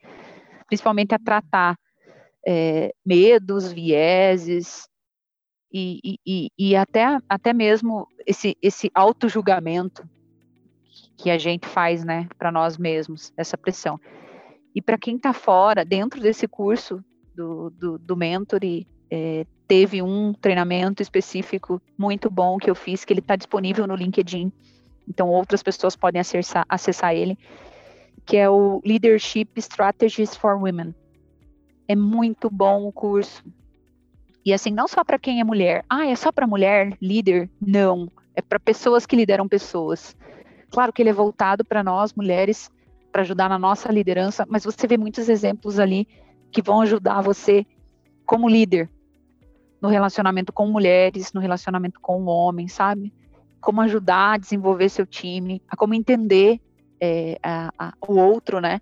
principalmente 0.67 1.15
a 1.15 1.19
tratar 1.19 1.75
é, 2.45 2.93
medos, 3.03 3.71
vieses, 3.71 4.87
e, 5.73 6.19
e, 6.23 6.49
e, 6.59 6.75
até, 6.75 7.17
até 7.27 7.53
mesmo 7.53 8.07
esse, 8.27 8.55
esse 8.61 8.91
auto-julgamento 8.93 10.07
que 11.17 11.31
a 11.31 11.39
gente 11.39 11.65
faz, 11.65 12.03
né, 12.05 12.27
para 12.37 12.51
nós 12.51 12.77
mesmos, 12.77 13.33
essa 13.35 13.57
pressão. 13.57 13.99
E 14.75 14.81
para 14.81 14.97
quem 14.97 15.15
está 15.15 15.33
fora, 15.33 15.83
dentro 15.83 16.21
desse 16.21 16.47
curso 16.47 17.03
do, 17.33 17.71
do, 17.71 17.97
do 17.97 18.15
Mentor, 18.15 18.59
é, 19.09 19.45
teve 19.67 20.03
um 20.03 20.33
treinamento 20.33 21.01
específico 21.01 21.81
muito 21.97 22.29
bom 22.29 22.57
que 22.57 22.69
eu 22.69 22.75
fiz, 22.75 23.03
que 23.03 23.11
ele 23.11 23.21
está 23.21 23.35
disponível 23.35 23.87
no 23.87 23.95
LinkedIn, 23.95 24.51
então 25.07 25.29
outras 25.29 25.63
pessoas 25.63 25.95
podem 25.95 26.21
acessar, 26.21 26.63
acessar 26.69 27.15
ele, 27.15 27.39
que 28.25 28.37
é 28.37 28.49
o 28.49 28.81
Leadership 28.85 29.49
Strategies 29.57 30.35
for 30.35 30.55
Women. 30.55 30.93
É 31.87 31.95
muito 31.95 32.49
bom 32.49 32.85
o 32.87 32.91
curso. 32.91 33.43
E 34.45 34.53
assim, 34.53 34.71
não 34.71 34.87
só 34.87 35.03
para 35.03 35.19
quem 35.19 35.39
é 35.39 35.43
mulher. 35.43 35.85
Ah, 35.89 36.07
é 36.07 36.15
só 36.15 36.31
para 36.31 36.47
mulher 36.47 36.97
líder? 37.01 37.49
Não. 37.59 38.09
É 38.35 38.41
para 38.41 38.59
pessoas 38.59 39.05
que 39.05 39.15
lideram 39.15 39.47
pessoas. 39.47 40.15
Claro 40.71 40.93
que 40.93 41.01
ele 41.01 41.09
é 41.09 41.13
voltado 41.13 41.65
para 41.65 41.83
nós, 41.83 42.13
mulheres, 42.13 42.71
para 43.11 43.21
ajudar 43.21 43.49
na 43.49 43.59
nossa 43.59 43.91
liderança, 43.91 44.45
mas 44.47 44.63
você 44.63 44.87
vê 44.87 44.97
muitos 44.97 45.27
exemplos 45.27 45.79
ali 45.79 46.07
que 46.51 46.61
vão 46.61 46.81
ajudar 46.81 47.21
você 47.21 47.65
como 48.25 48.47
líder 48.47 48.89
no 49.81 49.89
relacionamento 49.89 50.53
com 50.53 50.67
mulheres, 50.67 51.33
no 51.33 51.41
relacionamento 51.41 51.99
com 51.99 52.25
homens, 52.25 52.71
sabe? 52.71 53.13
Como 53.59 53.81
ajudar 53.81 54.33
a 54.33 54.37
desenvolver 54.37 54.89
seu 54.89 55.05
time, 55.05 55.61
a 55.67 55.75
como 55.75 55.93
entender 55.93 56.59
é, 57.01 57.39
a, 57.41 57.73
a, 57.77 57.93
o 58.07 58.15
outro, 58.15 58.59
né? 58.61 58.79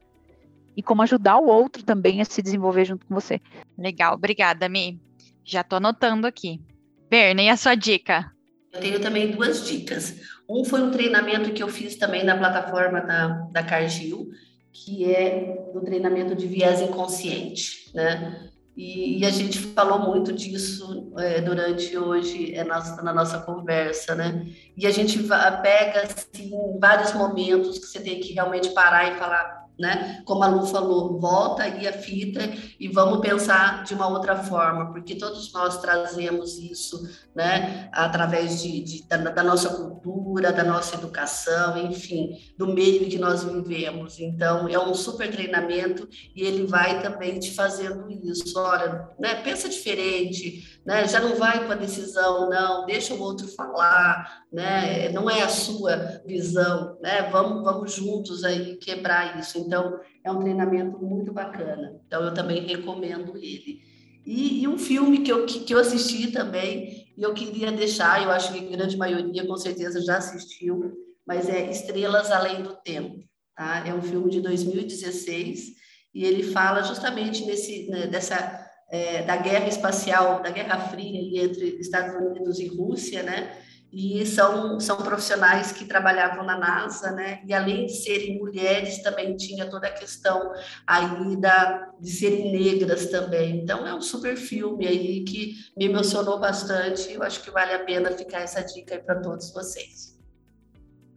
E 0.76 0.84
como 0.84 1.02
ajudar 1.02 1.38
o 1.38 1.48
outro 1.48 1.84
também 1.84 2.22
a 2.22 2.26
se 2.26 2.42
desenvolver 2.42 2.86
junto 2.86 3.06
com 3.06 3.16
você. 3.16 3.42
Legal, 3.78 4.14
obrigada, 4.16 4.68
Mi. 4.68 5.00
Já 5.44 5.62
estou 5.62 5.78
anotando 5.78 6.28
aqui. 6.28 6.62
Berna, 7.10 7.42
e 7.42 7.50
a 7.50 7.58
sua 7.58 7.76
dica? 7.76 8.32
Eu 8.72 8.80
tenho 8.80 9.00
também 9.00 9.32
duas 9.32 9.68
dicas. 9.68 10.22
Um 10.48 10.64
foi 10.64 10.82
um 10.82 10.92
treinamento 10.92 11.52
que 11.52 11.64
eu 11.64 11.68
fiz 11.68 11.96
também 11.96 12.24
na 12.24 12.38
plataforma 12.38 13.02
da, 13.02 13.28
da 13.52 13.64
Cargill, 13.64 14.30
que 14.72 15.12
é 15.12 15.70
o 15.74 15.82
treinamento 15.82 16.36
de 16.36 16.48
viés 16.48 16.82
inconsciente, 16.82 17.92
né? 17.94 18.50
E, 18.80 19.20
e 19.20 19.26
a 19.26 19.30
gente 19.30 19.60
falou 19.60 20.00
muito 20.00 20.32
disso 20.32 21.12
é, 21.18 21.42
durante 21.42 21.98
hoje 21.98 22.56
é, 22.56 22.64
nossa, 22.64 23.02
na 23.02 23.14
nossa 23.14 23.38
conversa, 23.40 24.16
né? 24.16 24.48
E 24.78 24.88
a 24.88 24.90
gente 24.90 25.20
pega, 25.62 26.04
assim, 26.04 26.50
vários 26.80 27.12
momentos 27.12 27.78
que 27.78 27.86
você 27.86 28.00
tem 28.00 28.22
que 28.22 28.32
realmente 28.32 28.70
parar 28.70 29.12
e 29.12 29.18
falar, 29.20 29.66
né? 29.80 30.22
Como 30.26 30.44
a 30.44 30.48
Lu 30.48 30.66
falou, 30.66 31.20
volta 31.20 31.64
aí 31.64 31.88
a 31.88 31.94
fita 31.94 32.42
e 32.80 32.90
vamos 32.90 33.22
pensar 33.22 33.84
de 33.84 33.94
uma 33.94 34.08
outra 34.08 34.36
forma, 34.36 34.92
porque 34.92 35.16
todos 35.16 35.52
nós 35.54 35.80
trazemos 35.80 36.58
isso, 36.58 37.02
né? 37.34 37.90
Através 37.94 38.62
de, 38.62 38.82
de 38.82 39.08
da, 39.08 39.18
da, 39.18 39.44
nossa 39.44 39.70
cultura, 39.70 40.52
da 40.52 40.64
nossa 40.64 40.96
educação, 40.96 41.78
enfim, 41.78 42.38
do 42.58 42.68
meio 42.68 43.10
que 43.10 43.18
nós 43.18 43.44
vivemos. 43.44 44.20
Então, 44.20 44.68
é 44.68 44.78
um 44.78 44.94
super 44.94 45.32
treinamento 45.32 46.08
e 46.36 46.44
ele 46.44 46.66
vai 46.68 47.02
também 47.02 47.40
te 47.40 47.52
fazendo 47.52 48.12
isso. 48.12 48.60
Olha, 48.60 49.10
né? 49.18 49.36
Pensa 49.36 49.70
diferente, 49.70 50.79
né? 50.90 51.08
Já 51.08 51.20
não 51.20 51.36
vai 51.36 51.68
com 51.68 51.72
a 51.72 51.76
decisão, 51.76 52.50
não, 52.50 52.84
deixa 52.84 53.14
o 53.14 53.22
outro 53.22 53.48
falar, 53.50 54.44
né? 54.52 55.08
Não 55.10 55.30
é 55.30 55.44
a 55.44 55.48
sua 55.48 56.20
visão, 56.26 56.98
né? 57.00 57.30
Vamos, 57.30 57.64
vamos 57.64 57.94
juntos 57.94 58.44
aí 58.44 58.76
quebrar 58.78 59.40
isso. 59.40 59.60
Então, 59.60 60.00
é 60.24 60.32
um 60.32 60.40
treinamento 60.40 60.98
muito 60.98 61.32
bacana. 61.32 62.02
Então, 62.08 62.24
eu 62.24 62.34
também 62.34 62.66
recomendo 62.66 63.38
ele. 63.38 63.84
E, 64.26 64.64
e, 64.64 64.68
um 64.68 64.80
filme 64.80 65.20
que 65.20 65.32
eu, 65.32 65.46
que, 65.46 65.60
que 65.60 65.76
eu 65.76 65.80
assisti 65.80 66.32
também, 66.32 67.08
e 67.16 67.22
eu 67.22 67.36
queria 67.36 67.72
deixar, 67.72 68.24
eu 68.24 68.32
acho 68.32 68.52
que 68.52 68.58
a 68.58 68.78
grande 68.78 68.98
maioria 68.98 69.46
com 69.46 69.58
certeza 69.58 70.02
já 70.02 70.18
assistiu, 70.18 70.92
mas 71.24 71.48
é 71.48 71.70
Estrelas 71.70 72.32
Além 72.32 72.64
do 72.64 72.76
Tempo. 72.84 73.24
Tá? 73.56 73.88
É 73.88 73.94
um 73.94 74.02
filme 74.02 74.32
de 74.32 74.42
2016 74.42 75.68
e 76.16 76.26
ele 76.26 76.42
fala 76.42 76.82
justamente 76.82 77.46
nesse, 77.46 77.88
né, 77.90 78.08
dessa, 78.08 78.69
é, 78.92 79.22
da 79.24 79.38
guerra 79.38 79.68
espacial, 79.68 80.42
da 80.42 80.50
Guerra 80.50 80.80
Fria 80.90 81.44
entre 81.44 81.78
Estados 81.80 82.16
Unidos 82.16 82.60
e 82.60 82.68
Rússia, 82.68 83.24
né? 83.24 83.58
e 83.92 84.24
são, 84.26 84.80
são 84.80 84.98
profissionais 84.98 85.72
que 85.72 85.86
trabalhavam 85.86 86.46
na 86.46 86.58
NASA, 86.58 87.12
né? 87.12 87.42
E 87.46 87.54
além 87.54 87.88
de 87.88 87.94
serem 87.94 88.38
mulheres, 88.38 89.02
também 89.02 89.36
tinha 89.36 89.68
toda 89.68 89.88
a 89.88 89.92
questão 89.92 90.54
aí 90.86 91.36
da, 91.38 91.92
de 92.00 92.12
serem 92.12 92.52
negras 92.52 93.08
também. 93.08 93.62
Então 93.62 93.88
é 93.88 93.94
um 93.94 94.02
super 94.02 94.38
filme 94.38 94.88
aí 94.88 95.24
que 95.24 95.56
me 95.76 95.86
emocionou 95.86 96.40
bastante. 96.40 97.12
Eu 97.12 97.24
acho 97.24 97.44
que 97.44 97.50
vale 97.50 97.74
a 97.74 97.84
pena 97.84 98.12
ficar 98.12 98.42
essa 98.42 98.62
dica 98.62 98.94
aí 98.94 99.02
para 99.02 99.22
todos 99.22 99.52
vocês. 99.52 100.20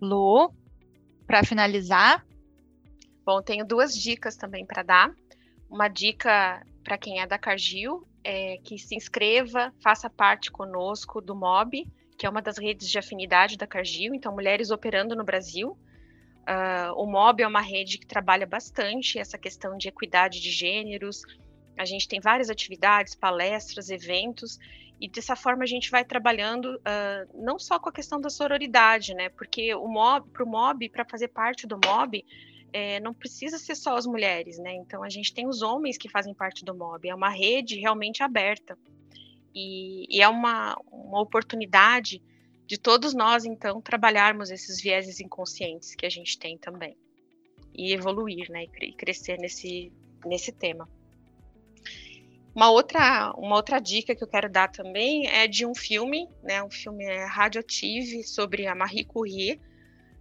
Lu, 0.00 0.50
para 1.26 1.44
finalizar, 1.44 2.24
bom, 3.24 3.42
tenho 3.42 3.66
duas 3.66 3.94
dicas 3.94 4.34
também 4.34 4.64
para 4.64 4.82
dar. 4.82 5.14
Uma 5.68 5.88
dica 5.88 6.64
para 6.82 6.98
quem 6.98 7.20
é 7.20 7.26
da 7.26 7.38
Cargill 7.38 8.06
é 8.24 8.58
que 8.58 8.78
se 8.78 8.94
inscreva, 8.94 9.72
faça 9.82 10.08
parte 10.08 10.50
conosco 10.50 11.20
do 11.20 11.34
MOB 11.34 11.86
que 12.22 12.26
é 12.26 12.30
uma 12.30 12.40
das 12.40 12.56
redes 12.56 12.88
de 12.88 12.96
afinidade 12.96 13.56
da 13.56 13.66
Cargill, 13.66 14.14
então 14.14 14.32
mulheres 14.32 14.70
operando 14.70 15.16
no 15.16 15.24
Brasil. 15.24 15.76
Uh, 16.42 16.94
o 16.96 17.04
MOB 17.04 17.42
é 17.42 17.46
uma 17.48 17.60
rede 17.60 17.98
que 17.98 18.06
trabalha 18.06 18.46
bastante 18.46 19.18
essa 19.18 19.36
questão 19.36 19.76
de 19.76 19.88
equidade 19.88 20.40
de 20.40 20.48
gêneros. 20.48 21.22
A 21.76 21.84
gente 21.84 22.06
tem 22.06 22.20
várias 22.20 22.48
atividades, 22.48 23.16
palestras, 23.16 23.90
eventos, 23.90 24.56
e 25.00 25.08
dessa 25.08 25.34
forma 25.34 25.64
a 25.64 25.66
gente 25.66 25.90
vai 25.90 26.04
trabalhando 26.04 26.76
uh, 26.76 27.42
não 27.42 27.58
só 27.58 27.76
com 27.80 27.88
a 27.88 27.92
questão 27.92 28.20
da 28.20 28.30
sororidade, 28.30 29.14
né? 29.14 29.28
Porque 29.30 29.74
o 29.74 29.88
MOB, 29.88 30.30
para 30.30 30.44
o 30.44 30.48
MOB, 30.48 30.90
para 30.90 31.04
fazer 31.04 31.26
parte 31.26 31.66
do 31.66 31.74
MOB, 31.84 32.24
é, 32.72 33.00
não 33.00 33.12
precisa 33.12 33.58
ser 33.58 33.74
só 33.74 33.96
as 33.96 34.06
mulheres, 34.06 34.58
né? 34.58 34.74
Então 34.74 35.02
a 35.02 35.08
gente 35.08 35.32
tem 35.32 35.46
os 35.46 35.62
homens 35.62 35.98
que 35.98 36.08
fazem 36.08 36.34
parte 36.34 36.64
do 36.64 36.74
MOB, 36.74 37.08
é 37.08 37.14
uma 37.14 37.28
rede 37.28 37.78
realmente 37.78 38.22
aberta. 38.22 38.78
E, 39.54 40.06
e 40.08 40.22
é 40.22 40.28
uma, 40.28 40.76
uma 40.90 41.20
oportunidade 41.20 42.22
de 42.66 42.78
todos 42.78 43.12
nós, 43.12 43.44
então, 43.44 43.82
trabalharmos 43.82 44.50
esses 44.50 44.80
vieses 44.80 45.20
inconscientes 45.20 45.94
que 45.94 46.06
a 46.06 46.10
gente 46.10 46.38
tem 46.38 46.56
também. 46.56 46.96
E 47.74 47.92
evoluir, 47.92 48.50
né? 48.50 48.64
E 48.80 48.92
crescer 48.92 49.38
nesse, 49.38 49.92
nesse 50.24 50.52
tema. 50.52 50.88
Uma 52.54 52.70
outra, 52.70 53.32
uma 53.36 53.56
outra 53.56 53.78
dica 53.78 54.14
que 54.14 54.22
eu 54.22 54.28
quero 54.28 54.48
dar 54.48 54.70
também 54.70 55.26
é 55.26 55.46
de 55.46 55.66
um 55.66 55.74
filme, 55.74 56.28
né? 56.42 56.62
Um 56.62 56.70
filme 56.70 57.04
radioativo 57.26 58.22
sobre 58.24 58.66
a 58.66 58.74
Marie 58.74 59.04
Curie. 59.04 59.60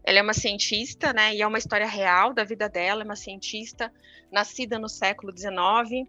Ela 0.04 0.20
é 0.20 0.22
uma 0.22 0.34
cientista, 0.34 1.14
né? 1.14 1.36
E 1.36 1.42
é 1.42 1.48
uma 1.48 1.58
história 1.58 1.88
real 1.88 2.34
da 2.34 2.44
vida 2.44 2.68
dela. 2.68 3.04
É 3.04 3.06
uma 3.06 3.16
cientista 3.16 3.92
nascida 4.32 4.80
no 4.80 4.90
século 4.90 5.36
XIX. 5.36 6.08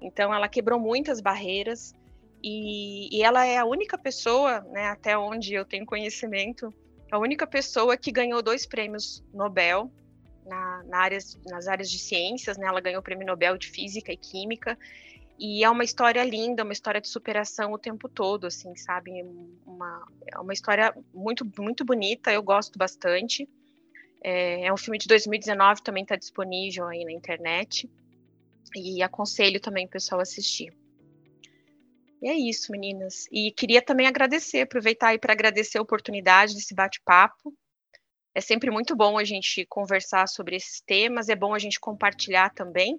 Então, 0.00 0.32
ela 0.34 0.48
quebrou 0.48 0.78
muitas 0.78 1.20
barreiras 1.20 1.94
e, 2.42 3.08
e, 3.10 3.22
ela 3.22 3.46
é 3.46 3.56
a 3.56 3.64
única 3.64 3.96
pessoa, 3.96 4.60
né, 4.70 4.88
até 4.88 5.16
onde 5.16 5.54
eu 5.54 5.64
tenho 5.64 5.86
conhecimento, 5.86 6.74
a 7.10 7.18
única 7.18 7.46
pessoa 7.46 7.96
que 7.96 8.12
ganhou 8.12 8.42
dois 8.42 8.66
prêmios 8.66 9.24
Nobel 9.32 9.90
na, 10.44 10.82
na 10.84 10.98
áreas, 10.98 11.38
nas 11.46 11.66
áreas 11.66 11.90
de 11.90 11.98
ciências, 11.98 12.58
né? 12.58 12.66
Ela 12.66 12.80
ganhou 12.80 13.00
o 13.00 13.02
prêmio 13.02 13.26
Nobel 13.26 13.56
de 13.56 13.68
Física 13.68 14.12
e 14.12 14.16
Química. 14.16 14.78
E 15.38 15.64
é 15.64 15.70
uma 15.70 15.82
história 15.82 16.22
linda, 16.24 16.62
uma 16.62 16.72
história 16.72 17.00
de 17.00 17.08
superação 17.08 17.72
o 17.72 17.78
tempo 17.78 18.08
todo, 18.08 18.46
assim, 18.46 18.74
sabe? 18.76 19.10
Uma, 19.66 20.06
é 20.26 20.38
uma 20.38 20.52
história 20.52 20.94
muito, 21.12 21.44
muito 21.58 21.84
bonita, 21.84 22.32
eu 22.32 22.42
gosto 22.42 22.78
bastante. 22.78 23.48
É, 24.22 24.66
é 24.66 24.72
um 24.72 24.76
filme 24.76 24.96
de 24.96 25.08
2019, 25.08 25.82
também 25.82 26.02
está 26.02 26.16
disponível 26.16 26.86
aí 26.86 27.04
na 27.04 27.12
internet. 27.12 27.90
E 28.76 29.02
aconselho 29.02 29.60
também 29.60 29.86
o 29.86 29.90
pessoal 29.90 30.20
a 30.20 30.22
assistir. 30.22 30.72
E 32.22 32.28
é 32.28 32.34
isso, 32.34 32.72
meninas. 32.72 33.26
E 33.30 33.52
queria 33.52 33.82
também 33.82 34.06
agradecer, 34.06 34.62
aproveitar 34.62 35.08
aí 35.08 35.18
para 35.18 35.32
agradecer 35.32 35.78
a 35.78 35.82
oportunidade 35.82 36.54
desse 36.54 36.74
bate-papo. 36.74 37.52
É 38.34 38.40
sempre 38.40 38.70
muito 38.70 38.96
bom 38.96 39.18
a 39.18 39.24
gente 39.24 39.66
conversar 39.66 40.26
sobre 40.26 40.56
esses 40.56 40.80
temas, 40.80 41.28
é 41.28 41.36
bom 41.36 41.52
a 41.52 41.58
gente 41.58 41.78
compartilhar 41.78 42.50
também. 42.54 42.98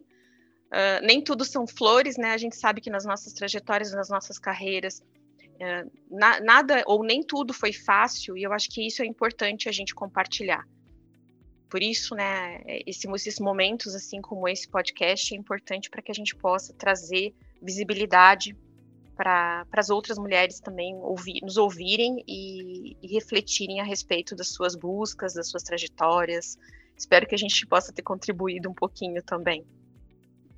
Uh, 0.76 1.06
nem 1.06 1.22
tudo 1.22 1.46
são 1.46 1.66
flores, 1.66 2.18
né? 2.18 2.32
A 2.32 2.38
gente 2.38 2.58
sabe 2.58 2.82
que 2.82 2.90
nas 2.90 3.06
nossas 3.06 3.32
trajetórias, 3.32 3.94
nas 3.94 4.10
nossas 4.10 4.38
carreiras, 4.38 5.00
uh, 5.00 5.90
na, 6.12 6.42
nada 6.42 6.84
ou 6.86 7.02
nem 7.02 7.24
tudo 7.24 7.54
foi 7.54 7.72
fácil, 7.72 8.38
e 8.38 8.44
eu 8.44 8.52
acho 8.52 8.70
que 8.70 8.86
isso 8.86 9.02
é 9.02 9.06
importante 9.06 9.70
a 9.70 9.72
gente 9.72 9.96
compartilhar. 9.96 10.68
Por 11.70 11.82
isso, 11.82 12.14
né, 12.14 12.62
esse, 12.86 13.10
esses 13.10 13.40
momentos, 13.40 13.96
assim 13.96 14.22
como 14.22 14.50
esse 14.50 14.68
podcast, 14.68 15.34
é 15.34 15.38
importante 15.38 15.90
para 15.90 16.02
que 16.02 16.12
a 16.12 16.16
gente 16.16 16.36
possa 16.36 16.74
trazer 16.74 17.34
visibilidade 17.62 18.54
para 19.16 19.66
as 19.72 19.90
outras 19.90 20.18
mulheres 20.18 20.60
também 20.60 20.94
ouvir, 20.96 21.40
nos 21.42 21.56
ouvirem 21.56 22.22
e, 22.28 22.98
e, 23.02 23.08
refletirem 23.14 23.80
a 23.80 23.84
respeito 23.86 24.36
das 24.36 24.50
suas 24.50 24.76
buscas, 24.76 25.34
das 25.34 25.48
suas 25.48 25.64
trajetórias. 25.64 26.58
Espero 26.98 27.26
que 27.26 27.34
a 27.34 27.38
gente 27.38 27.66
possa 27.66 27.94
ter 27.94 28.02
contribuído 28.02 28.70
um 28.70 28.74
pouquinho 28.74 29.24
também. 29.24 29.66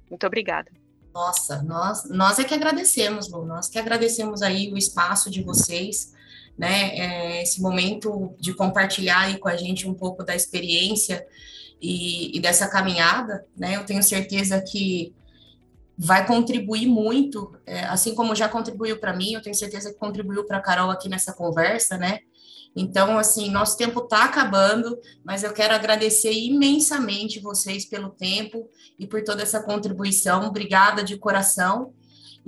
Muito 0.10 0.26
obrigada. 0.26 0.72
Nossa, 1.14 1.64
nós, 1.64 2.10
nós 2.10 2.38
é 2.38 2.44
que 2.44 2.54
agradecemos, 2.54 3.30
Lu, 3.30 3.46
nós 3.46 3.68
que 3.68 3.80
agradecemos 3.80 4.42
aí 4.42 4.72
o 4.72 4.78
espaço 4.78 5.32
de 5.32 5.42
vocês, 5.42 6.14
né, 6.58 6.96
é, 6.96 7.42
esse 7.44 7.62
momento 7.62 8.36
de 8.40 8.54
compartilhar 8.54 9.22
aí 9.22 9.38
com 9.38 9.48
a 9.48 9.56
gente 9.56 9.88
um 9.88 9.94
pouco 9.94 10.24
da 10.24 10.36
experiência 10.36 11.26
e, 11.82 12.36
e 12.36 12.40
dessa 12.40 12.68
caminhada, 12.68 13.46
né, 13.56 13.76
eu 13.76 13.86
tenho 13.86 14.04
certeza 14.04 14.62
que 14.62 15.14
vai 15.98 16.28
contribuir 16.28 16.86
muito, 16.86 17.58
é, 17.66 17.86
assim 17.86 18.14
como 18.14 18.36
já 18.36 18.48
contribuiu 18.48 19.00
para 19.00 19.16
mim, 19.16 19.34
eu 19.34 19.42
tenho 19.42 19.56
certeza 19.56 19.92
que 19.92 19.98
contribuiu 19.98 20.46
para 20.46 20.58
a 20.58 20.62
Carol 20.62 20.92
aqui 20.92 21.10
nessa 21.10 21.34
conversa, 21.34 21.98
né? 21.98 22.20
Então, 22.78 23.18
assim, 23.18 23.50
nosso 23.50 23.76
tempo 23.76 24.02
está 24.02 24.26
acabando, 24.26 24.96
mas 25.26 25.44
eu 25.44 25.52
quero 25.52 25.74
agradecer 25.74 26.32
imensamente 26.32 27.40
vocês 27.40 27.86
pelo 27.86 28.10
tempo 28.10 28.70
e 29.00 29.08
por 29.08 29.24
toda 29.24 29.42
essa 29.42 29.64
contribuição. 29.64 30.46
Obrigada 30.46 31.04
de 31.04 31.18
coração. 31.18 31.92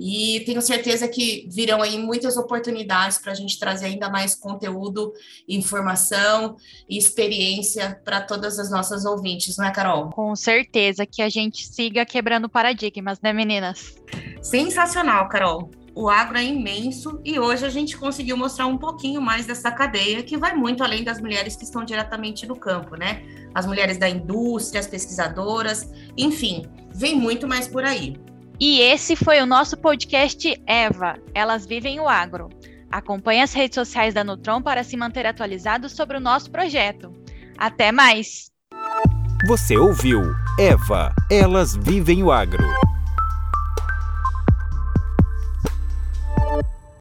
E 0.02 0.40
tenho 0.46 0.62
certeza 0.62 1.06
que 1.06 1.46
virão 1.50 1.82
aí 1.82 1.98
muitas 1.98 2.38
oportunidades 2.38 3.18
para 3.18 3.32
a 3.32 3.34
gente 3.34 3.58
trazer 3.58 3.84
ainda 3.84 4.08
mais 4.08 4.34
conteúdo, 4.34 5.12
informação 5.46 6.56
e 6.88 6.96
experiência 6.96 8.00
para 8.02 8.22
todas 8.22 8.58
as 8.58 8.70
nossas 8.70 9.04
ouvintes, 9.04 9.58
não 9.58 9.66
é, 9.66 9.70
Carol? 9.70 10.08
Com 10.08 10.34
certeza 10.34 11.04
que 11.04 11.20
a 11.20 11.28
gente 11.28 11.66
siga 11.66 12.06
quebrando 12.06 12.48
paradigmas, 12.48 13.20
né, 13.20 13.32
meninas? 13.34 13.94
Sensacional, 14.40 15.28
Carol. 15.28 15.70
O 16.00 16.08
agro 16.08 16.38
é 16.38 16.42
imenso 16.42 17.20
e 17.22 17.38
hoje 17.38 17.66
a 17.66 17.68
gente 17.68 17.94
conseguiu 17.94 18.34
mostrar 18.34 18.66
um 18.66 18.78
pouquinho 18.78 19.20
mais 19.20 19.44
dessa 19.44 19.70
cadeia 19.70 20.22
que 20.22 20.34
vai 20.34 20.54
muito 20.54 20.82
além 20.82 21.04
das 21.04 21.20
mulheres 21.20 21.56
que 21.56 21.64
estão 21.64 21.84
diretamente 21.84 22.46
no 22.46 22.56
campo, 22.56 22.96
né? 22.96 23.22
As 23.54 23.66
mulheres 23.66 23.98
da 23.98 24.08
indústria, 24.08 24.80
as 24.80 24.86
pesquisadoras, 24.86 25.92
enfim, 26.16 26.64
vem 26.94 27.14
muito 27.14 27.46
mais 27.46 27.68
por 27.68 27.84
aí. 27.84 28.16
E 28.58 28.80
esse 28.80 29.14
foi 29.14 29.42
o 29.42 29.46
nosso 29.46 29.76
podcast 29.76 30.58
Eva, 30.66 31.18
Elas 31.34 31.66
Vivem 31.66 32.00
o 32.00 32.08
Agro. 32.08 32.48
Acompanhe 32.90 33.42
as 33.42 33.52
redes 33.52 33.74
sociais 33.74 34.14
da 34.14 34.24
Nutron 34.24 34.62
para 34.62 34.82
se 34.82 34.96
manter 34.96 35.26
atualizado 35.26 35.86
sobre 35.90 36.16
o 36.16 36.20
nosso 36.20 36.50
projeto. 36.50 37.12
Até 37.58 37.92
mais! 37.92 38.50
Você 39.46 39.76
ouviu 39.76 40.22
Eva, 40.58 41.14
Elas 41.30 41.76
Vivem 41.76 42.22
o 42.22 42.32
Agro. 42.32 42.64